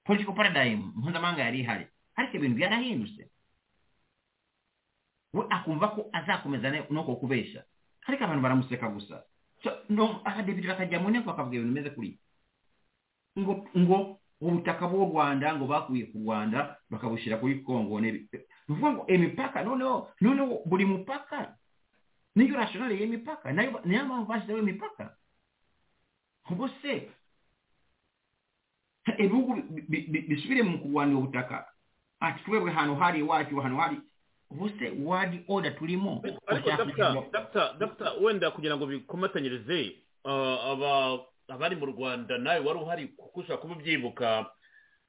[0.04, 3.24] political paradigm mpuzamahanga yari ihari ariko ibintu byarahindutse
[5.34, 7.64] we akumva ko azakomeza nuko kubesha
[8.08, 9.24] ariko abantu baramuseka gusa.
[10.26, 12.12] Abadepite bakajya mu nteko bakavuga ibintu bimeze kuri
[13.40, 13.98] ngo ngo
[14.42, 18.30] ubutaka bw'u rwanda ngo bakuye ku rwanda bakabushyira kuri kongo ni
[18.70, 21.58] ukuvuga ngo imipaka noneho noneho buri mupaka.
[22.36, 23.72] Niyo rashonari y'imipaka na yo
[24.06, 25.18] mpamvu bashyizeho imipaka
[26.52, 27.10] ubu se
[29.18, 29.56] ibihugu
[30.28, 31.66] bisubire mu kurwanira ubutaka
[32.20, 33.98] ati twebwe ahantu hari iwacu ahantu hari
[34.52, 36.24] ubu se wadi oda turimo
[38.22, 39.96] wenda kugira ngo bikomatanyirize
[41.48, 44.46] abari mu rwanda nawe wari uhari kuko ushobora kuba ubyibuka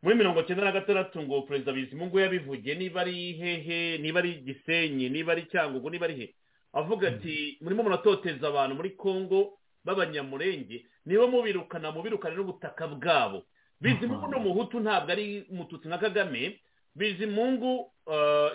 [0.03, 5.09] muri mirongo icyenda na gatandatu ngo perezida bizimungu yabivugiye niba ari hehe niba ari gisenyi
[5.09, 6.35] niba ari cyangugu niba ari he?
[6.73, 9.57] Avuga ati murimo muratoteza abantu muri congo
[9.87, 13.47] b'abanyamurenge niba mubirukana mubirukane n'ubutaka bwabo.
[13.81, 16.59] Bizimungu ni umuhutu ntabwo ari umututsi nka kagame.
[16.95, 17.93] Bizimungu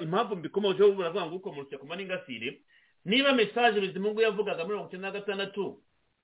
[0.02, 2.62] impamvu mbikomojeho baravuga ngo ukomotse ku n'ingasire
[3.06, 5.82] niba mesaje bizimungu yavugaga mirongo icyenda na gatandatu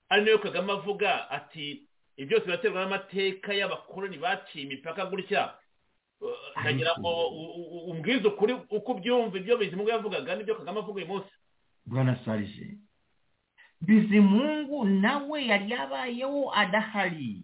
[0.09, 1.83] ari na yo kagame avuga ati
[2.17, 5.53] byose biraterwa n'amateka y'abakoloni baciye imipaka gutya.
[6.61, 7.27] Ndagira ngo
[7.93, 11.29] umbwize ukuri uko ubyumva ibyo bizimungu yavugaga n'ibyo kagame avuga uyu munsi.
[11.85, 12.65] Bwana sarije
[13.81, 17.43] bizimungu nawe yari yabayeho adahari.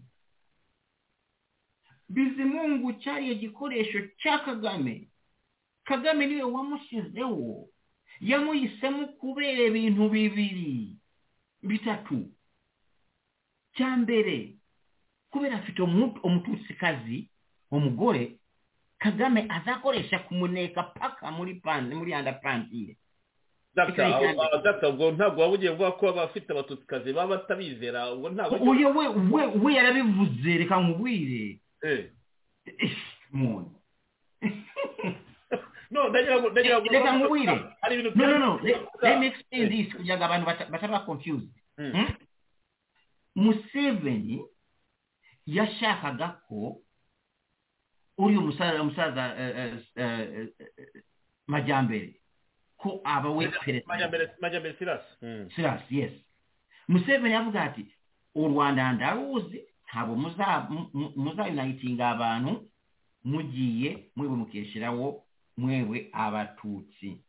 [2.10, 5.07] Bizimungu cyari igikoresho cya kagame.
[5.84, 7.68] Kagame niwe wamushyizeho.
[8.19, 10.95] Yamuyisemu kubera ebintu bibiri
[11.64, 12.30] bitatu.
[13.76, 14.55] Cya mbere
[15.31, 15.81] kubera afite
[16.23, 17.30] umututsikazi
[17.72, 18.38] umugore omugore
[18.99, 21.53] kagame azakoresha kumuneka paka muri
[21.95, 23.03] muri data
[24.90, 29.41] ubwo ntabwo waba ugiye kuvuga ko abafite abatutsikazi baba batabizera ubwo ntabwo uyu we we
[29.64, 32.10] we yarabivuze reka nkubwire Eh.
[33.32, 33.76] muntu
[36.80, 37.56] ngo Reka nkubwire.
[38.16, 38.60] no no no.
[38.64, 41.50] let, let me explain this kugira ngo abantu bata- bataba confused.
[41.78, 41.91] Mm.
[41.91, 42.08] Hmm?
[43.36, 44.45] museveni
[45.45, 46.78] yashakaga ko
[48.18, 48.40] uriya
[48.82, 51.04] umusaza eh, eh, eh, eh,
[51.48, 52.14] majyambere
[52.84, 53.47] ko abawe
[55.55, 56.11] siras yes.
[56.88, 57.88] Museveni avuga ati
[58.35, 60.15] olwanda ndaluuzi abo
[61.15, 62.68] muzayunayitinga abantu
[63.23, 65.23] mugiye mwebwe mukesherawo
[65.57, 67.22] mwebwe abatuutsi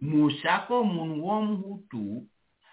[0.00, 2.26] mushake omuntu w'omuhutu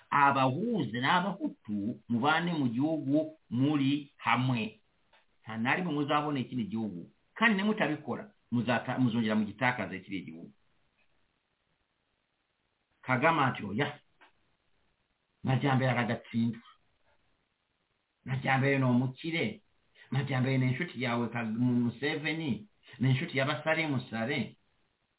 [0.09, 4.79] abahuuzi n'abahutu mubaane mu gihugu muli hamwe.
[5.43, 7.09] Nta narimwe muzabona ekindi gihugu.
[7.37, 10.51] Kandi ne mutabikora muzongera mugitakaza ekiri egihugu
[13.05, 13.87] kagame ati oya
[15.43, 16.69] majyambere aragatsindwa
[18.25, 19.61] majyambere ni umukire
[20.11, 21.27] majyambere ni yawe
[21.57, 22.67] museveni.
[22.99, 24.57] Ni inshuti y'abasare musare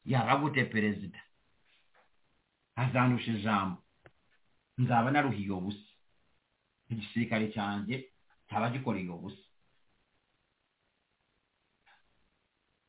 [0.05, 1.19] yaba gute perezida.
[2.77, 3.83] Azandusha ijambo
[4.79, 5.91] nzaba naruhiye ubusa
[6.91, 7.97] igisirikare cyanjye
[8.49, 9.47] cyaba gikoreye ubusa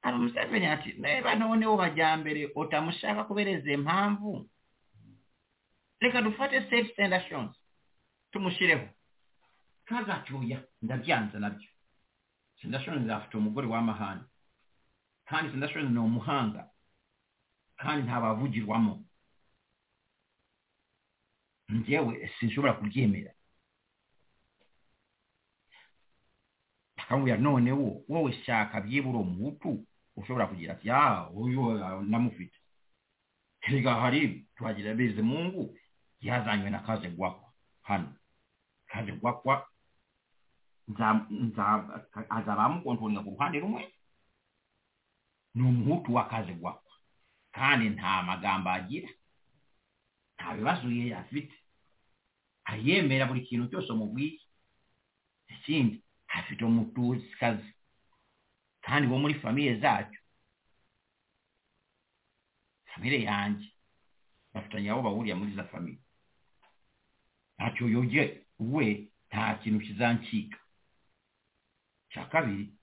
[0.02, 4.50] aba museveni ati niba noneho majyambere utamushaka kubereza impamvu
[6.00, 7.56] reka dufate safe sendations
[8.32, 8.88] tumushireho
[9.86, 11.70] kazatuya ndabyanze na byo.
[12.62, 14.22] Sendashoni afite umugore w'amahane
[15.26, 16.70] kandi sendashoni ni umuhanga
[17.78, 19.04] kandi ntabavugirwamo.
[21.70, 23.34] Njyewe sinshobora kubyemera.
[26.98, 32.58] Akamubwira noneho wowe shaka byibura umuhutu ushobora kugira ati ya uyu ah, ndamufite
[33.62, 35.78] erega hari twagira beze mungu.
[36.22, 37.50] Yazanywe na kaze gwakwa
[37.82, 38.16] hano
[38.88, 39.68] kaze gwakwa
[40.88, 42.08] nza- nza-
[43.24, 43.94] ku ruhande rumwe.
[45.56, 46.94] Ni umuhutu wa kaze gwakwa
[47.52, 49.10] kandi nta magambo agira
[50.36, 51.54] nta bibazo ye afite
[52.66, 54.40] ayemera buri kintu cyose umubwiye
[55.50, 57.70] ikindi afite umutuzikazi
[58.82, 60.20] kandi wo muri famiye zacyo.
[62.92, 63.68] Famire yanjye
[64.54, 66.00] bafitanye abo bahuriye muri za famiye
[67.58, 70.58] ntacyo yoge we nta kintu kizancika
[72.10, 72.74] cya kabiri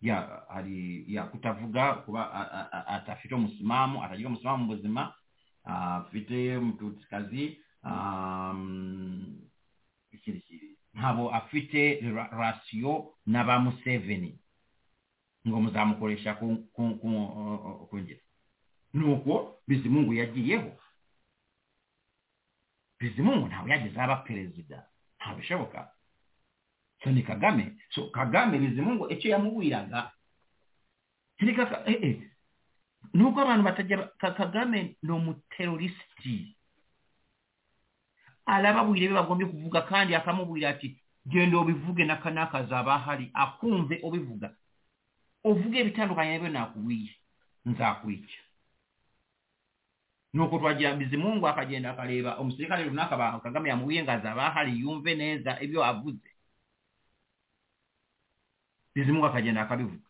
[0.00, 2.32] ya hari ya kutavuga kuba
[2.86, 5.14] atafite umusimamu atagira umusimamu mu buzima
[5.64, 6.56] ah, afite
[7.84, 9.36] um,
[10.24, 10.40] kintu
[10.94, 14.38] ntabwo afite ra- rasiyo na ba museveni
[15.48, 18.20] ngo muzamukoresha ku ku ngero
[18.94, 20.72] nuko bizimungu yagiyeho
[23.00, 24.86] bizimungu ntabwo yageze aba perezida.
[25.18, 25.90] Ntabwo bishoboka
[27.02, 30.12] so ni kagame so kagame bizimungu icyo yamubwiraga
[31.86, 32.16] eh, eh.
[33.14, 36.56] nuko abantu batajya Ka- kagame ni umuterorisiti
[38.46, 43.30] arababwira ibyo bagombye kuvuga kandi akamubwira ati genda ubivuge n'aka n'aka azaba ahari.
[43.34, 44.52] Akumve ubivuga.
[45.44, 47.12] Uvuge ibitandukanye n'ibyo nakubwiye.
[47.64, 48.40] Nzakwica
[50.32, 52.36] nuko twajja bizimungu akagenda akaleeba.
[52.38, 56.30] Omusirikale lunakabanga kagame amuwiye nga zabahali yumve neeza ebyo avuze.
[58.94, 60.08] Bizimungu akagenda akabivuga.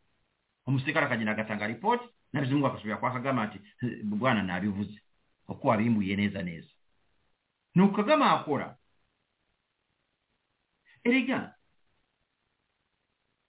[0.66, 3.58] Omusirikale akagenda agatanga alipooti na bizimungu akasobera kwakagamba nti
[4.04, 5.00] bwana naabivuze
[5.48, 6.74] okuba bimbuye neeza neeza
[7.74, 8.76] nuko kagame akola.
[11.04, 11.54] Erega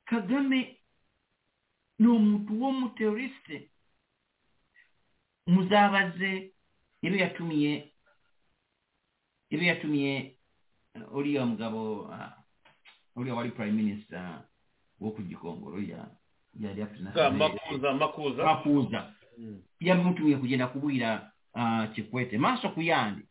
[0.06, 0.82] kagame
[2.00, 3.72] n'omuntu w'omuteroriste
[5.48, 6.51] muzabaze
[7.02, 7.92] iyo yatumiye
[9.50, 10.36] iyo yatumiye
[11.14, 12.32] uriya mugabo uh,
[13.16, 14.44] uriya wari prime minister
[15.00, 16.08] wo ku gikongoro ya
[16.60, 16.86] yari
[17.38, 18.44] makuza makuza.
[18.44, 19.14] Makuza.
[19.36, 19.62] Hmm.
[19.80, 23.24] Yabimutumiye kugenda kubwira uh, kikwete maso ku yandi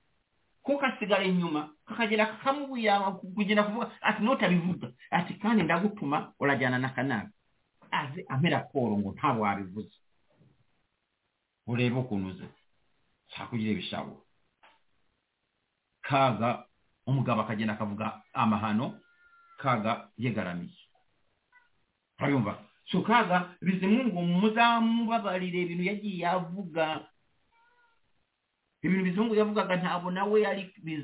[0.63, 7.31] ko kasigara inyuma kakagera kakamubwira kugenda kuvuga ati notabivuga ati kandi ndagutuma urajyana na kanaka
[7.91, 9.97] aze amera koro ngo ntabwo wabivuze.
[11.67, 12.45] Urebe ukuntu uze
[13.31, 14.27] kyakugira ebishawo
[16.02, 16.66] kaaga
[17.07, 19.01] omugabo akagenda akavuga amahano
[19.59, 20.78] kaaga yegaramiye.
[22.19, 22.59] Urayumva
[22.90, 27.07] so kaga bizimungu muzamubabarire ibintu yagiye avuga
[28.82, 30.62] ibintu bizungu yavugaga ntabwo nawe yari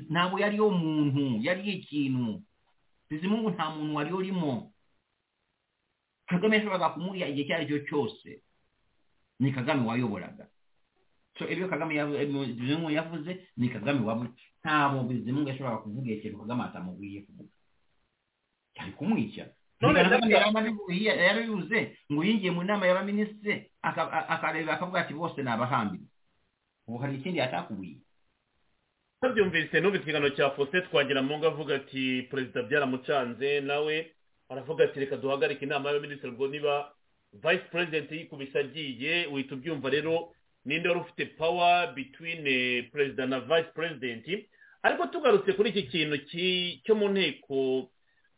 [0.09, 2.41] ntabwo yariyo muntu yari ikintu
[3.09, 4.73] bizimungu nta muntu wari urimo
[6.27, 8.29] kagame yashoboraga kumuriya igihe icyo ari cyo cyose.
[9.39, 10.49] Ni kagame wayoboraga.
[11.39, 11.93] So ibyo kagame
[12.57, 14.31] bizimungu yavuze ni kagame wavuze
[14.63, 17.49] ntabwo bizimungu yashoboraga kuvuga ikintu kagame atamubwiye kuvuga.
[18.75, 19.45] Cyari kumwica.
[20.89, 25.99] Yarabivuze ngo yinjiye mu nama y'abaminisitiri akareba akavuga ati bose ni abahambi
[26.87, 27.97] ubu hari ikindi yatakubwiye
[29.21, 33.95] tubyumvise n'ubu ikiganiro cya faustin twagira mu avuga ati perezida byaramucanze nawe
[34.49, 36.93] aravuga ati reka duhagarike inama y'abaminisitiri ubwo niba
[37.33, 40.33] vice president yikubise agiye uhita ubyumva rero
[40.67, 42.43] ninde wari ufite power between
[42.91, 44.25] perezida na vice president.
[44.83, 46.17] Ariko tugarutse kuri iki kintu
[46.83, 47.89] cyo mu nteko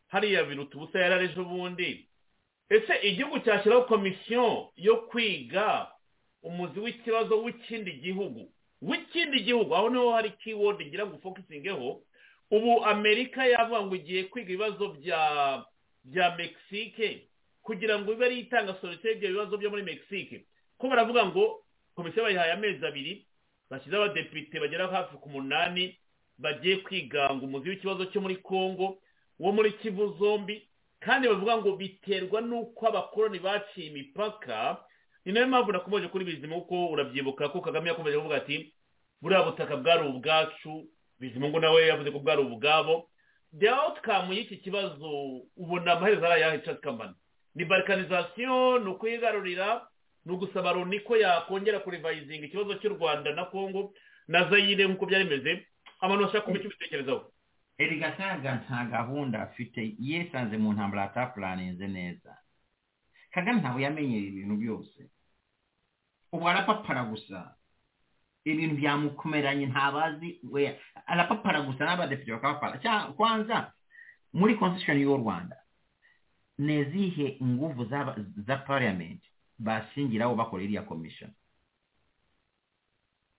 [0.08, 2.06] hariya biruta ubusa yarari ejo bundi
[2.70, 5.90] ese igihugu cyashyiraho komisiyo yo kwiga
[6.42, 8.48] umuzi w'ikibazo w'ikindi gihugu?
[8.82, 12.02] W'ikindi gihugu aho ni ho hari kiwodi ngira ngo ufokusingeho
[12.50, 15.20] ubu amerika yavuga ngo igiye kwiga ibibazo bya
[16.04, 17.26] bya mexique
[17.62, 20.46] kugira ngo ibe ariyo itanga solusiyo y'ibyo bibazo byo muri mexique.
[20.78, 21.62] Ko baravuga ngo
[22.00, 23.26] komisiyo bayihaye amezi abiri
[23.70, 25.96] bashyizeho abadepite bagera hafi ku munani
[26.38, 28.98] bagiye kwiga ngo umuzi w'ikibazo cyo muri congo
[29.38, 30.64] wo muri kivu zombi
[31.00, 34.76] kandi bavuga ngo biterwa n'uko abakoroni baciye imipaka.
[35.24, 38.72] Ni na yo mpamvu nakomeje kuri bizimu kuko urabyibuka ko kagame yakomeje kuvuga ati
[39.22, 40.84] buriya butaka bwari ubwacu
[41.20, 43.08] bizimu ngo nawe yavuze ko bwari ubwabo.
[43.58, 47.14] The outcome y'iki kibazo ubona amaherezo ari ayahe cyangwa kamana
[47.54, 49.86] ni balkanizasiyo ni ukuyigarurira
[50.24, 53.94] ni ugusaba loni ko yakongera kurivayizinga ikibazo cy'u rwanda na congo
[54.28, 55.66] na zayire nk'uko byari bimeze.
[56.00, 57.22] Abantu bashaka kumenya icyo ubitekerezaho
[57.80, 59.80] erega ntaga nta gahunda afite.
[59.98, 62.36] Yisanze mu ntambara atapuraninze neza.
[63.32, 64.98] Kagame ntabwo yamenyera ibintu byose.
[66.32, 67.54] Ubu arapapara gusa.
[68.44, 70.76] Ibintu byamukomeranye ntabazi we.
[71.06, 73.12] Arapapara gusa n'abadepite bakapapara.
[73.16, 73.72] Kwanza
[74.32, 75.56] muri constitution y'u rwanda
[76.58, 77.84] ni izihe nguvu
[78.46, 79.22] za parliament?
[79.60, 81.30] Bashingiraho bakora iriya commission.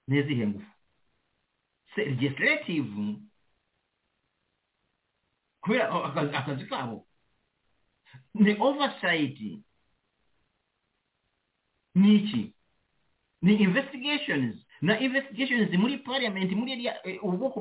[0.07, 0.65] Ni engufu ngufu?
[1.97, 3.15] Legislative?
[5.61, 7.07] Kubera akazi kabo.
[8.33, 9.39] Ni oversight.
[11.95, 12.53] Ni iki?
[13.41, 14.55] Ni investigations.
[14.81, 16.89] Na investigations muri parliament muri
[17.21, 17.59] ubwoko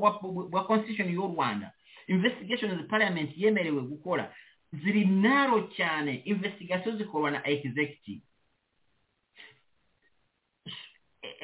[0.49, 1.73] bwa constitution y'u rwanda
[2.07, 4.33] investigations parliament yemerewe gukora.
[4.73, 6.15] Ziri naro cyane.
[6.25, 8.21] Investigation zikorwa na executive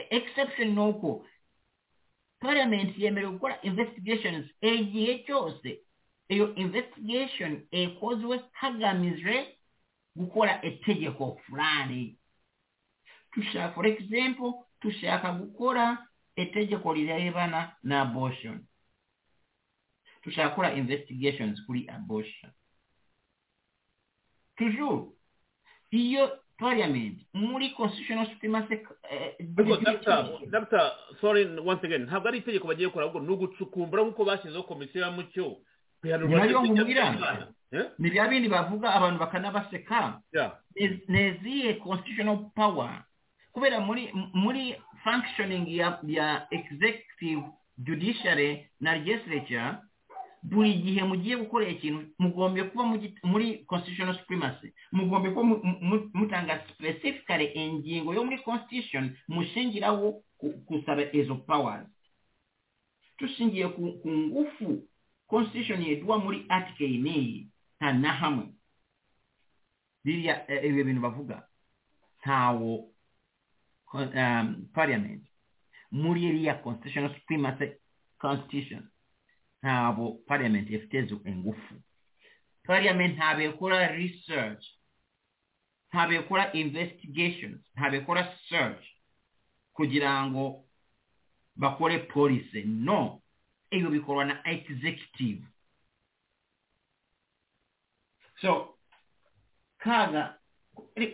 [0.10, 1.26] exception ni uko
[2.40, 5.82] parliament yemerewe gukora investigations igihe cyose
[6.30, 9.58] iyo investigation ekozwe hagamijwe
[10.16, 12.18] gukora itegeko fulani.
[13.32, 18.66] Tushaka for example tushaka gukora itegeko rirebana na abortion.
[20.22, 22.52] Tushaka gukora investigations kuri abortion.
[24.58, 25.14] Toujours
[25.92, 27.18] iyo parliament.
[27.34, 28.80] Muri constitutional supremacy
[30.52, 32.06] dr sorry once again.
[32.06, 35.58] Ntabwo ari itegeko bagiye gukora ahubwo ni ugucukumbura nk'uko bashyizeho komisiyo ya mucyo.
[36.04, 37.48] Nayo nkubwira.
[38.00, 40.22] ni bya bindi bavuga abantu bakanabaseka.
[41.08, 43.04] Ni izihe constitutional power.
[43.52, 47.44] Kubera muri muri functioning ya ya executive
[47.78, 49.76] judiciary na legislature
[50.48, 52.84] buri gihe mugiye gukora ikintu mugombye kuba
[53.24, 55.44] muri constitutional supremacy mugombye kuba
[56.14, 60.24] mutanga specifically ingingo yo muri constitution mushingiraho
[60.68, 61.88] gusaba izo powers.
[63.18, 64.88] Tushingiye ku ngufu
[65.28, 67.48] constitution yeduwa muri article n'iyi
[67.80, 68.46] nta na hamwe
[70.04, 71.44] biriya ibyo bintu bavuga
[72.22, 72.90] ntawo
[73.94, 75.24] um, parliament.
[75.92, 77.72] Muri iriya constitutional supremacy
[78.20, 78.84] constitution.
[79.64, 81.76] Ntabwo parliament ifite engufu.
[82.64, 84.66] Parliament ikora research
[86.16, 87.62] ikora investigations
[87.98, 88.86] ikora search
[89.74, 90.66] kugira ngo
[91.56, 92.64] bakore policy.
[92.64, 93.22] No
[93.72, 95.44] ibyo bikorwa na executive.
[98.42, 98.78] So
[99.78, 100.38] kaga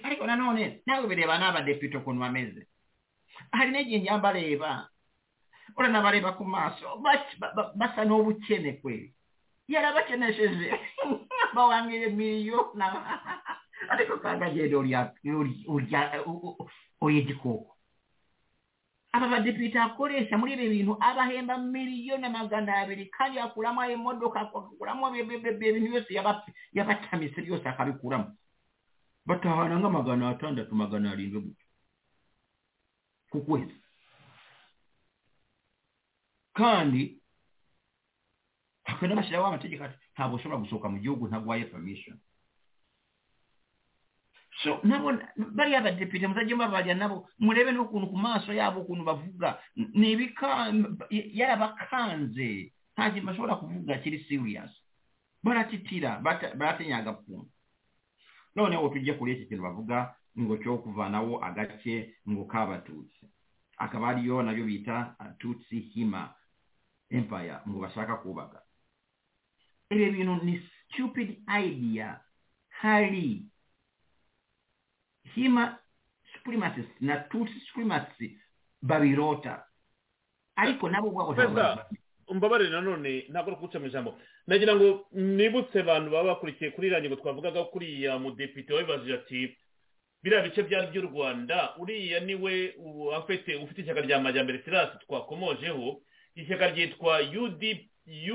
[0.03, 2.68] ariko nanone nawe bireba n'abadepite ukuntu bameze
[3.52, 4.18] hari n'igihe njya
[5.77, 6.88] oranabareba ku maaso
[7.80, 9.14] basa n'obukene kweri
[9.68, 10.68] yarabakenesheje
[11.56, 12.60] bawangire emiriyo
[13.90, 16.02] ariko kanga genda olya
[17.19, 17.73] egikooko
[19.14, 25.80] aba badepita akolesa muri ebyo bintu abahemba miliyoni magana abiri kandi akulamu emmodoka akulamu ebintu
[25.85, 26.11] byose
[26.73, 28.34] yabatamisa byose akabikulamu
[29.26, 31.65] batahananga magana atandatu magana arindwe buti
[33.31, 33.82] ku kwezi
[36.54, 37.20] kandi
[38.86, 42.18] bakagenda bashyiraho amategeko ntabwo ushobora gusohoka mu gihugu ntaguhaye permission.
[44.64, 49.58] So nabo bariya badepite muzajye mubabarira nabo murebe n'ukuntu ku maso yabo ukuntu bavuga.
[49.76, 50.14] Ni
[51.34, 52.74] yarabakanze.
[52.94, 54.70] Nta kintu bashobora kuvuga kiri serious.
[55.44, 56.22] Baratitira
[56.56, 57.46] baratinya agapfunwe
[58.56, 63.26] noneho tujye kuri iki kintu bavuga ngo cyo kuvanaho agace ngo k'abatutsi
[63.78, 66.30] akaba ariyo nayo bita tutsi hima
[67.10, 68.62] empire ngo bashaka kubaka.
[69.90, 72.20] Ibi bintu ni stupid idea.
[72.70, 73.46] Hari
[75.36, 75.78] hima
[76.34, 78.38] supremacist na tutsi supremacy
[78.82, 79.64] babirota
[80.56, 81.82] ariko nabo ubwabo
[82.28, 84.20] umbabarire nanone ntabwo ari ukuguca mu ijambo.
[84.48, 89.58] Nagira ngo nibutse abantu baba bakurikiye kuri iriya ngingo twavugaga kuriya mudepite wabibajije ati
[90.24, 92.74] biriya bice byari by'u rwanda uriya ni we
[93.16, 96.02] afite ufite ishyaka rya majyambere sirasi twakomojeho.
[96.35, 97.64] Ishyaka ryitwa UD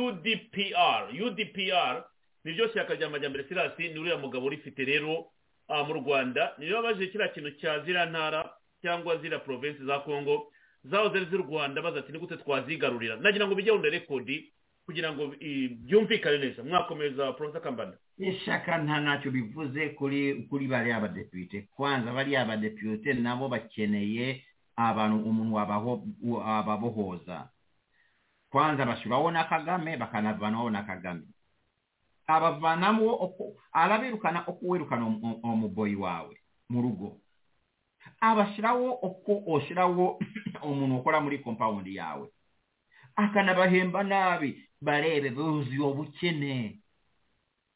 [0.00, 2.04] udpr udpr
[2.44, 5.26] niryo shyaka rya majyambere sirasi ni uriya mugabo urifite rero
[5.86, 6.52] mu rwanda.
[6.58, 8.50] Niyo babajije kiriya kintu cya ziriya ntara
[8.82, 10.52] cyangwa ziriya provinsi za congo
[10.84, 13.16] zaho zari z'u rwanda baza ati ni gute twazigarurira?
[13.16, 14.52] Nagira ngo bijye wunda rekodi
[14.86, 15.34] kugira ngo
[15.84, 16.62] byumvikane neza.
[16.64, 17.96] Mwakomeza profesa kambanda.
[18.18, 21.68] Ishaka nta ntacyo bivuze kuri kuri bariya badepite.
[21.76, 24.44] Kwanza bariya badepite nabo bakeneye
[24.76, 25.54] abantu umuntu
[26.22, 27.48] wababohoza.
[28.50, 31.26] kwanza bakibawona akagame bakanavanwawo n'akagame
[32.34, 33.10] abavanamwo
[33.80, 35.04] alabeerukana okuweerukana
[35.48, 36.34] omuboyi waawe
[36.70, 37.08] mu lugo
[38.20, 40.18] abasirawo okwo osirawo
[40.66, 42.26] omuntu okola muri kompawundi yawe.
[43.16, 44.50] Akanabahemba nabi
[44.80, 46.80] barebe buzi obukene.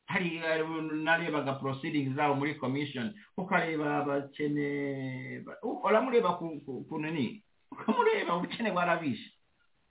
[0.06, 0.66] Hari eh,
[1.04, 7.42] naleebaga proceedings zaabo muri commission ukaleeba abakene olamuleeba ku nini
[7.72, 9.30] ukamuleeba obukene bwalabisha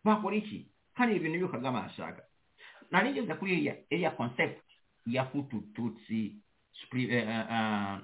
[0.04, 0.71] bakola iki?
[0.94, 2.24] ha na-ebiniri ụka maasị aga
[2.92, 4.62] na redio gakwunye ya ya concept
[5.06, 6.36] ya futu tutsi
[6.94, 8.00] eh, eh, eh,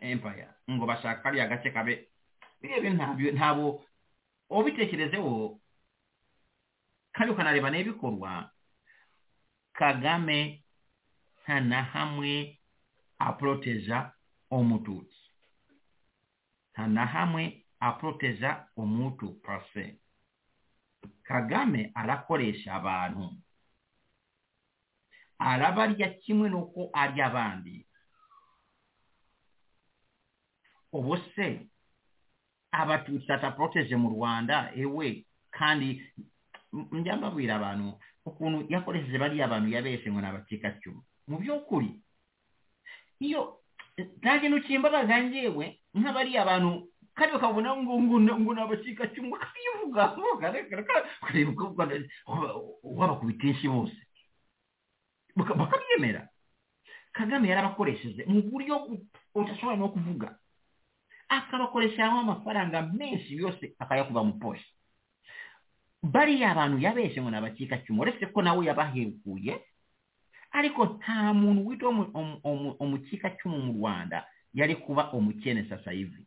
[0.00, 0.48] empire.
[0.70, 2.08] Ngobashakari agachekabe
[2.62, 2.90] ebyo
[3.32, 3.84] ntabwo
[4.50, 5.60] obitekerezeho
[7.12, 8.50] kandi ukanareba n'ibikorwa
[9.72, 10.64] kagame
[11.42, 12.58] nta na hamwe
[13.18, 14.12] aporoteja
[14.50, 15.22] omututsi.
[16.72, 19.99] Nta na hamwe aporoteja umutu pase
[21.30, 23.30] kagame arakoresha abantu.
[25.38, 27.86] Arabarya kimwe n'uko arya abandi
[30.92, 31.66] ubu se
[32.72, 36.02] abatutsi ataporoteje mu rwanda ewe kandi
[36.92, 41.90] njya mbabwira abantu ukuntu yakoresheje bariya abantu yabeshe ngo ni abacikacumu mu by'ukuri
[43.22, 43.62] iyo
[44.20, 46.89] nta kintu kimbabaza njyewe nk'abariya bantu
[47.20, 48.16] kandi bakabona ngo ngo
[48.56, 50.16] ni abacikacumu bakabivuga
[51.20, 51.76] ukareba uko
[52.82, 53.92] wabakubita inshi bose
[55.36, 56.28] Baka- bakabyemera
[57.12, 58.88] kagame yarabakoresheje mu buryo
[59.34, 60.38] udashobora no kuvuga.
[61.28, 64.66] Akabakoresheramo amafaranga menshi yose akayakuba mu poshe
[66.02, 69.54] bariya abantu yabeshe ngo ni abacikacumu uretse ko nawe yabaheguye
[70.50, 71.88] ariko nta muntu witwa
[72.80, 76.26] umukikacumu mu rwanda yari kuba umukene sasa hivi.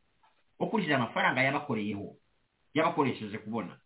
[0.64, 2.16] Ukurikije amafaranga yabakoreyeho
[2.74, 3.78] yabakoresheje kubona.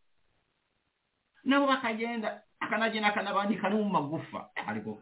[1.44, 5.00] Nabo bakagenda akanagenda akanabandika no mu magufa ariko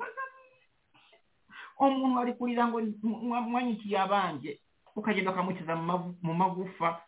[1.80, 4.60] umuntu ari kurira ngo mwa- mwanyikiye abanjye
[4.96, 7.02] ukagenda ukamukiza mu magufa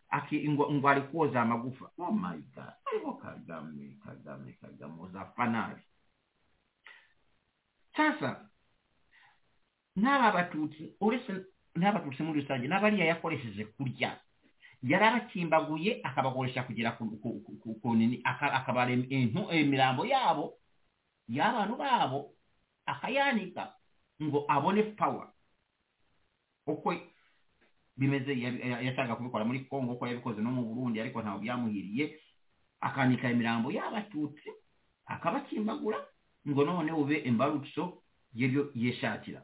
[0.48, 1.92] ngo ari koza amagufa.
[1.98, 5.82] Oh my god ariko kagame kagame kagame uzapfa nabi
[7.96, 8.50] sasa
[9.96, 11.32] n'aba batutsi uretse
[11.76, 14.20] n'abatutsi muri rusange n'abariya yakoresheje kurya
[14.84, 20.54] yali abakimbaguye akabakolesa kugira ku nini akabala entu eh, emirambo yaabo
[21.28, 22.20] y'abantu baabo
[22.86, 23.74] akayanika
[24.22, 25.28] ngo abone power.
[26.68, 27.02] Okwe
[27.98, 28.34] bimeze
[28.86, 32.20] yatanga kubikola muri congo ko yabikoze no mu burundi ariko ntawe byamuhiriye
[32.82, 34.50] akanika emirambo y'abatutsi
[35.06, 35.98] akabakimbagura
[36.48, 39.42] ngo none ube embarutso yebyo yeshatira.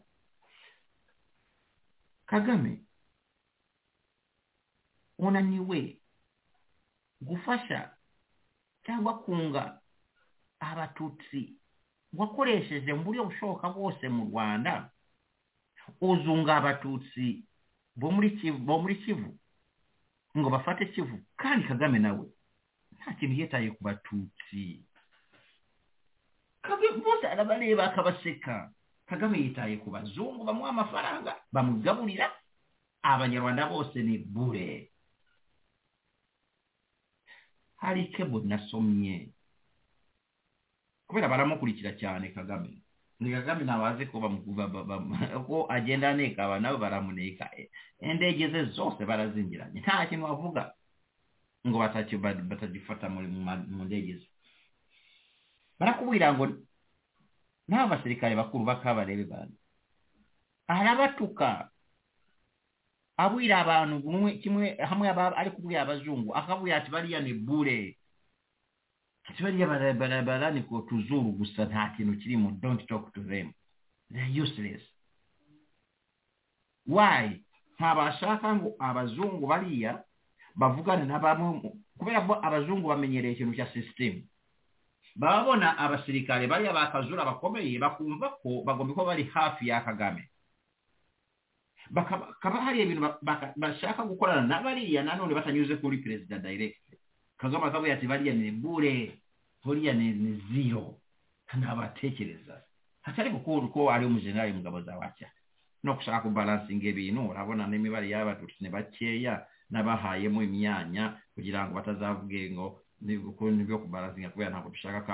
[2.26, 2.86] Kagame
[5.28, 5.98] unaniwe
[7.22, 7.92] gufasha
[8.86, 9.80] cyangwa kunga
[10.60, 11.54] abatutsi
[12.14, 14.90] wakoresheje mu buryo bushoboka bwose mu rwanda
[16.02, 17.44] uzunga abatutsi
[17.96, 19.38] bo muri kivu
[20.38, 22.26] ngo bafate kivu kandi kagame nawe
[22.98, 24.82] nta kintu yitaye ku batutsi.
[27.04, 28.72] Bose arabareba akabaseka.
[29.06, 32.32] Kagame yitaye ku bazungu bamuha amafaranga bamugaburira.
[33.04, 34.90] Abanyarwanda bose ni bure.
[37.84, 39.28] Hari kebo nasomye.
[41.08, 42.80] Kubera baramukurikira cyane kagame.
[43.20, 44.68] Ni kagame ntabazi ko bamukuva
[45.48, 47.52] ko agenda aneka aba nabo baramuneka
[48.00, 50.72] indege ze zose barazingiranye nta kintu bavuga
[51.68, 51.78] ngo
[52.50, 54.28] batagifata mu ndege ze
[55.80, 56.46] barakubwira ngo
[57.68, 59.56] nta basirikare bakuru bakabarebe bantu
[60.68, 61.70] arabatuka
[63.18, 63.96] abwira abantu
[64.42, 67.98] kimwe hamwe ari kubwira abazungu akabwira ati bariya ni bure
[69.30, 73.54] ati bariya barabara ni ku tuzuru gusa nta kintu kirimo don't talk to them.
[74.12, 74.82] They're useless.
[76.86, 77.42] Why?
[77.80, 80.04] Ntabashaka ngo abazungu bariya
[80.56, 81.20] bavugane na
[81.98, 84.22] kubera ko abazungu bamenyereye ikintu cya sisitemu
[85.16, 90.30] babona abasirikare bariya bakazura bakomeye bakumva ko bagomba kuba bari hafi ya kagame
[91.92, 93.02] bakaba hari ibintu
[93.56, 96.80] bashaka gukorana na bariya nanone batanyuze kuri perezida direct.
[97.38, 99.20] Kagame akavuga ati bariya ni bure
[99.66, 101.00] buriya ni ziro
[101.58, 102.62] ntabatekereza
[103.02, 105.30] hatari gukura uko ari umujenerali mugabo za wacya
[105.84, 112.82] no gushaka kubalansinga ibintu urabona n'imibare y'abatutsi ni bakeya n'abahayemo imyanya kugira ngo batazavuge ngo
[113.04, 115.14] nibyo kubalansinga kubera ntabwo dushaka ko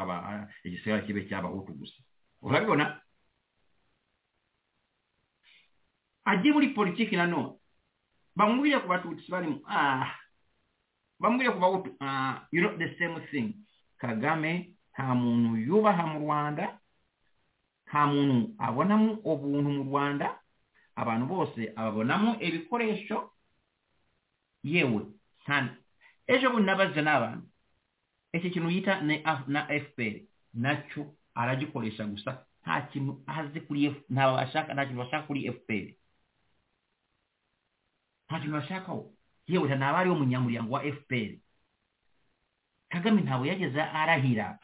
[0.64, 1.98] igisigara kibe cy'abahutu gusa.
[2.42, 3.02] Urabibona
[6.30, 7.60] ajye muli politiki nano
[8.36, 10.14] bamubwire ku batutsi balimu ah.
[11.20, 13.54] Bamubwire ku bahutu ah you know the same thing.
[13.98, 14.52] Kagame
[14.94, 16.80] nta muntu yubaha mu rwanda
[17.88, 20.40] nta muntu abonamo ubuntu mu rwanda
[20.96, 23.32] abantu bose ababonamo ibikoresho
[24.64, 25.02] yewe
[25.46, 25.76] sana.
[26.28, 27.48] Ejo bundi nabaze n'abantu
[28.34, 29.02] iki kintu yita
[29.48, 30.16] na fpr
[30.54, 32.46] nacyo aragikoresha gusa.
[32.62, 35.99] Nta kintu azi kuri nta bashaka nta kintu bashaka kuri fpr
[38.30, 39.10] nta kintu bashakaho
[39.50, 41.32] yewe ntabwo ari wo munyamuryango wa fpr
[42.90, 44.60] kagame ntabwo yageze arahira.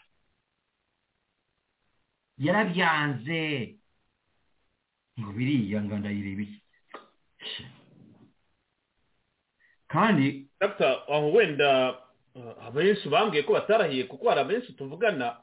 [2.37, 3.75] Yarabyanze.
[5.19, 6.61] Ngo biriya ngo ndayireba iki
[9.87, 10.47] kandi
[11.07, 11.95] aho wenda
[12.67, 15.39] abenshi bambwiye ko batarahiye kuko hari abenshi tuvugana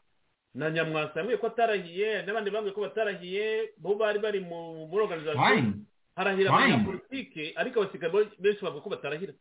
[0.54, 5.72] na nyamwasa yambwiye ko atarahiye n'abandi bambwiye ko batarahiye bo bari bari muri organizasiyo
[6.16, 9.32] harahira abanyapolitike ariko abasirikare benshi bavuga ko batarahira.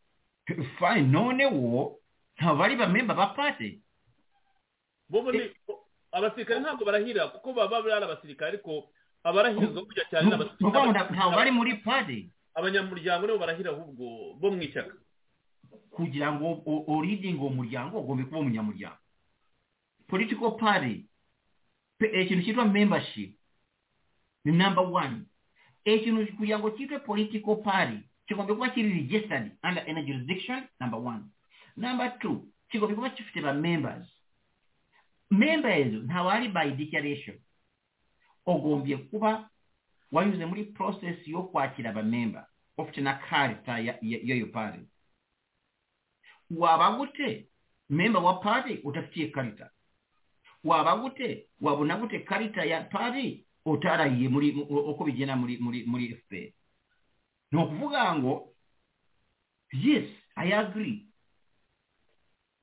[0.79, 1.07] Fine.
[1.11, 1.99] Noneho
[2.37, 3.79] ntabwo bari bamemba ba pate.
[6.11, 8.89] Abasirikare ntabwo barahira kuko baba bari abasirikare ariko
[9.23, 10.27] abarahizwa kujya cyane
[10.59, 12.29] ntabwo bari muri pate.
[12.53, 14.95] Abanyamuryango nibo barahira ahubwo bo mu ishyaka.
[15.91, 18.99] Kugira ngo uridinge uwo muryango ugomba kuba umunyamuryango.
[20.07, 21.05] Political party.
[21.99, 23.35] Ikintu cyitwa membership.
[24.43, 25.30] Ni number one.
[25.85, 27.97] ekinhu kuyango chiitwe political party.
[28.27, 31.23] Chingombe kuva chiri registered under any jurisdiction number one.
[31.77, 34.07] Number two chingombe kuva chifite vamembers
[35.29, 37.37] member ezo ntavari by declaration.
[38.45, 39.49] Ogombye kuva
[40.11, 42.47] wayuze muri process yokwakira vamemba
[42.77, 44.79] ofite na karita yeyo party
[46.51, 47.47] waba gute
[47.89, 49.69] memba wa party utafitiye karita.
[50.63, 54.27] Waba gute wabona gute karita ya party otarayiye
[54.89, 56.51] okubigena muli fpr
[57.51, 58.53] nokuvuga ngo
[59.73, 61.05] yes i agree.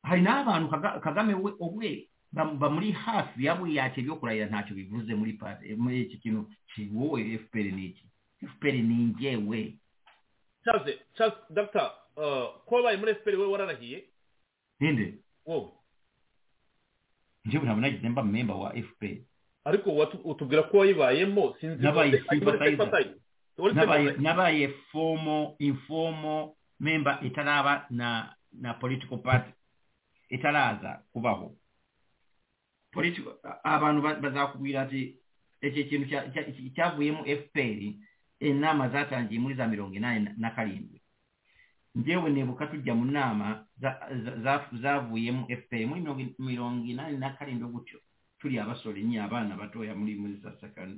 [0.03, 0.69] Alina abantu
[1.01, 5.39] kagame obwe bamuli haafi yabweyati ebyokulayira ntacyo bivuze muri
[6.01, 8.05] eki kino kiwowe fpr neki
[8.49, 9.79] fpr ninjewe
[11.51, 14.05] dr uh, kobaye muri fpr we wararahiye
[14.81, 15.15] ninde?
[15.47, 15.73] Wowe
[17.45, 19.16] njewe ntabwo nagize mba memba wa fpr
[19.64, 19.90] ariko
[20.24, 21.82] utubwira ko wayibayemo sinzi
[24.18, 29.51] nabaye formal informal member itaraba na na political party.
[30.30, 31.55] Itaraza kubaho.
[33.62, 35.16] Abantu bazakubwira ati
[35.62, 36.06] iki kintu
[36.74, 37.93] cyavuyemo fpr
[38.40, 41.01] inama zatangiye muri za mirongo inani na karindwi.
[41.94, 43.64] Njyewe nibuka tujya mu nama
[44.80, 48.01] zavuyemo fpr muri mirongo inani na karindwi gutyo
[48.39, 50.28] tuli abasole abaana batoya mulimu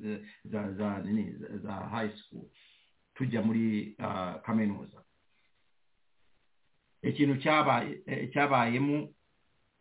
[0.04, 0.20] eh,
[1.62, 2.44] za high school.
[3.14, 5.02] Tujja muli ah, kamenuuza
[7.02, 7.36] ekintu
[8.32, 9.14] kyabaayemu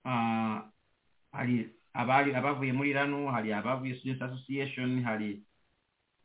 [0.06, 0.61] eh,
[1.31, 5.44] ali ah, abavuye muri rano hali abavuye students association hali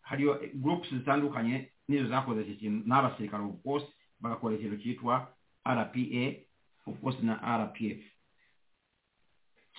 [0.02, 3.86] haliyo groups zitandukanye nizo zakoze eki kintu n'abasirikale of course
[4.54, 5.34] ekintu kitwa
[5.66, 6.44] rpa
[6.86, 8.00] obukosi na rpf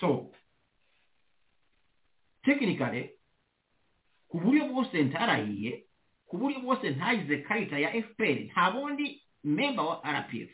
[0.00, 0.30] so
[2.46, 3.10] technically
[4.30, 5.84] ku buryo bwose ntarahiye
[6.26, 10.50] ku buryo bwose ntagize karita ya fpr nta bundi memba wa rpf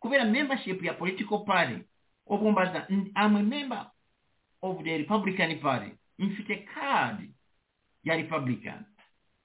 [0.00, 1.78] kubera membership ya political party
[2.26, 3.90] obumbaza amwe a member
[4.62, 7.30] of the republican party mfite card
[8.04, 8.84] ya republican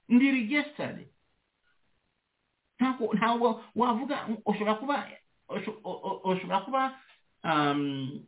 [0.09, 1.07] ndi registered
[3.15, 4.97] ntabwo wavuga ushobora kuba
[6.23, 6.81] ushobora kuba
[7.43, 8.25] um,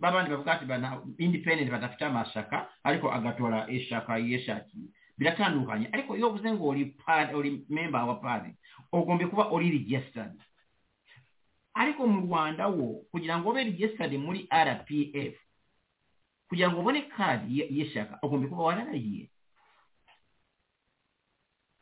[0.00, 6.52] babandi bavuga ati bana independent badafite amashaka ariko agatora ishaka yeshakiye biratandukanye ariko iyo uvuze
[6.52, 8.50] ngo uri party uri member wa party
[8.92, 10.36] ugomba kuba uri registered.
[11.74, 15.34] Ariko mu rwanda wo kugira ngo ube registered muri rpf
[16.48, 19.28] kugira ngo ubone kadi y'ishyaka ugomba kuba wararahiye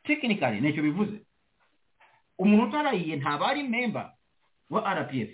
[0.03, 1.17] tekinikali nicyo bivuze.
[2.37, 4.11] Umuntu utarahiye ntaba ari member
[4.69, 5.31] wa rpf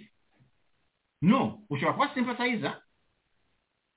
[1.21, 2.81] no ushobora kuba sympathizer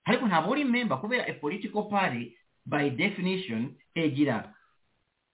[0.05, 2.37] ariko ntabwo uri member kubera a political party
[2.67, 4.55] by definition egira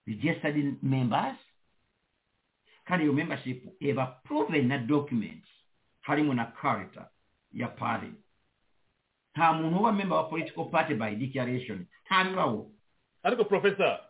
[0.06, 1.36] registered members
[2.84, 5.48] kandi iyo membership eba proven na documents
[6.00, 7.06] harimo na character
[7.52, 8.10] ya party.
[9.34, 12.70] Nta muntu uba member wa political party by declaration ntabibaho
[13.22, 14.00] ariko profesa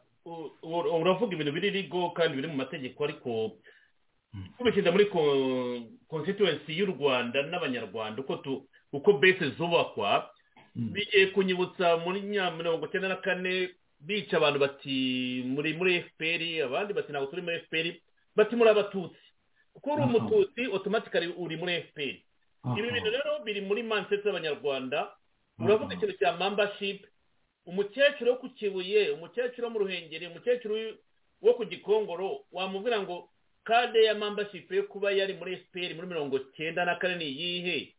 [1.01, 3.57] uravuga ibintu biri rigo kandi biri mu mategeko ariko
[4.59, 5.07] tubishyize muri
[6.09, 8.63] constituency y'u rwanda n'abanyarwanda uko
[8.93, 10.31] uko base zubakwa
[10.75, 13.71] bigiye kunyibutsa muri mirongo icyenda na kane
[14.01, 17.87] bica abantu bati muri muri fpr abandi bati ntabwo turi muri fpr
[18.37, 19.21] bati muri abatutsi.
[19.75, 22.17] Kuko uri umututsi otomatikari uri muri fpr
[22.79, 25.11] ibi bintu rero biri muri manseti z'abanyarwanda
[25.59, 27.07] uravuga ikintu cya membership.
[27.67, 30.75] Umukecuru wo ku kibuye umukecuru wo mu ruhengeri umukecuru
[31.43, 33.29] wo ku gikongoro wamubwira ngo
[33.65, 37.95] kade ya membership yo kuba yari muri fpr muri mirongo cyenda na kane ni iyihe?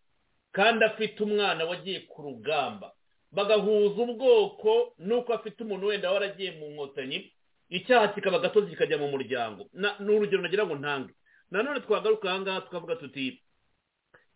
[0.51, 2.91] Kandi afite umwana wagiye ku rugamba.
[3.31, 7.31] Bagahuza ubwoko n'uko afite umuntu wenda waragiye mu nkotanyi
[7.69, 9.69] icyaha kikaba gatozi kikajya mu muryango.
[9.73, 11.13] Ni urugero nagira ngo ntange.
[11.51, 13.39] Nanone twagaruka aha ngaha tukavuga tuti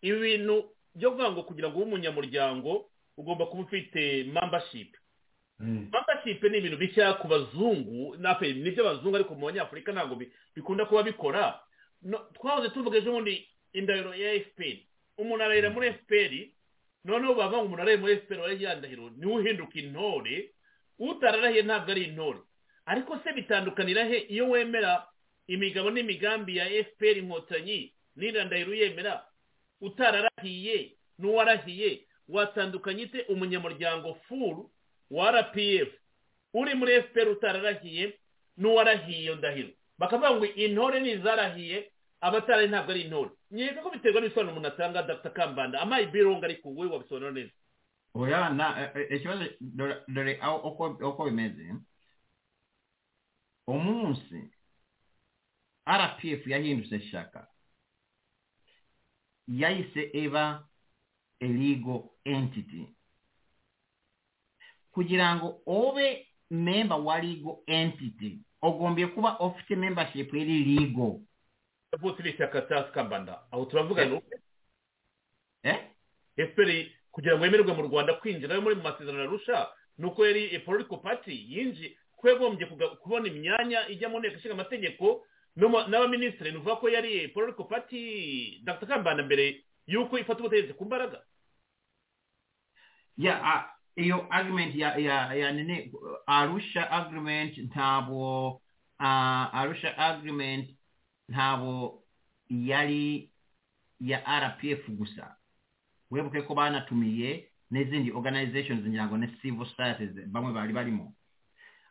[0.02, 1.10] ibi bintu byo
[1.44, 4.96] kugira ngo ube umunyamuryango ugomba kuba ufite membership.
[5.60, 10.16] Membership ni ibintu bishya ku bazungu ni byo abazungu ariko mu banyafurika ntabwo
[10.54, 11.60] bikunda kuba bikora.
[12.34, 14.76] Twahoze tuvuga ejo bundi indahiro ya fpr
[15.18, 16.32] umuntu arahira muri fpr
[17.04, 20.50] noneho bavuga ngo umuntu arahiye muri fpr wari yandahiro ni we uhinduka intore.
[20.98, 22.38] Utararahiye ntabwo ari intore.
[22.86, 24.18] Ariko se bitandukanira he?
[24.28, 25.06] Iyo wemera
[25.48, 29.24] imigabo n'imigambi ya fpr inkotanyi n'irandahiro uyemera
[29.80, 34.70] utararahiye n'uwarahiye watandukanye ite umunyamuryango furu
[35.10, 35.88] wa rpf
[36.54, 38.18] uri muri fpr utararahiye
[38.56, 39.70] n'uwarahiye iyo ndahiro.
[39.98, 43.30] Bakavuga ngo intore n'izarahiye abataraye ntabwo ari intore.
[43.50, 45.30] Nkeka ko biterwa n'ibisobanuro umuntu atanga dr.
[45.32, 45.80] Kambanda.
[45.80, 47.52] Amaye ibirongo ariko wowe wabisobanura neza?
[48.14, 49.44] Oya na ikibazo
[50.08, 50.40] dore
[51.02, 51.74] uko bimeze.
[53.66, 54.50] Umunsi
[55.86, 57.46] rpf yahindutse shaka
[59.48, 60.66] yahise eba
[61.40, 62.95] a legal entity.
[64.96, 68.38] Kugira ngo ube member wa legal entity.
[68.62, 71.20] Ugombye kuba ufite membership iri legal.
[71.92, 74.26] Ubu turi ishyaka cya kambanda aho turavuga ni uko
[75.62, 75.78] eh?
[76.36, 76.70] Fpr
[77.12, 79.68] kugira ngo yemererwe mu rwanda kwinjira muri mu masezerano arusha
[79.98, 82.66] ni uko yari political party yinji ko yagombye
[83.00, 85.24] kubona imyanya ijya mu nteko ishinga amategeko
[85.56, 88.00] n'abaminisitiri ni ukuvuga ko yari political party
[88.64, 88.86] dr.
[88.86, 91.20] Kambanda mbere y'uko ifata ubutegetsi ku mbaraga.
[93.96, 95.92] Iyo argument ya ya ya nini?
[96.26, 98.60] Arusha agreement ntabwo
[98.98, 100.68] arusha agreement
[101.28, 102.02] ntabwo
[102.50, 103.30] yari
[104.00, 105.36] ya rpf gusa.
[106.10, 111.12] Webuke ko banatumiye n'izindi organizations ngira ngo civil societies bamwe bari barimo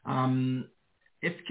[0.06, 0.64] um,
[1.22, 1.49] fk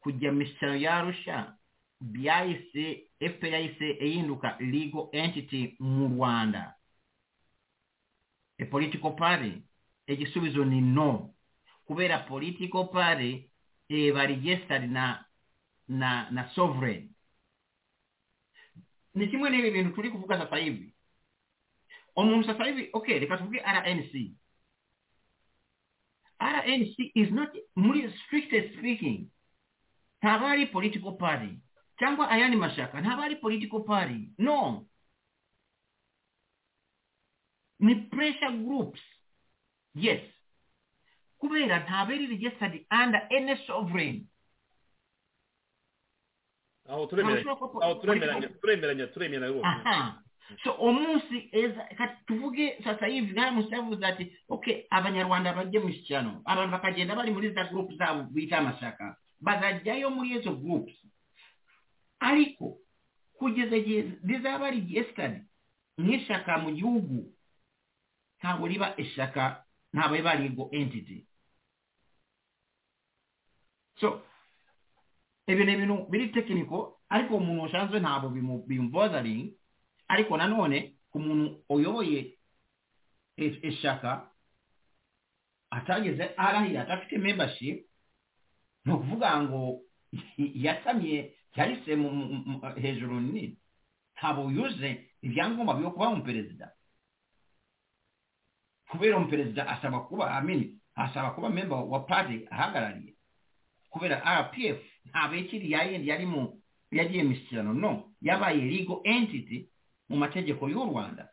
[0.00, 1.56] kujya mishyano ya yarusha
[2.00, 6.73] byahise fpr yahise ihinduka legal entity mu rwanda
[8.58, 9.62] a political party.
[10.06, 11.34] Ekisubizo ni no.
[11.86, 13.50] Kubera political party
[13.88, 15.24] eba registered na
[15.88, 17.10] na na sovereign.
[19.14, 20.94] Ni kimwe n'ibi bintu turi kuvuga sasa hivi.
[22.16, 24.34] Omuntu sasa hivi okay reka tuvuge rnc
[26.40, 29.30] rnc is not muri strictly speaking.
[30.22, 31.58] Ntabali political party.
[31.98, 34.28] Cyangwa ayandi mashaka ntabali political party.
[34.38, 34.86] No
[37.80, 39.00] ni pressure groups.
[39.94, 40.20] Yes.
[41.38, 44.26] Kubera ari registered under any sovereign.
[46.88, 49.06] Aho turemeranya turemeranya
[49.48, 49.66] rwose
[50.64, 50.72] so
[52.26, 53.32] tuvuge sasa hivi
[53.74, 58.58] yavuze ati okay abanyarwanda bajye mu kishyano abantu bakagenda bari muri za group zabo bita
[58.58, 60.92] amashaka bazajyayo muri izo groups.
[62.20, 62.78] Ariko
[63.38, 65.40] kugeza igihe rizaba rigesitadi
[65.98, 67.32] nk'ishyaka mu gihugu
[68.44, 69.64] ntabwo riba ishyaka
[69.96, 71.24] ntabwo riba legal entity.
[74.00, 74.20] So
[75.46, 78.28] ibi ni ibintu biri tekiniko ariko umuntu usanzwe ntabwo
[78.68, 79.56] bimubozaringi
[80.08, 82.36] ariko nanone ku muntu uyoboye
[83.38, 84.28] ishyaka
[85.70, 87.86] atageze arahira adafite membership
[88.84, 89.80] ni ukuvuga ngo
[90.36, 91.92] yasamye yahise
[92.82, 93.56] hejuru nini.
[94.16, 96.72] Ntabwo yuze ibyangombwa byo kuba umuperezida
[98.94, 103.14] kubera umuperezida asaba kuba amini asaba kuba member wa party ahagarariye.
[103.90, 104.78] Kubera rpf
[105.10, 106.58] ntabwo ikiri yayindi yarimo
[106.90, 109.66] yagiye imishyikirano no yabaye legal entity
[110.08, 111.28] mu mategeko y'u rwanda.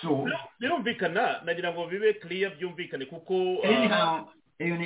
[0.00, 0.28] So
[0.60, 3.34] birumvikana nagira ngo bibe clear byumvikane kuko
[3.64, 4.28] anyhow
[4.58, 4.76] iyo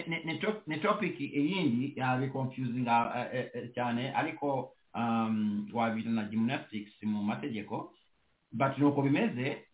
[0.66, 2.86] ni topic iyindi yabi confusing
[3.74, 4.72] cyane ariko
[5.72, 7.92] wabita na gymnastics mu mategeko
[8.52, 9.66] but nuko bimeze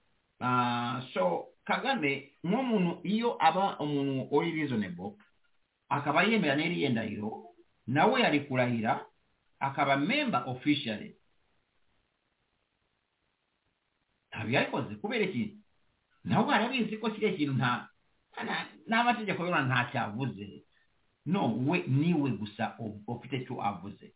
[1.15, 5.17] so kagame nk'umuntu iyo aba umuntu uri reasonable
[5.89, 7.55] akaba yemera n'iriya ndahiro
[7.87, 9.07] nawe yari kurahira
[9.61, 11.17] akaba member officially.
[14.31, 15.57] Ntabwo yabikoze kubera iki
[16.25, 17.89] nawe arabizi ko kiriya kintu nta
[18.87, 20.47] n'amategeko y'u rwanda ntacyo avuze
[21.27, 22.77] no we niwe gusa
[23.07, 24.13] ufite icyo avuze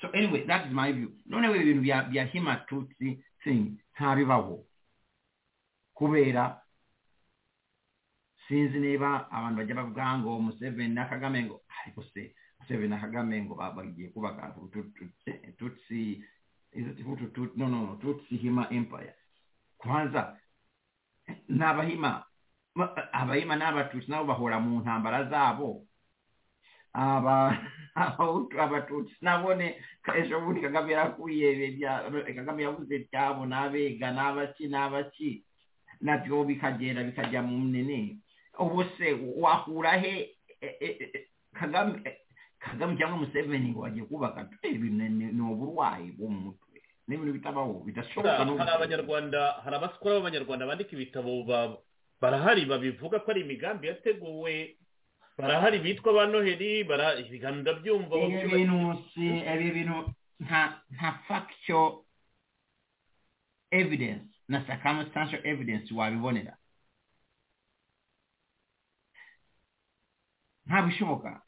[0.00, 1.10] so anyway that is my view.
[1.26, 4.64] Noneho ibintu bya hima tutsi thing ntabibaho
[5.94, 6.60] kubera
[8.48, 13.42] sinzi niba abantu bajya bavuga ngo museveni na kagame ngo ariko se museveni na kagame
[13.42, 14.54] ngo bagiye kubaka
[15.58, 16.22] tutsi
[17.56, 19.14] no no no tutsi hima empire.
[19.78, 20.36] Kwanza
[21.48, 22.24] n'abahima
[23.12, 25.87] abahima n'abatutsi nabo bahora mu ntambara zabo
[28.58, 29.14] abatutsi.
[29.22, 29.76] Nabone
[30.16, 31.78] ejo bundi kagame yarakuye
[32.36, 35.42] kagame yavuze byabo n'abega n'abaki n'abaki
[36.00, 38.18] na byo bikagenda bikajya mu nini
[38.58, 40.30] ubu se wakura he?
[41.54, 42.02] Kagame
[42.58, 46.78] kagame cyangwa museveni ngo bagiye kubaka ni uburwayi bwo mu mutwe.
[47.08, 51.42] Ni ibintu bitabaho bidashoboka hari abanyarwanda hari abasikora b'abanyarwanda bandika ibitabo
[52.20, 54.76] barahari babivuga ko ari imigambi yateguwe
[55.38, 58.78] barahari bitwa ba noheli ibiganiro ndabyumva ibi bintu
[59.54, 59.96] ibi bintu
[60.40, 62.02] nta nta factual
[63.70, 66.54] evidence na circumstantial evidence wabibonera.
[70.66, 71.42] Nta bishoboka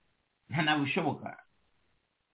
[0.49, 1.29] nta na bishoboka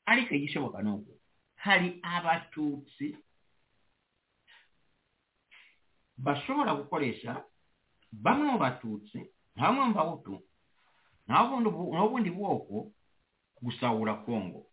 [0.06, 1.12] ariko igishoboka ni uko
[1.56, 3.16] hari abatutsi
[6.16, 7.44] bashobora gukoresha
[8.12, 9.18] bamwe mu batutsi
[9.56, 10.34] bamwe mu bahutu
[11.28, 12.92] n'ubundi bwoko
[13.62, 14.66] gusahura kongo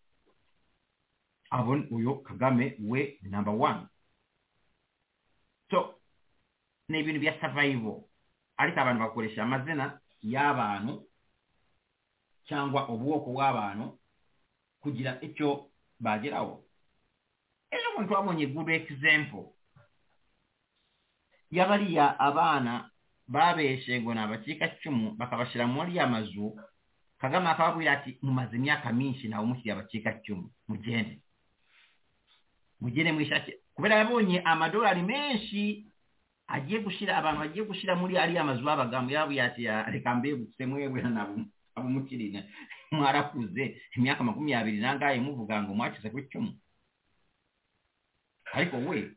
[1.49, 3.87] abo uyu kagame we namba wani
[5.69, 5.99] so
[6.89, 8.09] ni ibintu bya savayivo
[8.57, 11.05] ariko abantu bakoresha amazina y'abantu
[12.47, 13.99] cyangwa ubwoko bw'abantu
[14.81, 15.69] kugira icyo
[15.99, 16.63] bageraho
[17.71, 19.45] ejo bundi twabonye good example.
[21.51, 22.89] Y'abariya abana
[23.33, 26.45] babeshe ngo nabacika cumu bakabashira muri ya mazu
[27.19, 31.15] akababwira ati mumaze imyaka myinshi ntawe abacika cumu mugende.
[32.81, 35.61] Mugende mwishake kubera yabonye amadolari menshi
[36.47, 39.61] agiye gushira abantu bagiye gushira muri ariya mazu babagamo yabuye ati
[39.93, 41.01] reka mbibutse mwebwe
[41.75, 42.43] abumukirina
[42.91, 43.63] mwarakuze
[43.95, 46.53] imyaka makumyabiri nangaye muvuga ngo mwakize ku cumu
[48.53, 49.11] ariko we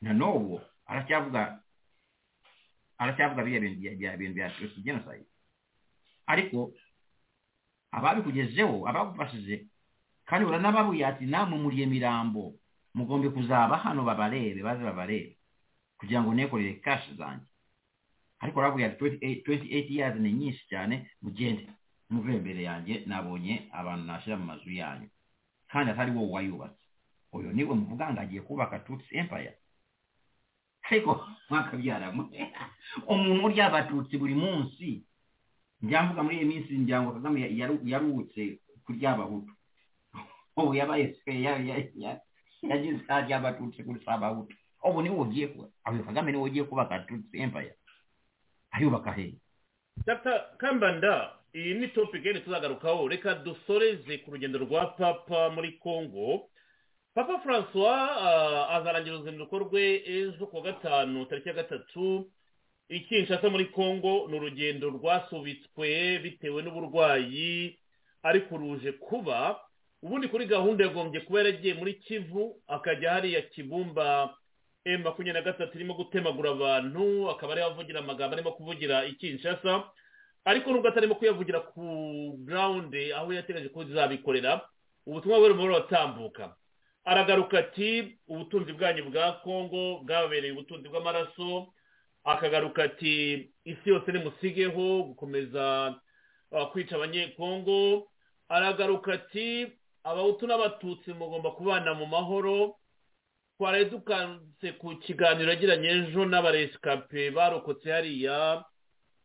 [0.00, 0.60] na n'ubu
[0.90, 1.61] aracyavuga
[3.02, 4.48] aracyavuga biriya bintu bya
[4.84, 5.26] genocide.
[6.26, 6.72] Ariko
[7.90, 9.66] ababikugejeho abagufashije
[10.28, 12.54] kandi uranababwiye ati namwe muriye mirambo
[12.94, 15.36] mugombe kuzaba hano babarebe baze babarebe
[15.98, 17.46] kugira ngo nekorere kashi zanjye
[18.42, 21.66] ariko urabwira ati 28 years ni nyinshi cyane mugende
[22.10, 25.08] muve imbere yanjye nabonye abantu nashyira mu mazu yanyu
[25.70, 26.84] kandi atari wowe wayubatse
[27.32, 29.56] uyu ni we muvuga ngo agiye kubaka tutsi empire.
[30.92, 32.22] Ariko mwakabyaramo
[33.08, 35.02] umuntu urya abatutsi buri munsi.
[35.82, 37.40] Njya mvuga muri iyi minsi njya ngo kagame
[37.90, 39.52] yaruhutse kurya abahutu.
[40.56, 41.16] Ubu yabaye
[42.62, 44.54] yagize arya abatutsi kurusha abahutu.
[44.84, 47.74] Ubu ni we ugiye kuba uyu kagame ni we ugiye kubaka tutsi empire.
[48.70, 49.34] Ayubaka hehe
[50.58, 51.90] kambanda iyi ni
[52.24, 56.48] yindi tuzagarukaho reka dusoreze ku rugendo rwa papa muri congo.
[57.14, 62.30] Papa francois ah, azarangira uruzinduko rwe ejo ku wa gatanu tariki ya gatatu
[62.88, 67.78] i kinshasa muri congo ni urugendo rwasubitswe bitewe n'uburwayi
[68.22, 69.60] ariko ruje kuba
[70.02, 74.34] ubundi kuri gahunda yagombye kuba yaragiye muri kivu akajya hariya kibumba
[74.84, 79.84] emu makumyabiri na gatatu irimo gutemagura abantu akaba ariho avugira amagambo arimo kuvugira i kinshasa
[80.44, 81.84] ariko nubwo atarimo kuyavugira ku
[82.44, 84.60] ground aho yategereje ko izabikorera
[85.06, 86.54] ubutumwa bwe burimo buratambuka.
[87.04, 91.72] Aragaruka ati ubutunzi bwanyu bwa kongo bwabereye ubutunzi bw'amaraso.
[92.24, 95.94] Akagaruka ati isi yose nimusigeho gukomeza
[96.50, 98.08] uh, kwica abanyekongo
[98.48, 99.66] aragaruka ati
[100.04, 102.76] abahutu n'abatutsi mugomba kubana mu mahoro.
[103.58, 108.64] Twaraye dukanze ku kiganiro yagiranye ejo n'abaresikape barokotse hariya.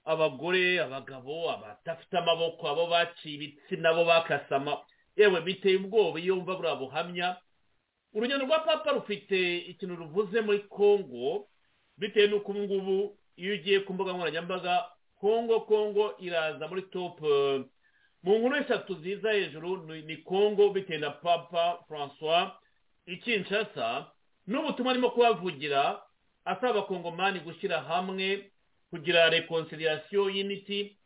[0.05, 4.77] Abagore abagabo abadafite amaboko abo baciye ibitsina abo bakasama
[5.15, 7.27] yewe biteye ubwoba iyo wumva buriya buhamya.
[8.17, 11.47] Urugendo rwa papa rufite ikintu ruvuze muri congo
[11.97, 14.85] bitewe n'uko ubu ngubu iyo ugiye ku mbuga nkoranyambaga
[15.21, 17.61] congo congo iraza muri top eh,
[18.23, 22.49] mu nkuru eshatu ziza hejuru ni- congo bitewe na papa francois
[23.05, 24.11] ikinshasa
[24.47, 26.01] n'ubutumwa arimo kubavugira
[26.45, 28.51] asaba abakongomani gushyira hamwe
[28.89, 30.97] kugira reconciliation y'initi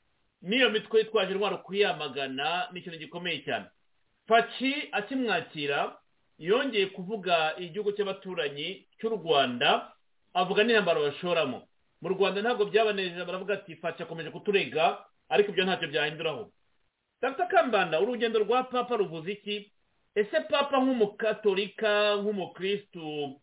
[0.42, 3.66] n'iyo mitwe yitwaje intwaro kuyamagana ni ikintu gikomeye cyane.
[4.28, 5.98] Faci akimwakira
[6.42, 9.94] yongeye kuvuga igihugu cy'abaturanyi cy'u rwanda
[10.34, 11.68] avuga n'intambaro bashoramo.
[12.02, 16.50] Mu rwanda ntabwo byabanejeje baravuga ati faci akomeje kuturega ariko ibyo ntacyo byahinduraho.
[17.22, 17.46] Dr.
[17.48, 19.70] Kambanda urugendo rwa papa ruvuze iki?
[20.16, 23.38] Ese papa nk'umukatolika nk'umukristu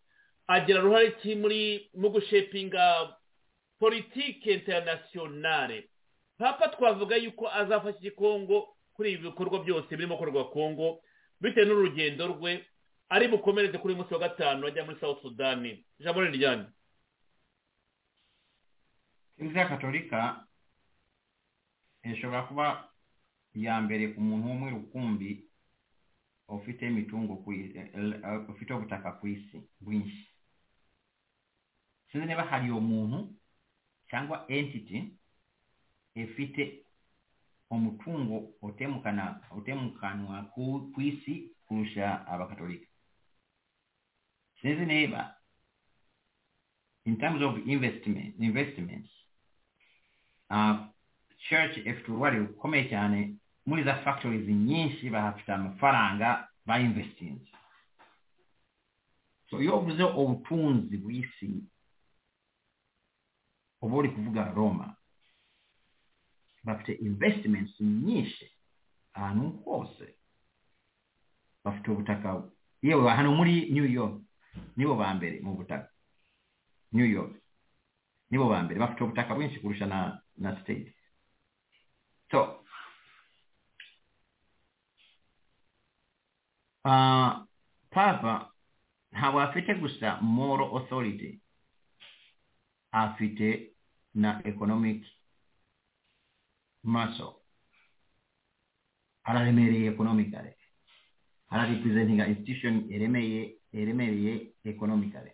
[0.51, 3.15] agira uruhare ki muri mu gushepinga
[3.79, 5.87] politike internationale?
[6.39, 10.99] Papa twavuga yuko azafasha igikongo kuri ibi bikorwa byose birimo gukorerwa kongo
[11.41, 12.67] bitewe n'urugendo rwe
[13.09, 16.67] ari bukomereze kuri uyu munsi wa gatanu ajya muri south sudani ijambo ni ryanyu
[19.37, 20.45] kiliziya katolika
[22.03, 22.67] ishobora kuba
[23.55, 25.31] iya mbere ku muntu umwe rukumbi
[26.49, 30.25] ufite imitungo ku isi eh, ufite ubutaka ku isi bwinshi.
[32.09, 33.19] Sinzi niba hari uwo
[34.11, 34.99] cyangwa entity
[36.15, 36.63] ifite
[37.71, 38.37] umutungo
[39.59, 41.35] utemukanwa ku isi
[41.67, 42.88] kurusha abakatolika
[44.63, 45.35] sinzi niba
[47.05, 49.11] in terms of investment investments
[50.51, 50.77] uh,
[51.49, 53.37] church ifite uruhare rukomeye cyane
[53.67, 57.47] muri za factories nyinshi bahafite amafaranga bainvestinze
[59.51, 61.63] so iyo uvuze ubutunzi bw'isi
[63.81, 64.97] uba uri kuvuga roma.
[66.65, 68.53] Bafite investments nyinshi
[69.15, 70.15] ahantu hose
[71.65, 72.43] bafite ubutaka
[72.83, 74.21] yewe hano muri new york.
[74.77, 75.89] Nibo ba mbere mu butaka.
[76.93, 77.33] New york.
[78.31, 78.81] Nibo ba mbere.
[78.81, 80.95] Bafite ubutaka bwinshi kurusha na na state.
[82.31, 82.65] So
[86.85, 87.45] uh,
[87.91, 88.53] papa
[89.13, 91.41] ntabwo afite gusa moral authority.
[92.93, 93.73] Afite
[94.15, 95.05] na economic
[96.85, 97.35] muscle.
[99.25, 100.55] Araremereye economically.
[101.51, 105.33] Ararepresentinga institution eremeye eremereye economically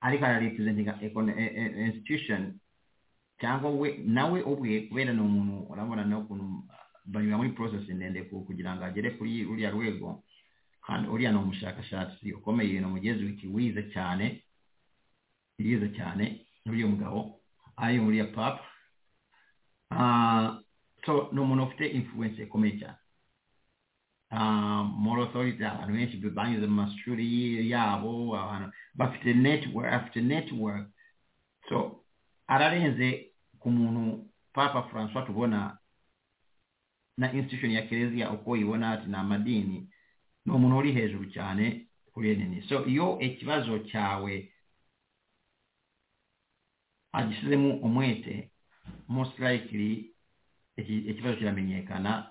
[0.00, 2.58] ariko ararepresentinga econ- e- e- institution
[3.40, 6.46] cyangwa we nawe ubwe kubera ni umuntu urabona n'ukuntu
[7.06, 10.22] banyura muri process ndende ku- kugira ngo agere kuri ruriya rwego
[10.86, 14.42] kandi uriya ni umushakashatsi ukomeye ni umugezi wiki wize cyane
[15.58, 17.38] yize cyane n'uriya mugabo
[17.76, 18.62] ari uriya papa
[21.06, 22.98] so ni umuntu ufite influence ikomeye cyane
[24.32, 30.88] Moral authority abantu benshi banyuze mu mashuri yabo abantu bafite network afite network.
[31.68, 32.00] So
[32.48, 35.78] ararenze ku muntu papa francois tubona
[37.18, 39.88] na institution ya kiliziya uko ibona ati ni amadini
[40.44, 44.52] ni umuntu uri hejuru cyane kuri nini so iyo ikibazo cyawe
[47.12, 48.50] agishyizemo umwete
[49.08, 50.14] most likely
[50.76, 52.30] iki- ikibazo kiramenyekana.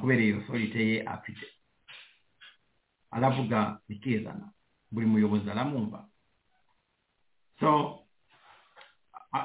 [0.00, 1.46] Kubera iyo authority ye afite.
[3.10, 4.52] Aravuga bikizana.
[4.90, 6.08] Buri muyobozi aramwumva.
[7.60, 8.00] So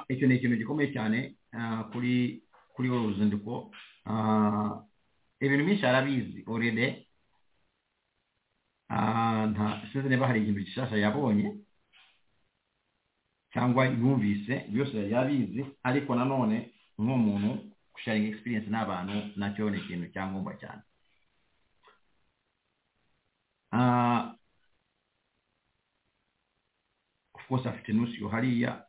[0.10, 1.36] icyo ni ikintu gikomeye cyane
[1.91, 2.44] kuri
[2.74, 3.72] kuri uru ruzinduko.
[5.40, 6.40] Ibintu byinshi arabizi
[9.52, 11.57] nta sinzi niba hari ikintu gishasha yabonye
[13.53, 17.52] cyangwa yumvise byose yari abizi ariko nanone nk'umuntu
[17.96, 20.82] gusharinga experience n'abantu nacyo ni ikintu cyangombwa cyane.
[23.72, 24.36] Ah,
[27.34, 28.86] of course afite nusiyo hariya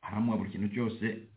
[0.00, 1.28] haramuha buri kintu cyose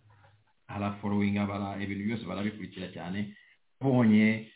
[0.68, 1.48] araforowinga
[1.84, 3.36] ibintu byose barabikurikira cyane.
[3.82, 4.52] Ubonye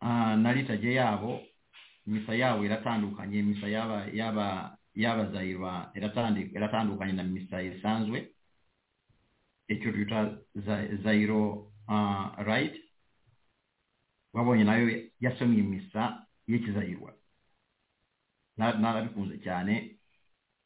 [0.00, 1.40] ah, na ritage yabo
[2.06, 5.92] misa yabo iratandukanye misa yaba yaba y'abazayiba
[6.54, 8.32] iratandukanye na misa isanzwe
[9.68, 10.38] icyo twita
[11.04, 11.67] zayiro
[12.46, 12.74] right?
[14.32, 17.14] Wabonye na yo yasomye misa y'ikizayirwa
[18.56, 19.98] Na- narabikunze cyane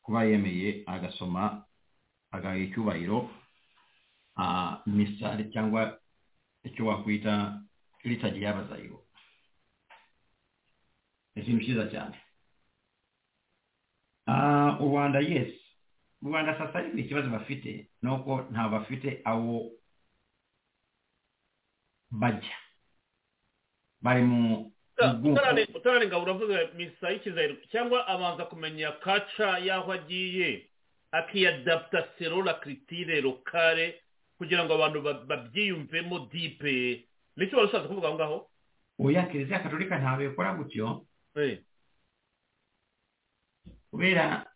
[0.03, 1.65] kuba yemeye agasoma
[2.31, 3.31] agaha icyubahiro
[4.87, 5.99] misa cyangwa
[6.65, 7.63] icyo wakwita
[8.05, 9.01] litage y'abazayirwa
[11.37, 12.17] ikintu cyiza cyane.
[14.81, 15.53] U rwanda yes.
[16.23, 19.71] U rwanda sasa hivi ikibazo bafite ni uko ntabwo bafite aho
[22.13, 22.57] bajya
[24.05, 24.69] bari mu
[25.75, 30.69] utararenga uravuga misa y'ikizahiro cyangwa abanza kumenya kaca y'aho agiye
[31.13, 34.03] akiyadaputa sero la kiritire lokale
[34.39, 37.05] kugira ngo abantu ba- babyiyumvemo dipe
[37.37, 38.39] ni cyo wari ushatse kuvuga aho ngaho?
[39.01, 41.07] Oya kiliziya katolika ntabwo ikora gutyo
[43.91, 44.47] kubera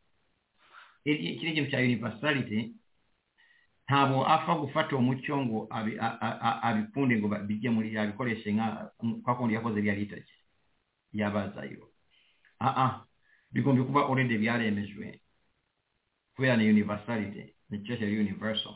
[1.04, 2.72] iri- kiri ikintu cya universality
[3.88, 4.96] ntabwo apfa gufata
[5.36, 8.90] ngo a- a- a- abikunde ngo bijye muri abikoreshe nka
[9.24, 10.32] kwa kundi yakoze bya litage
[11.12, 11.88] yabazayo.
[12.60, 13.04] Aa
[13.52, 15.20] bigomba kuba orede byaremejwe.
[16.36, 18.74] Kubera ni universality ni church universal.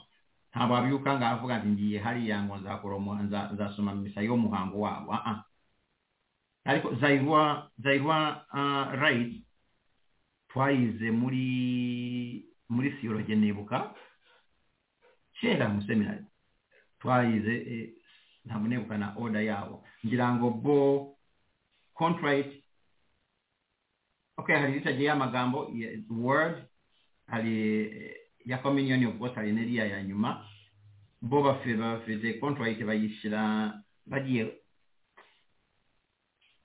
[0.55, 2.57] Ntabwo abyuka ngo avuga ati ngiye hariya ngo
[3.53, 5.12] nzasoma misa y'umuhango wabo.
[5.12, 5.45] Aha
[6.65, 8.47] ariko zayirwa zayirwa
[9.01, 9.43] rayiti
[10.49, 13.95] twayize muri muri siyoroge nibuka
[15.40, 16.24] kera mu seminari
[17.00, 17.88] twayize eh,
[18.98, 21.16] na order yabo ngira ngo bo
[21.94, 22.52] contract.
[24.36, 26.64] Okay hari litage y'amagambo ya- word
[27.26, 27.56] hari
[27.88, 30.44] eh, ya communion of course hari neriya ya nyuma.
[31.22, 33.72] Bo bafe bafite contract bayishyira
[34.06, 34.56] bagiye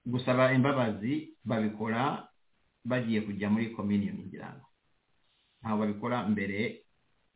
[0.05, 2.27] gusaba imbabazi babikora
[2.85, 4.67] bagiye kujya muri communion ngira ngo.
[5.61, 6.85] Ntabwo babikora mbere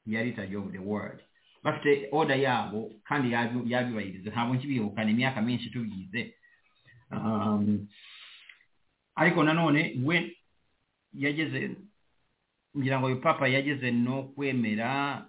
[0.05, 1.19] ya litage of the word
[1.64, 6.36] bafite oda yabo kandi yabi- yabibahiriza ntabwo nkibihukana imyaka myinshi tubyize
[7.11, 7.88] um,
[9.15, 10.38] ariko nanone we
[11.14, 11.76] yageze
[12.77, 15.26] ngira ngo uyu papa yageze no kwemera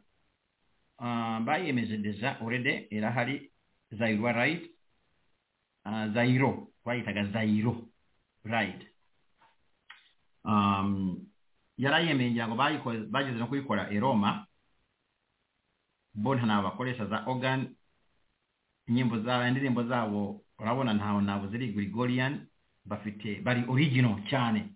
[0.98, 3.50] uh, bayemeje deja already irahari
[3.90, 4.70] zairwa right
[5.84, 7.88] zayiro zairo bayitaga zairo
[8.44, 8.86] right
[10.44, 11.26] um,
[11.78, 12.54] yarayemeye ngira ngo
[13.10, 14.46] bageze no kuyikora i roma
[16.14, 17.74] bo ntabwo bakoresha za organ
[18.88, 22.46] inyimbo zabo indirimbo zabo urabona ntabwo ntabwo ziri gregorian
[22.84, 24.74] bafite bari original cyane.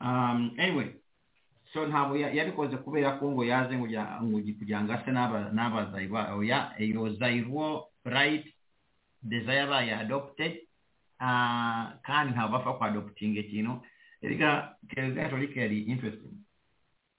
[0.00, 0.94] Um, anyway
[1.72, 3.76] so ntabwo ya- yabikoze kubera ko ngo yaze
[4.58, 8.46] kugira ngo ase n'aba- n'abazayirwa oya iyo zayirwo right
[9.22, 10.52] deja yabaye adopted
[11.20, 13.80] uh, kandi ntabwo bapfa kuadoputinga ikintu
[14.22, 15.20] erega kereza
[15.60, 16.39] yari interesting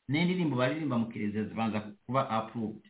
[0.08, 2.86] n'indirimbo baririmba mu kiliziya zibanza kuba approved.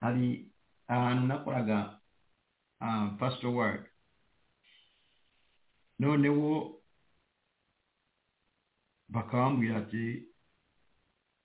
[0.00, 0.50] Hari
[0.88, 2.00] ahantu nakoraga
[2.80, 3.90] uh, pastor work
[5.98, 6.80] noneho
[9.08, 10.28] bakambwira ati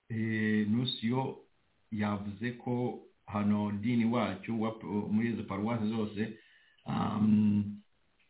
[0.08, 1.44] eh, nusiyo
[1.90, 4.78] yavuze ko hano dini wacu wa-
[5.10, 6.38] muri izo paruwasi zose
[6.86, 7.80] um,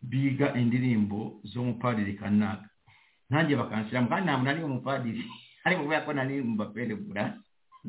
[0.02, 2.68] biga indirimbo z'umupadiri kanaka
[3.32, 5.22] nanjye bakanshyiramo kandi ntabwo nari umupadiri
[5.64, 7.24] ariko kubera ko nari mu baperebura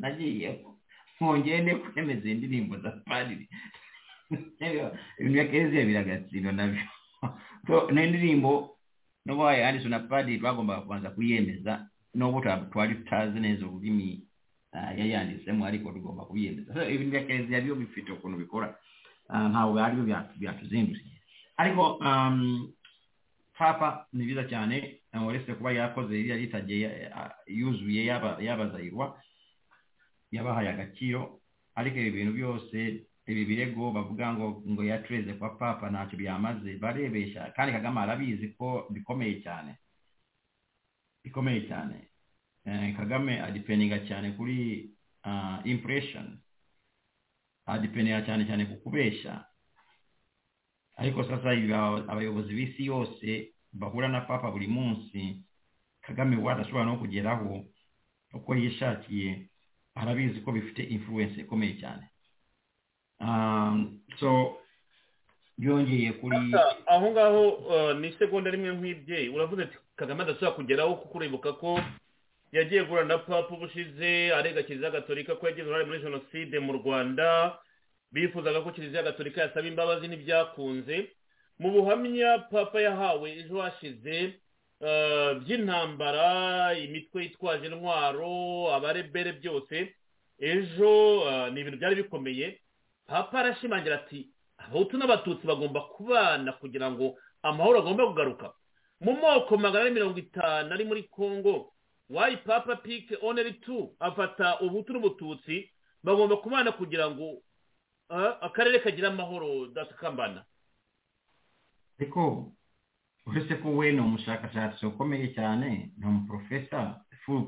[0.00, 0.64] nagiye
[1.20, 3.44] nkongende kwemeza indirimbo za padiri
[5.18, 6.82] ibintu biragatsindwa na byo
[7.66, 8.76] so n'indirimbo
[9.26, 11.72] n'ubu yanditswe na padiri twagombaga kubanza kuyemeza
[12.14, 14.20] n'ubu twa- twari tutazi neza ururimi
[14.72, 18.74] ah, yayanditsemo ariko tugomba kuyemeza ibintu bya kiliziya byo bifite ukuntu bikora
[19.28, 21.16] Ah, ntabwo ari byo bya- byatuzindukiye
[21.56, 22.68] ariko um,
[23.56, 26.36] papa ni byiza cyane uh, uretse kuba yakoze iriya
[27.14, 29.22] ah, yuzuye yaba- y'abazayirwa
[30.30, 31.40] yabahaye agaciro
[31.74, 36.76] ariko ibi bintu byose ibi birego bavuga ngo ngo yatreze kwa papa ntacyo byamaze.
[36.76, 39.78] Barebesha kandi kagame arabizi ko bikomeye cyane.
[41.24, 42.10] Bikomeye cyane.
[42.66, 44.90] Eh, kagame adipeninga cyane kuri
[45.24, 46.36] uh, impression.
[47.66, 49.44] Adipeninga cyane cyane ku kubeshya
[50.96, 51.50] ariko sasa
[52.12, 55.36] abayobozi b'isi yose bahura na papa buri munsi
[56.02, 57.64] kagame we adashobora no kugeraho
[58.34, 59.46] uko yishakiye
[59.94, 62.04] arabizi ko bifite influence ikomeye cyane.
[63.20, 64.58] Um, so
[65.58, 66.54] byongeye kuri
[66.86, 71.80] aho ngaho uh, ni segonda rimwe nk'ibye uravuze ati kagame adashobora kugeraho kuko uribuka ko
[72.52, 77.58] yagiye guhura na papa ubushize arega kiliziya gatolika ko yagize uruhare muri jenoside mu rwanda.
[78.12, 81.10] Bifuzaga ko kiliziya gatolika yasaba imbabazi n'ibyakunze.
[81.58, 84.40] Mu buhamya papa yahawe ejo hashize
[84.80, 89.94] uh, by'intambara imitwe yitwaje intwaro abarebere byose
[90.38, 92.60] ejo uh, ni ibintu byari bikomeye.
[93.06, 94.28] Papa arashimangira ati
[94.58, 98.52] abahutu n'abatutsi bagomba kubana kugira ngo amahoro agomba kugaruka.
[99.00, 101.72] Mu moko magana ane mirongo itanu ari muri congo
[102.10, 105.70] wayi papa pike oneri tu afata ubutu n'ubututsi
[106.02, 107.42] bagomba kubana kugira ngo
[108.08, 110.44] ah, akarere kagire amahoro datakambana
[112.00, 112.52] ariko
[113.26, 117.46] uretse ko we ni umushakashatsi ukomeye cyane ni umuprofesa full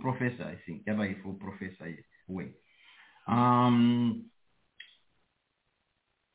[0.64, 2.54] think yabaye full professor ye- we.
[3.28, 4.24] Um,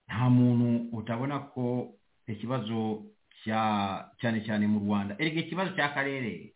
[0.07, 1.93] nta muntu utabona ko
[2.27, 3.05] ikibazo
[3.43, 5.15] cya cyane cyane mu rwanda.
[5.19, 6.53] Erega ikibazo cy'akarere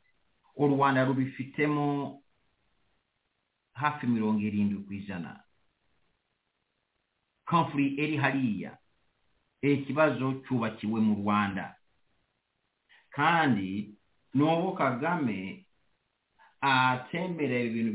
[0.56, 2.22] u rwanda rubifitemo
[3.73, 5.41] hafi mirongo irindwi ku ijana.
[7.45, 8.77] Conflict iri hariya.
[9.74, 11.76] Ikibazo cyubakiwe mu rwanda.
[13.16, 13.96] Kandi
[14.36, 15.66] n'ubu kagame
[16.62, 17.92] atemberera ibintu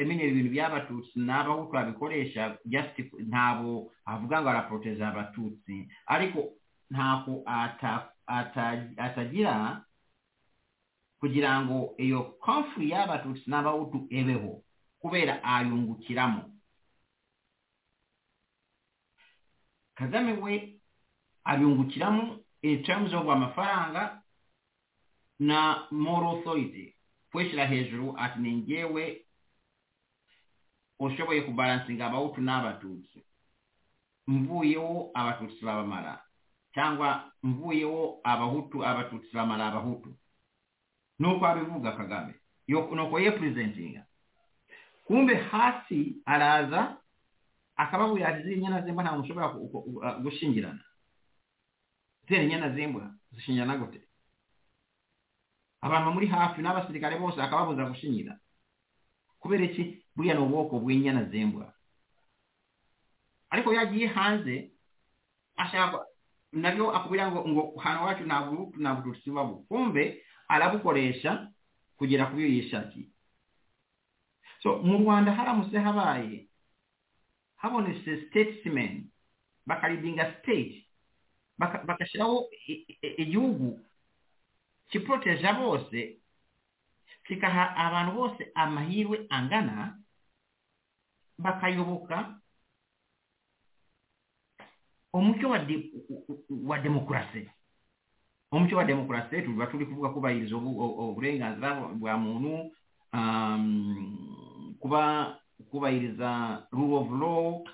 [0.00, 2.96] amenyera ibintu by'abatutsi n'abahutu abikoresha just
[3.28, 6.40] ntabwo avuga ngo araproteza abatutsi ariko
[7.46, 8.10] ata-
[8.96, 9.84] atagira
[11.20, 14.62] kugira ngo iyo conflict y'abatutsi n'abahutu ebeho
[15.00, 16.42] kubera ayungukiramo.
[19.94, 20.75] Kagame we
[21.46, 24.22] abungukiramo in terms of amafaranga
[25.38, 26.94] na moral authority.
[27.32, 29.22] Kwishyira hejuru ati ni ngewe
[30.98, 33.22] ushoboye kubalansinga abahutu n'abatutsi.
[34.26, 36.22] Mvuyeho abatutsi babamara
[36.74, 40.14] cyangwa mvuyeho abahutu abatutsi bamara abahutu.
[41.18, 42.34] Nuko abivuga kagame.
[42.68, 44.04] Nuko yepurezentinga
[45.06, 46.96] kumbe hasi araza
[47.76, 50.80] akababwira ati ziriya nyana z'imbwa ntabwo mushobora uh, gushingirana
[52.28, 54.00] ziriya nyana z'imbwa zishingirana gute.
[55.80, 58.38] Abantu muri hafi n'abasirikare bose akababuza gushingira
[59.40, 60.02] kubera iki?
[60.16, 61.72] Buriya ni ubwoko bw'inyana z'imbwa.
[63.50, 64.70] Ariko iyo agiye hanze
[65.56, 66.06] ashaka
[66.52, 71.52] na byo akubwira ngo ngo hano wacu ntabwo ntabwo tutsi babo kumbe arabukoresha
[71.98, 73.08] kugera ku byo yishakiye
[74.62, 76.48] so mu rwanda haramutse habaye
[77.56, 78.64] habonetse state
[79.66, 80.85] baka- bagashyiraho i-
[82.68, 82.86] i-
[83.22, 83.80] igihugu
[84.88, 86.18] kiproteja bose
[87.26, 89.98] kikaha abantu bose amahirwe angana
[91.38, 92.38] bakayoboka
[95.12, 95.58] umucyo wa,
[96.64, 97.50] wa demokarasi
[98.52, 102.72] umucyo wa demokarasi tuba turi kuvuga kubahiriza uburenganzira bwa muntu
[103.12, 105.36] um, kuba
[105.70, 107.64] kubahiriza rule of law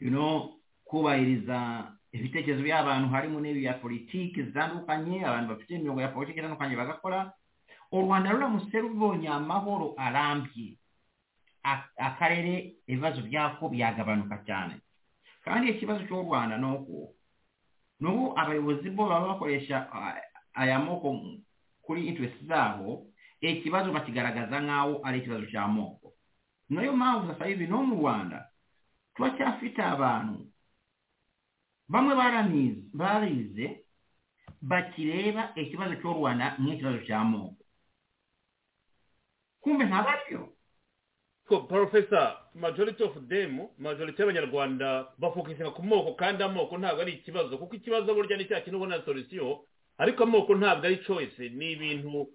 [0.00, 0.54] you know
[0.84, 7.32] kubahiriza ibitekerezo by'abantu harimo n'ibi bya politiki zitandukanye abantu bafite imirongo ya politiki itandukanye bagakora
[7.90, 10.78] u rwanda ruramutse rubonye amahoro arambye.
[11.98, 14.74] Akarere ibibazo byako byagabanuka cyane.
[15.44, 17.14] Kandi ikibazo cy'u rwanda ni uko
[18.00, 19.86] n'ubu abayobozi bo baba bakoresha
[20.54, 21.08] aya moko
[21.82, 23.06] kuri interest zabo
[23.40, 26.12] ikibazo bakigaragaza nk'aho ari ikibazo cy'amoko
[26.70, 28.48] niyo mpamvu sasa no mu rwanda
[29.14, 30.48] turacyafite abantu
[31.88, 32.14] bamwe
[32.94, 33.66] barize
[34.62, 37.60] bakireba ikibazo cy'u rwanda nk'ikibazo cy'amoko
[39.60, 40.42] kumbe ntabwo ari byo
[41.68, 47.74] porofesa majority of them majority y'abanyarwanda bafokusinga ku moko kandi amoko ntabwo ari ikibazo kuko
[47.76, 49.58] ikibazo burya ni cya kintu ubona solution
[49.98, 51.48] ariko amoko ntabwo ari choice.
[51.48, 52.28] Ni ibintu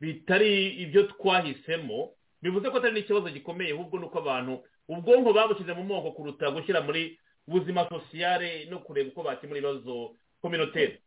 [0.00, 2.10] bitari ibyo twahisemo
[2.42, 4.54] bivuze ko atari n'ikibazo gikomeye ahubwo ni uko abantu
[4.88, 11.00] ubwonko babushyize mu moko kuruta gushyira muri buzima sosiyale no kureba uko bakemura ibibazo kominotere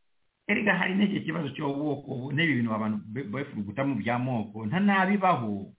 [0.47, 2.97] erega hari n'iki kibazo cy'ubwoko n'ibi bintu abantu
[3.85, 5.73] mu by'amoko nta nabibaho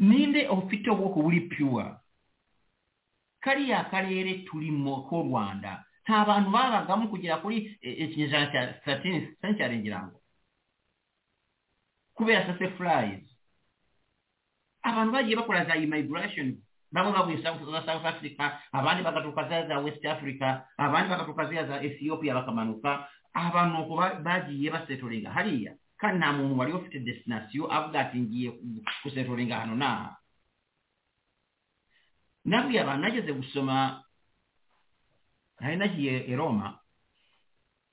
[0.00, 1.84] ninde ufite ubwoko buri pure?
[3.40, 5.84] Kariya karere turimo k'u rwanda.
[6.04, 10.20] Nta bantu babagamo kugera kuri eh, ikinyejana cya satini sencyari ngira ngo.
[12.14, 13.36] Kubera sase furayizi
[14.82, 16.56] abantu bagiye bakora za immigration
[16.92, 17.42] bamwe bavuye
[17.86, 24.70] South Africa abandi bagaturuka za West Africa abandi bagaturuka za Ethiopia bakamanuka abantu ba- bagiye
[24.70, 28.82] basetoringa haliya kandi nta muntu wari ufite destination avuga ati ngiye gu-
[29.60, 30.16] hano n'aha
[32.44, 34.02] nabwiye abantu nageze gusoma
[35.60, 36.78] nari nagiye i roma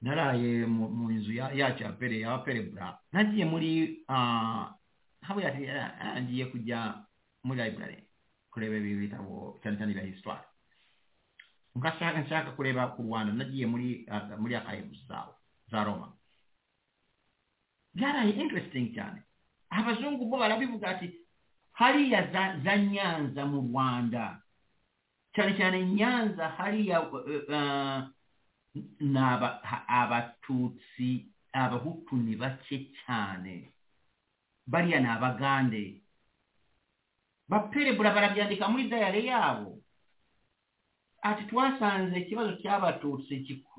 [0.01, 4.71] naraye mu mu nzu ya- yacu ya pere ya perebura nagiye muri ah,
[5.21, 7.03] habuya ati "Ah, ngiye kujya
[7.43, 8.06] muri library
[8.57, 10.41] kureba ibi bitabo cyane cyane bya histoire.
[11.77, 15.37] Nkashaka nshaka kureba ku rwanda nagiye muri ah, muri archives zawo
[15.69, 16.09] za roma.
[17.93, 19.21] Byaraye interesting cyane.
[19.69, 21.13] Abazungu bo barabivuga ati
[21.77, 24.41] hariya za, za nyanza mu rwanda
[25.37, 27.21] cyane cyane nyanza hariya uh,
[27.53, 28.01] uh,
[28.99, 29.21] ni
[29.87, 33.69] abatutsi abahutu ni bake cyane.
[34.65, 36.06] Bariya ni abagande.
[37.49, 39.79] Baperebura barabyandika muri dayari yabo.
[41.21, 43.33] Ati twasanze ikibazo cy'abatutsi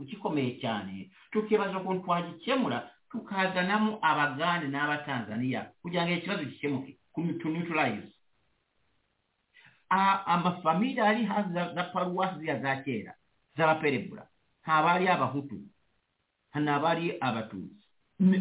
[0.09, 1.11] gikomeye cyane.
[1.31, 6.93] Tukibaza ukuntu twagikemura tukazanamo abagande n'abatanzaniya kugira ngo ikibazo gikemuke.
[7.15, 7.49] To
[10.27, 13.15] amafamili ari hafi za paruwasi ziriya za kera
[13.57, 14.27] z'abaperebura
[14.63, 15.59] ntaba ari abahutu
[16.55, 17.85] ntaba ari abatutsi.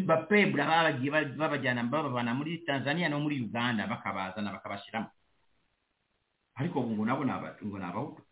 [0.06, 0.92] Baperebura
[1.36, 5.08] babajyana babavana muri tanzania no muri uganda bakabazana bakabashyiramo
[6.58, 7.22] ariko ubu nabo
[7.64, 8.22] ngo ni abahutu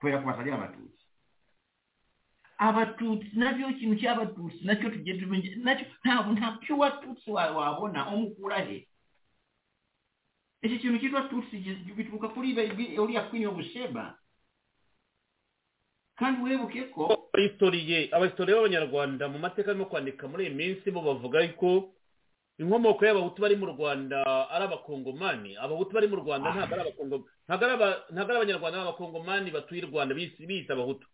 [0.00, 1.04] kubera ko batari abatutsi
[2.58, 8.88] abatutsi nabyo ikintu cy'abatutsi nacyo tugiye tumenya nacyo ntabwo ntacyo watutsi tutsi wabona umukura he.
[10.62, 11.56] Iki kintu cyitwa tutsi
[11.96, 12.54] bituruka kuri
[12.98, 14.14] uriya kwini obusheba
[16.18, 17.02] kandi wibuke ko
[17.34, 21.90] abahistoriye abahistoriye b'abanyarwanda mu mateka arimo kwandika muri iyi minsi bo bavuga ko
[22.58, 25.56] inkomoko y'abahutu bari mu rwanda ari abakongomani.
[25.56, 29.80] Abahutu bari mu rwanda ntabwo ari abakongo- ntabwo ari aba- ntabwo ari abanyarwanda n'abakongomani batuye
[29.82, 31.06] i rwanda biyise abahutu.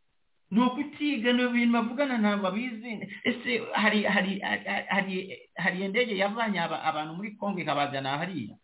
[0.51, 2.90] Ni ukutiga ni ibintu bavugana ntabwo babizi
[3.24, 8.56] ese hari hari hari- hari indege yavanye aba- abantu muri kongo ikabazana hariya?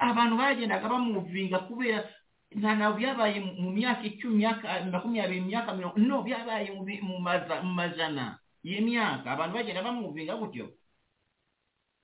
[0.00, 2.04] Abantu bagendaga bamuvinga kubera
[2.52, 7.16] nta ntabwo byabaye mu- myaka icumi myaka makumyabiri myaka mirongo no byabaye mu
[7.74, 8.38] majana.
[8.66, 10.66] Y'imyaka abantu bagenda bamuvinga gutyo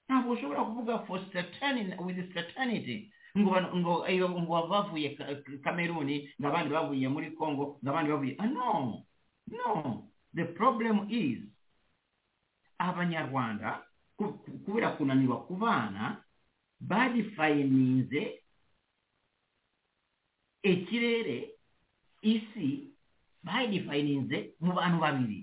[0.06, 7.30] ntabwo ushobora kuvuga for certainty with satanity ngo ngo bavuye Ka- kameruni ng'abandi bavuye muri
[7.34, 9.02] congo ng'abandi bavuye ah no
[9.50, 10.06] no.
[10.34, 11.40] The problem is
[12.78, 13.82] abanyarwanda
[14.16, 16.22] ku- ku- kubera kunanirwa kubana
[16.80, 18.42] badifayininze
[20.62, 21.50] ekirere
[22.22, 22.92] isi
[23.42, 25.40] badifayininze mu bantu babiri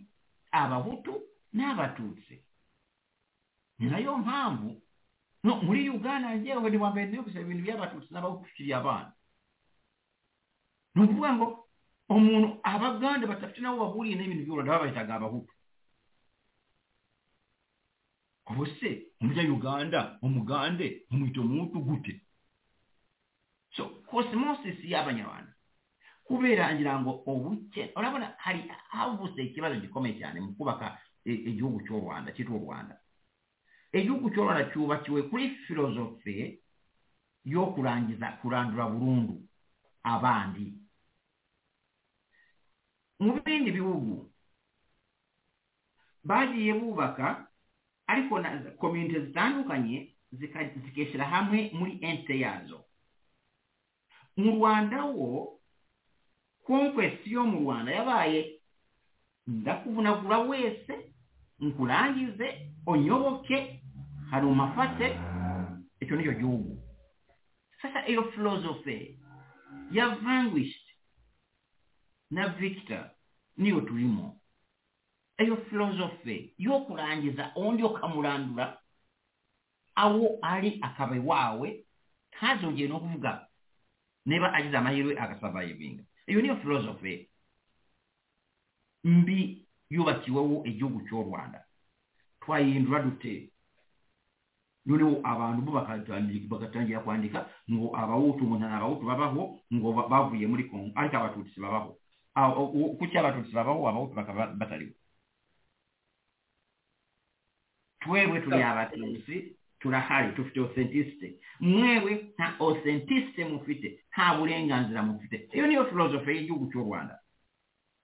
[0.51, 1.13] ababutu
[1.53, 2.35] n'abatuutsi
[3.79, 4.81] ninayo mpanvu
[5.43, 9.11] no muri uganda njyewe niwambere nayo gusa ibintu by'abatutsi n'ababutu tukiri abana
[10.95, 11.47] ni ukuvuga ngo
[12.09, 15.53] umuntu abaganda batafite nabo bahuriye n'ibintu by'urwanda babayitaga abahutu.
[18.49, 18.89] Ubu se
[19.21, 22.21] umurya uganda umugande umwita umutu gute?
[23.77, 25.53] So cosmosis y'abanyarwanda
[26.30, 28.61] kubera ngira ngo ubuke urabona hari
[28.93, 32.95] havutse ikibazo gikomeye cyane mu kubaka igihugu cy'u rwanda cyitwa u rwanda.
[33.91, 36.59] Igihugu cy'u rwanda cyubakiwe kuri filozofe
[37.49, 39.41] yo kurangiza kurandura burundu
[40.06, 40.74] abandi.
[43.19, 44.30] Mu bindi bihugu
[46.24, 47.48] bagiye bubaka
[48.08, 50.14] ariko na komite zitandukanye
[50.85, 52.85] zikeshyira hamwe muri ente yazo
[54.38, 55.58] mu rwanda wo
[56.69, 58.61] conquest yo mu rwanda yabaye
[59.48, 60.93] ndakuvunagura wese
[61.59, 62.48] nkurangize
[62.85, 63.81] onyoboke
[64.30, 65.17] hari umafate
[65.99, 66.77] icyo nicyo gihugu.
[67.81, 69.17] Sasa iyo philosophy
[69.91, 70.85] ya vanquished
[72.30, 73.09] na victor
[73.57, 74.38] niyo turimo
[75.41, 78.77] iyo philosophy yo kurangiza undi ukamurandura
[79.95, 81.85] awo ari akaba iwawe
[82.31, 83.48] ntazongere no kuvuga
[84.25, 87.30] niba agize amahirwe agasavayivinga iyo niyo philosophy
[89.03, 91.59] mbi yubakiweho igihugu cy'u rwanda.
[92.41, 93.51] Twayihindura dute
[94.85, 95.72] noneho abantu bo
[96.49, 99.43] bagatangira kwandika ngo abawutu umuntu nta babaho
[99.74, 101.91] ngo ba- bavuye muri kongo ariko abatutsi babaho.
[102.35, 102.51] Ah,
[102.99, 104.93] kuki abatutsi babaho abawutu bakaba batariho
[108.01, 109.35] twebwe turi abatutsi
[109.80, 111.40] turahari dufite authenticity.
[111.59, 115.49] Mwewe nta authenticity mufite nta burenganzira mufite.
[115.53, 117.19] Iyo niyo philosophy y'igihugu cy'u rwanda.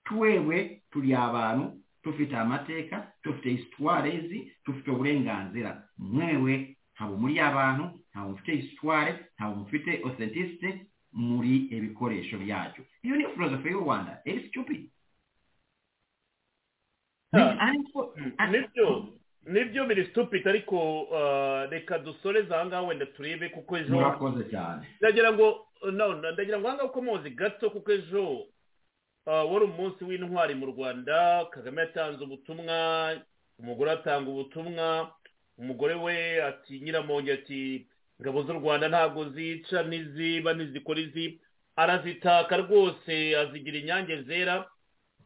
[0.05, 8.31] Twebwe turi abantu dufite amateka dufite histoire zi dufite uburenganzira mwewe ntabwo muri abantu ntabwo
[8.31, 10.69] mufite histoire ntabwo mufite authenticity
[11.11, 14.21] muri ibikoresho byacu iyo niyo philosophy y'u rwanda.
[14.25, 14.89] Iri stupid.
[17.33, 17.41] Ni-
[18.39, 18.45] Ah.
[19.45, 24.43] Ni byo biri stupid ariko ah, reka dusoreze aha ngaha wenda turebe kuko ejo murakoze
[24.49, 24.87] cyane.
[25.01, 25.67] Ndagira ngo
[26.19, 28.47] ndagira ngo ahangaha ukomoze gato kuko ejo
[29.25, 33.17] ah, wari umunsi w'intwari mu rwanda kagame yatanze ubutumwa
[33.59, 35.11] umugore atanga ubutumwa
[35.57, 37.87] umugore we ati nyiramonge ati
[38.19, 41.39] ingabo z'u rwanda ntabwo zica ntiziba ntizikora izi.
[41.75, 44.65] Arazitaka rwose azigira inyange zera.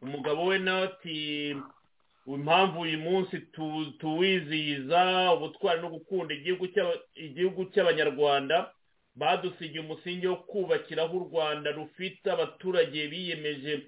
[0.02, 1.56] Umugabo we nawe ati
[2.34, 8.72] impamvu uyu munsi tu- tuwizihiza ubutwari no gukunda igihugu cy'aba- igihugu cy'abanyarwanda
[9.16, 13.86] badusigiye umusingi wo kubakiraho u rwanda rufite abaturage biyemeje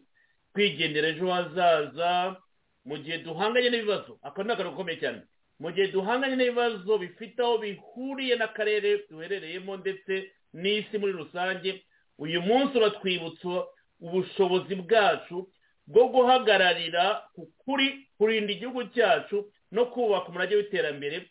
[0.53, 2.37] kwigendera ejo hazaza
[2.85, 5.21] mu gihe duhanganye n'ibibazo aka ni akantu gakomeye cyane
[5.61, 11.83] mu gihe duhanganye n'ibibazo bifite aho bihuriye n'akarere duherereyemo ndetse n'isi muri rusange
[12.19, 13.65] uyu munsi uratwibutsa
[14.03, 15.49] ubushobozi bwacu
[15.87, 21.27] bwo guhagararira ku kuri kurinda igihugu cyacu no kubaka umurage w'iterambere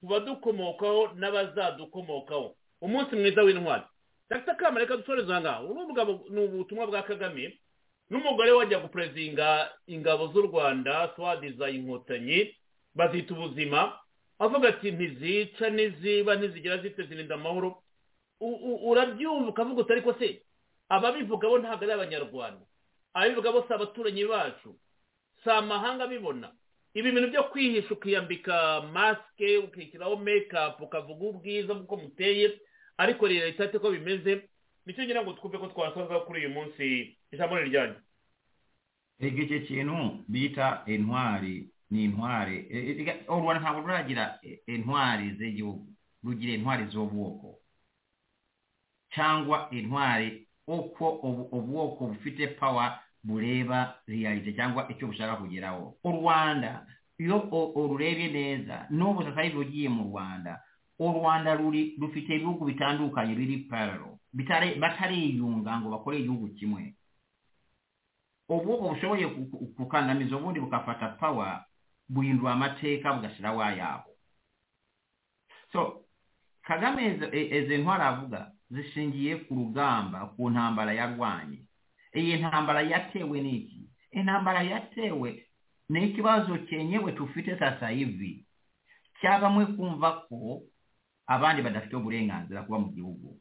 [0.00, 2.54] ku badukomokaho n'abazadukomokaho.
[2.80, 3.82] Umunsi mwiza w'intwari.
[4.30, 4.54] Dr.
[4.56, 5.62] Kamara reka dusoreze aha ngaha.
[6.30, 7.58] Ni ubutumwa bwa kagame
[8.10, 12.54] n'umugore wajya guperezinga ingabo z'u rwanda swadiza inkotanyi
[12.94, 13.98] bazita ubuzima
[14.38, 17.82] avuga ati ntizica ntiziba ntizigira zite zirinda amahoro.
[18.40, 20.42] Urabyumva ukavuga uti ariko se
[20.88, 22.64] ababivuga bo ntabwo ari abanyarwanda.
[23.18, 24.78] Ababivuga bo si abaturanyi bacu.
[25.42, 26.52] Si amahanga abibona.
[26.94, 32.60] Ibi bintu byo kwihisha ukiyambika masike ukishyiraho mekapu ukavuga ubwiza bw'uko muteye
[32.96, 34.48] ariko leta ite ko bimeze
[34.86, 37.18] ni cyo ngira ngo twumve ko twasoza kuri uyu munsi.
[37.32, 37.98] Ijambo ni ryanyu
[39.20, 42.56] ega icyo kintu bita intwari ni intwari.
[42.70, 45.86] E- e- ega- u rwanda ntabwo ruragira e- intwari z'igihugu.
[46.24, 47.58] Rugira intwari z'ubwoko.
[49.14, 51.10] Cyangwa intwari uko
[51.52, 55.96] ubwoko bufite pawa bureba realite cyangwa icyo bushaka kugeraho.
[56.04, 56.86] U rwanda
[57.18, 57.38] iyo
[57.74, 60.62] ururebye neza n'ubu sasa hivi ugiye mu rwanda
[60.98, 64.18] u rwanda ruri rufite ibihugu bitandukanye biri pararo
[64.80, 66.94] batariyunga ngo bakore igihugu kimwe.
[68.48, 71.64] Ubwoko bushoboye ku- ku- kukandamiza ubundi bugafata pawa
[72.08, 74.10] buhindura amateka bugashyiraho ayabo
[75.72, 76.04] so
[76.64, 81.67] kagame izo- izi ntwari avuga zishingiye ku rugamba ku ntambara yarwanye
[82.12, 83.80] eyo entambala yateewe n'eki?
[84.10, 85.30] Entambala yateewe
[85.90, 88.44] n'ekibazo kyenye bwe tufite sasa hivi.
[89.20, 90.62] Kyabamu ekunvako
[91.26, 93.40] abandi badafite obulenganzira kuba mu gihugu.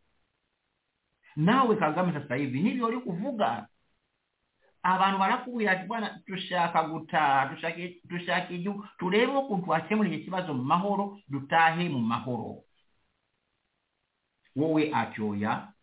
[1.36, 3.68] Naawe kagame sasa hivi nibyo oli kuvuga?
[4.84, 7.56] Abantu balakuwira ati bwana tushaka gutaha
[8.10, 12.64] tushaka eju tuleebe okuntu akyemulira ekibazo mu mahoro dutaahe mu mahoro.
[14.56, 15.74] Wowe akyoya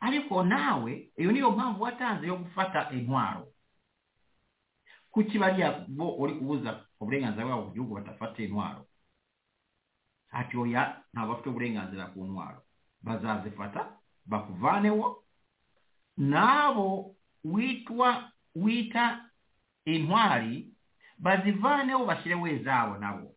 [0.00, 3.52] ariko nawe iyo niyo mpamvu watanze yo gufata intwaro.
[5.10, 8.86] Kuki bariya bo uri kubuza uburenganzira bwabo ku gihugu badafata intwaro?
[10.30, 12.62] Acyoya ntabwo bafite uburenganzira ku ntwaro.
[13.02, 15.24] Bazazifata bakuvaneho.
[16.16, 19.24] N'abo witwa wita
[19.84, 20.70] intwari
[21.18, 23.34] bazivaneho bashyireho izabo nabo.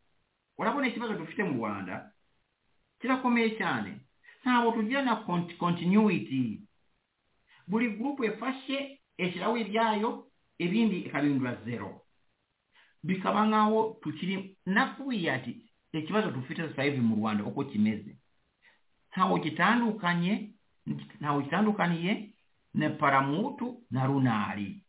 [0.58, 2.11] Urabona ikibazo dufite mu rwanda?
[3.01, 4.02] Kirakomeye cyane.
[4.43, 5.15] ntaabo tujja na
[5.59, 6.61] continuity.
[7.67, 10.27] Buli gurupu efashe ekirawo ebyayo
[10.59, 12.01] ebindi ekabindula zero.
[13.03, 15.63] Bikabangawo tukiri nakubiya ati
[15.93, 18.17] ekibazo tufite sasa hivi mu rwanda uko kimeze.
[19.11, 20.51] Ntawe kitandukanye
[21.19, 22.33] ntawe kitandukaniye
[22.73, 24.83] ne paramutu na runaali.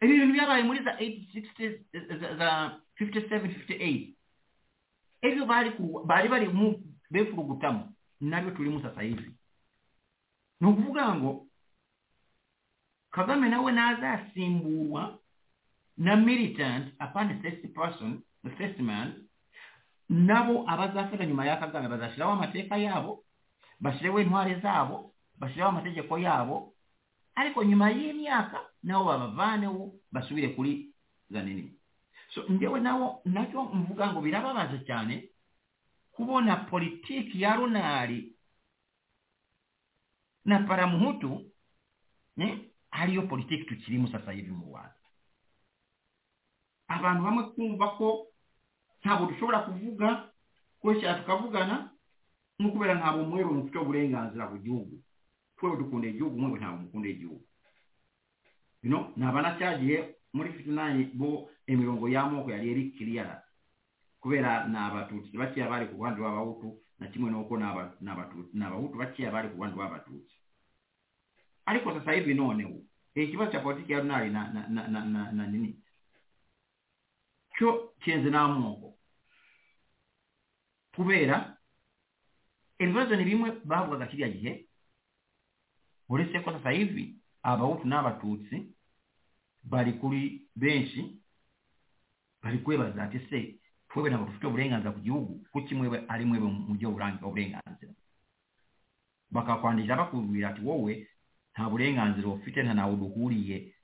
[0.00, 4.15] Ebyo bintu byabaye muri za 860 za 57 58
[5.22, 5.46] ebyo
[6.06, 9.30] baali balimu beefulugutamu nabyo tulimu sasa hivi.
[10.60, 11.46] N'okuvuga ngo
[13.10, 15.18] kagame nawe naaza asimbuulwa
[15.96, 18.22] na militant upon first person
[18.58, 19.26] first man
[20.08, 23.24] nabo abazafiira nyuma ya kagame bazashyiraho amateeka yaabo
[23.80, 26.72] bashirewo intware zaabo bashireho amategeko yaabo
[27.34, 30.94] ariko nyuma y'imyaka nabo babavanewo basubire kuri
[31.30, 31.75] zanini
[32.34, 35.28] so njyewe nawo na cyo mvuga ngo birababaje cyane
[36.12, 38.32] kubona politiki ya runari
[40.44, 41.50] na paramuhutu
[42.90, 44.94] ariyo politiki tukirimo sasa hivi mu rwanda.
[46.88, 48.26] Abantu bamwe kumva ko
[49.04, 50.32] ntabwo dushobora kuvuga
[50.80, 51.90] kweshyira tukavugana
[52.58, 55.02] nko kubera ntabwo umweru mufite uburenganzira ku gihugu.
[55.56, 57.44] Twewe dukunda igihugu mwewe ntabwo mukunda igihugu.
[58.82, 63.42] You know nabanacyagiye muri 59 bo emirongo y'amoko yali eri kiriyala.
[64.20, 70.34] Kubeera n'abatuuti tebakya abaali ku bwandu bw'abawutu nakimu n'oko n'abawutu bakya abaali ku bwandu bw'abatuuti.
[71.66, 72.78] Ariko sasa hivi noonewo
[73.14, 75.80] ekibazo kya politiki ya lunaali na nini?
[77.56, 78.98] Kyo kyenze n'amuoko
[80.94, 81.56] kubeera
[82.78, 84.52] ebibazo ni bimwe baabwaga kirya gihe
[86.08, 88.56] oleseko sasa hivi abawutu n'abatutsi
[89.66, 91.20] bali kuli benshi
[92.42, 93.38] bali kwebaza nti se
[93.90, 97.92] twebena batufite obulenganzira ku gihugu kuki mwebwe ali mwebwe mujja obulenganzira
[99.30, 100.92] bakakwaniriza bakubwira ti wowe
[101.52, 103.74] nta bulenganzira ofite nta nawe uduhuriye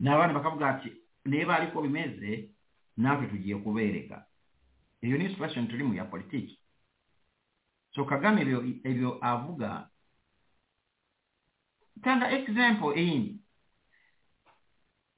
[0.00, 0.90] n'abaana bakavuga ati
[1.24, 2.50] niba ariko bimeze
[2.96, 4.26] natwe tugiye kubereka
[5.00, 6.60] iyo ni situation turi mu ya politiki.
[7.94, 8.42] So kagame
[8.84, 9.88] ebyo avuga.
[12.02, 13.39] Tanga example eyindi.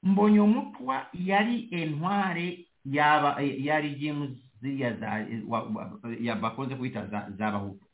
[0.02, 7.86] Mbonye umutwa yari entware yaba yari james ziriya za wa- wa- bakunze kwita za- z'abahutu.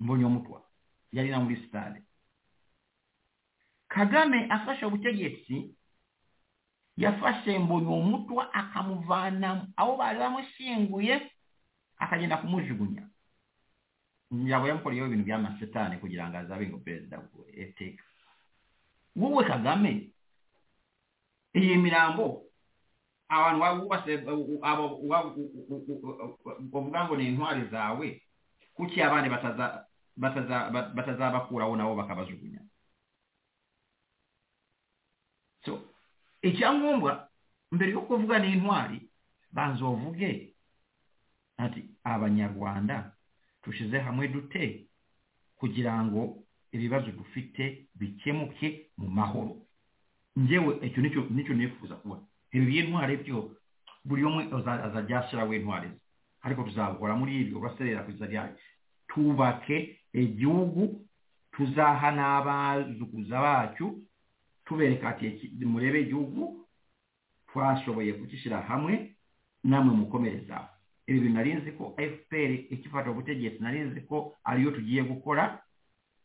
[0.00, 0.62] Mbonye umutwa
[1.12, 2.02] yari na muri sitade
[3.88, 5.74] kagame afashe ubutegetsi
[6.96, 11.30] yafashe mbonye umutwa akamuvana aho bari bamushyinguye
[11.98, 13.08] akagenda kumujugunya
[14.30, 17.16] yaba yamukoreyeho ibintu by'amasetani kugira ngo azabe ngo perezida
[17.56, 18.04] eteka
[19.18, 20.10] wowe kagame
[21.54, 22.44] iyi mirambo
[23.28, 24.74] abantu wabubase bavuga
[27.04, 28.22] ngo ni intwari zawe
[28.74, 29.84] kuki abandi bataza
[30.16, 32.60] bataza batazabakuraho nabo bakabajugunya?
[35.64, 35.80] So
[36.42, 37.28] icyangombwa
[37.70, 39.10] mbere yo kuvuga ni intwari
[39.52, 39.84] banza
[41.58, 43.12] ati abanyarwanda
[43.62, 44.86] tushize hamwe dute
[45.56, 49.56] kugira ngo ibibazo dufite bikemuke mu mahoro.
[50.36, 52.20] Njyewe icyo ni cyo nifuza kuba
[52.52, 53.56] ibi by'intwari byo
[54.04, 55.98] buri umwe aza- azajya ashyiraho intwari ze.
[56.42, 58.54] Ariko tuzabikora muri ibyo baserera kugeza ryari?
[59.08, 61.04] Tubake igihugu
[61.52, 64.00] tuzaha n'abazukuza bacu
[64.64, 66.64] tubereka ati "Iki- murebe igihugu
[67.50, 69.14] twashoboye kugishyira hamwe
[69.64, 70.68] namwe mukomerezaho
[71.08, 75.58] ibi bintu nari nzi ko fpr ikifata ubutegetsi nari nzi ko ariyo tugiye gukora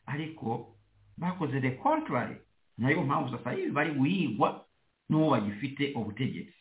[0.06, 0.73] ariko
[1.16, 2.36] bakoze the contrary
[2.78, 4.66] na yo mpamvu sasa hivi bari guhigwa
[5.08, 6.54] n'uwo bagifite ubutegetsi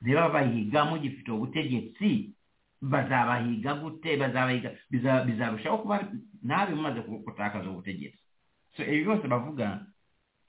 [0.00, 2.34] niba bahiga mugifite ubutegetsi
[2.80, 6.08] bazabahiga gute bazabahiga biza- bizarushaho kuba
[6.42, 8.18] nabi mumaze gutakaza ubutegetsi
[8.76, 9.86] so ibi byose bavuga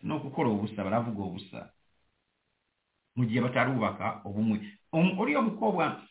[0.02, 1.70] no gukora ubusa baravuga ubusa
[3.16, 4.60] mu gihe batarubaka ubumwe
[4.94, 6.02] Um- uriya mukobwa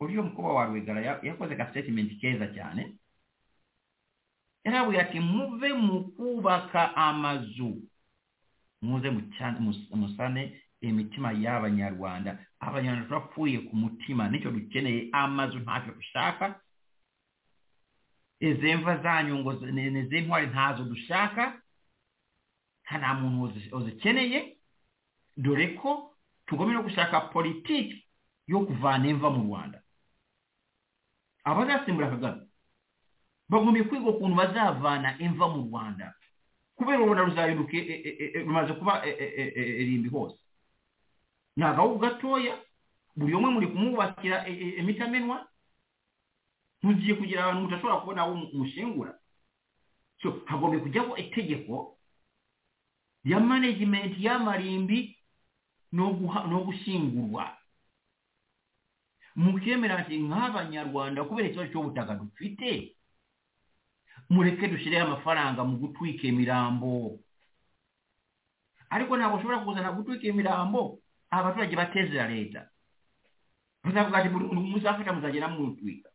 [0.00, 2.92] uriya mukobwa wa rwigara ya- yakoze ka statement keza cyane
[4.64, 7.82] yarabwiye ati muve mu kubaka amazu.
[8.82, 9.10] Muze
[9.90, 12.38] musane imitima y'abanyarwanda.
[12.60, 14.28] Abanyarwanda turapfuye ku mutima.
[14.28, 16.60] Nicyo dukeneye amazu ntacyo dushaka.
[18.40, 21.60] Izi mva zanyu ngo z'intwari ntazo dushaka.
[22.84, 24.56] Nta muntu uzi- uzikeneye
[25.36, 26.14] dore ko
[26.46, 28.04] tugomba gushaka politiki
[28.46, 29.80] yo kuvana imva mu rwanda.
[31.44, 32.43] Abazasimbura kagame
[33.48, 36.14] bagomba kwiga ukuntu bazavana imva mu rwanda.
[36.76, 40.36] Kubera urubona ruzahinduka e- e- e- rumaze kuba irimbi hose.
[41.56, 42.58] Ni agahugu gatoya
[43.16, 45.46] buri umwe muri kumwubakira imitamenwa
[46.82, 49.12] ntugiye kugira abantu mudashobora kubona aho umushingura
[50.46, 51.96] hagomba kujyaho itegeko
[53.24, 55.14] ya management y'amarimbi
[55.92, 57.54] no gushyingurwa.
[59.36, 62.93] Mukemera nk'abanyarwanda kubera ikibazo cy'ubutaka dufite
[64.30, 67.18] mureke dushyireho amafaranga mu gutwika imirambo
[68.90, 70.98] ariko ntabwo ushobora kuzana gutwika imirambo
[71.30, 72.68] abaturage batezera leta.
[73.84, 76.08] Bazavuga ati muzafata muzagenda mutwika.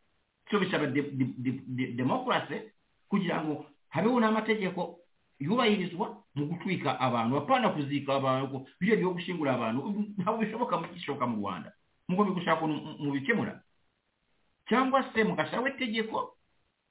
[0.52, 2.72] So bisaba de- de- de- de- demokarasi
[3.10, 5.00] kugira ngo habeho n'amategeko
[5.40, 9.80] yubahirizwa mu gutwika abantu apana kuzika abantu byo byo gushingura abantu.
[10.18, 11.70] Ntabwo bishoboka mugishoboka mu rwanda
[12.08, 13.62] mugomba gushaka ukuntu mubikemura
[14.70, 16.38] cyangwa se mugashyiraho itegeko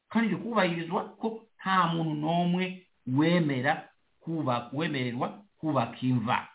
[0.08, 2.64] kandi rikubahirizwa ko nta muntu n'umwe
[3.06, 3.88] wemera
[4.72, 6.48] wemererwa kubaka imva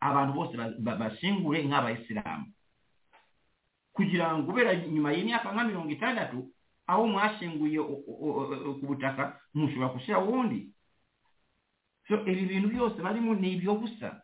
[0.00, 2.46] abantu bose ba- ba- bashingure nk'abayisilamu
[3.92, 6.38] kugira ngo kubera nyuma y'imyaka nka mirongo itandatu
[6.86, 7.80] aho mwashinguye
[8.78, 10.70] ku butaka mushobora gushyira uwundi.
[12.08, 14.22] So ibi bintu byose barimo ni ibyo gusa.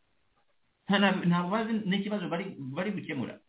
[0.86, 0.98] Nta
[1.88, 3.40] n'ikibazo bari gukemura.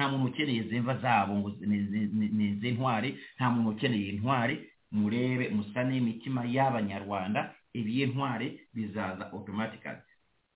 [0.00, 4.54] Nta muntu ukeneye izi mva zabo ngo ni- iz'intwari nta muntu ukeneye intwari
[4.92, 10.00] murebe musane imitima y'abanyarwanda iby'intwari bizaza automatically.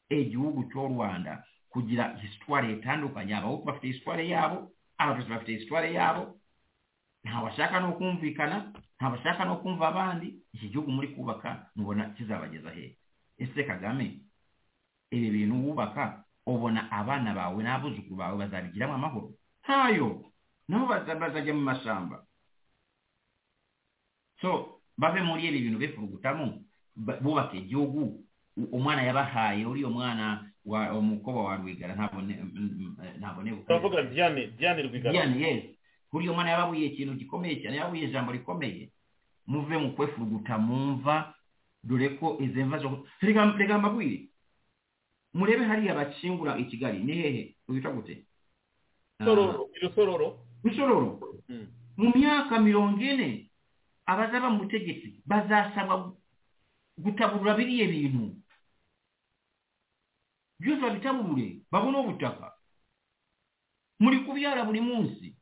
[0.08, 6.22] Igihugu cy'u rwanda kugira hisitwari itandukanye abahutu bafite hisitwari yabo abatutsi bafite hisitwari yabo
[7.24, 12.96] ntawashaka no kumvikana ntawashaka no kumva abandi iki gihugu muri kubaka mubona kizabageza he?
[13.38, 14.20] Ese kagame
[15.10, 19.32] ibi bintu wubaka obona abaana baawe n'abuzuku baawe bazabigiramu amahoro.
[19.62, 20.24] Haayo
[20.68, 22.26] nabo bazajja mu masamba
[24.40, 26.64] so bave muri ebyo bino befurugutamu
[26.96, 28.24] bubaka ejogu
[28.72, 31.94] omwana yabahaaye oli omwana omukoba wa lwigara
[33.20, 35.76] nabonebukaye
[36.12, 38.90] buli omwana yababuye ekintu kikomeye cyane yabuye ejambo rikomeye.
[39.46, 41.34] Muve mu kwefurugutamu nva
[41.84, 42.64] doreko izi
[45.34, 47.56] murebe hariya bacingura i kigali ni hehe?
[47.68, 48.26] Wita gute?
[49.18, 49.70] Sororo.
[49.76, 51.20] Irusororo isororo
[51.96, 53.50] mu myaka mirongo ine
[54.06, 56.14] abazaba mu butegetsi bazasabwa
[56.98, 58.36] gutaburura biriya bintu.
[60.60, 62.54] Byose babitaburure babone ubutaka.
[64.00, 65.36] Muri kubyara buri munsi.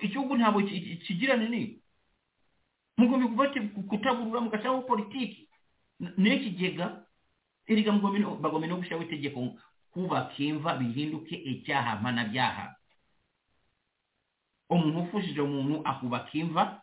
[0.00, 0.62] Igihugu ntabwo
[1.06, 1.82] kigira nini
[2.96, 5.48] mugomba gufata kutaburura mugashyiraho politiki.
[6.00, 7.06] N'ikigega.
[7.70, 7.92] Erega
[8.42, 9.38] bagomba no gushyiraho itegeko
[9.94, 12.74] kubaka imva bihinduke icyaha mpanabyaha
[14.70, 16.82] umuntu ufushije umuntu akubaka imva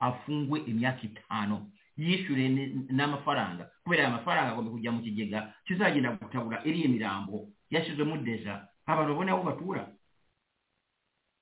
[0.00, 2.48] afungwe imyaka itanu yishyure
[2.90, 3.70] n'amafaranga.
[3.84, 8.66] Kubera aya mafaranga agomba kujya mu kigega kizagenda gutabura iriya mirambo yashyizwemo deja.
[8.86, 9.82] Abantu babone aho batura.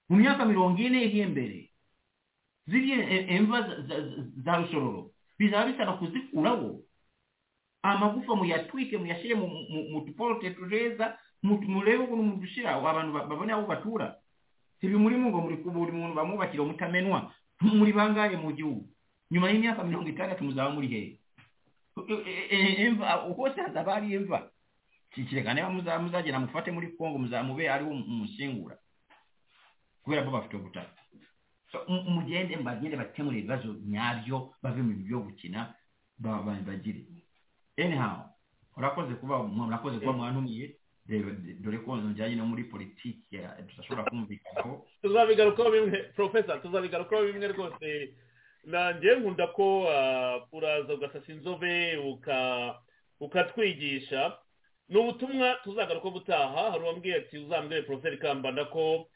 [0.09, 1.71] Mu myaka mirongo ine iri imbere
[2.67, 2.99] ziriya
[3.39, 3.59] imva
[4.45, 6.83] za rusororo bizaba bisaba kuzikuraho
[7.83, 14.17] amagufa muyatwike muyashire mu duporote tureza murebe ukuntu mudushyira abantu babone abo batura.
[14.83, 17.33] Ibi muri ngo muri buri muntu bamwubakira mutamenwa
[17.79, 18.89] muri bangaye mu gihugu?
[19.31, 21.21] Nyuma y'imyaka mirongo itandatu muzaba muri hehe
[23.37, 24.51] hose hazaba hari imva
[25.13, 28.77] kireka niba mufate muri kongo muzamube ariwo umusingura
[30.03, 30.93] kubera ko bafite ubutaka.
[31.89, 35.75] Mugende bagende bakemure ibibazo nyabyo bave mu byo gukina
[36.19, 37.05] bagire
[37.85, 38.17] anyhow
[38.77, 40.77] urakoze kuba murakoze kuba mwantumiye
[41.61, 48.15] dore ko njyanye no muri politiki tudashobora kumvikanaho tuzabigarukaho bimwe profesa tuzabigarukaho bimwe rwose.
[48.65, 49.89] Nanjye nkunda ko
[50.53, 51.97] uraza ugasasa inzobe
[53.21, 54.37] ukatwigisha.
[54.89, 59.09] Ni ubutumwa tuzagaruka butaha hari uwambwiye ati uzambwire profeseri kambanda ko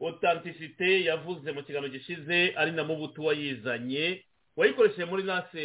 [0.00, 4.24] otantisite yavuze mu kiganiro gishize ari na mubutu wayizanye.
[4.56, 5.62] Wayikoresheje muri nase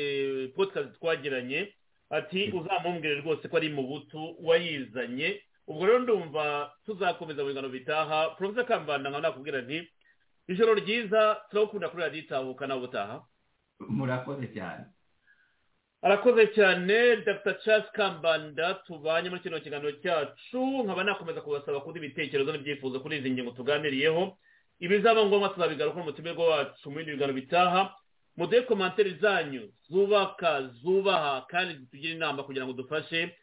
[0.55, 1.73] podcast twagiranye.
[2.09, 5.41] Ati uzamumbwire rwose ko ari mubutu wayizanye.
[5.67, 8.29] Ubwo rero ndumva tuzakomeza mu biganiro bitaha.
[8.37, 9.89] Profeseri kambanda nkaba nakubwira nti
[10.47, 13.15] ijoro ryiza turawukunda kuri radiyo itahuka nawe ubutaha.
[13.79, 14.85] Murakoze cyane.
[16.01, 17.53] Arakoze cyane dr.
[17.65, 20.61] Charles kambanda tubanye muri kino kiganiro cyacu.
[20.85, 24.37] Nkaba nakomeza kubasaba kuba ibitekerezo n'ibyifuzo kuri izi ngingo tuganiriyeho.
[24.79, 27.89] Ibizaba ngombwa tuzabigaruka n'umutumirwa wacu mu bindi biganiro bitaha.
[28.37, 33.35] Muduhe komantere zanyu zubaka zubaha kandi zitugira inama kugira ngo dufashe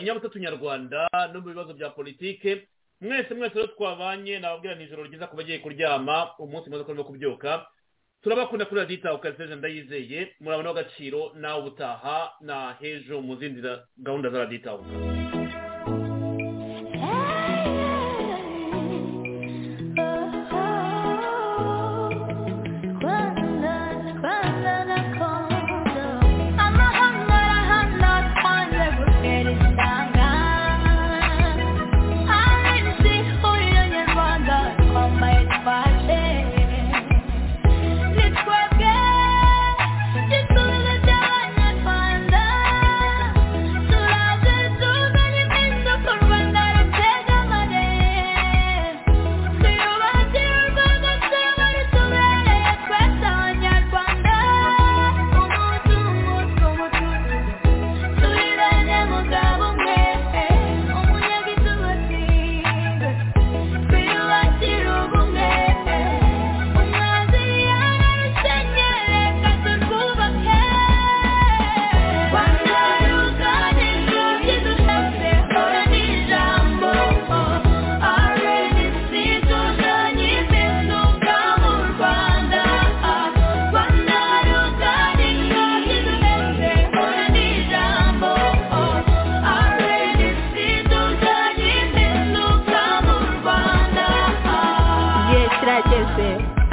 [0.00, 2.68] inyabutatu nyarwanda no mu bibazo bya politike.
[3.00, 7.66] Mwese mwese rero twabanye nababwira ni ijoro ryiza kuba agiye kuryama umunsi mwiza kurimo kubyuka.
[8.22, 10.34] Turabakunda kuri radiyo itaha ukazeje ndayizeye.
[10.40, 13.60] Murabona agaciro nawe ubutaha na hejo mu zindi
[13.96, 14.76] gahunda za radiyo itaha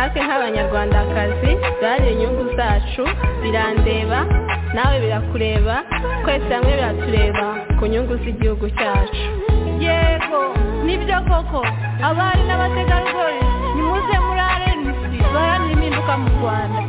[0.09, 3.03] natwe nk'abanyarwandakazi duharanira inyungu zacu
[3.41, 4.19] birandeba
[4.75, 5.75] nawe birakureba
[6.23, 7.45] twese hamwe biratureba
[7.77, 9.23] ku nyungu z'igihugu cyacu.
[9.85, 10.41] Yego
[10.85, 11.61] ni byo koko
[12.07, 13.41] abari n'abategarugori
[13.75, 16.79] nimuze muri arenisi baharanira impinduka mu rwanda.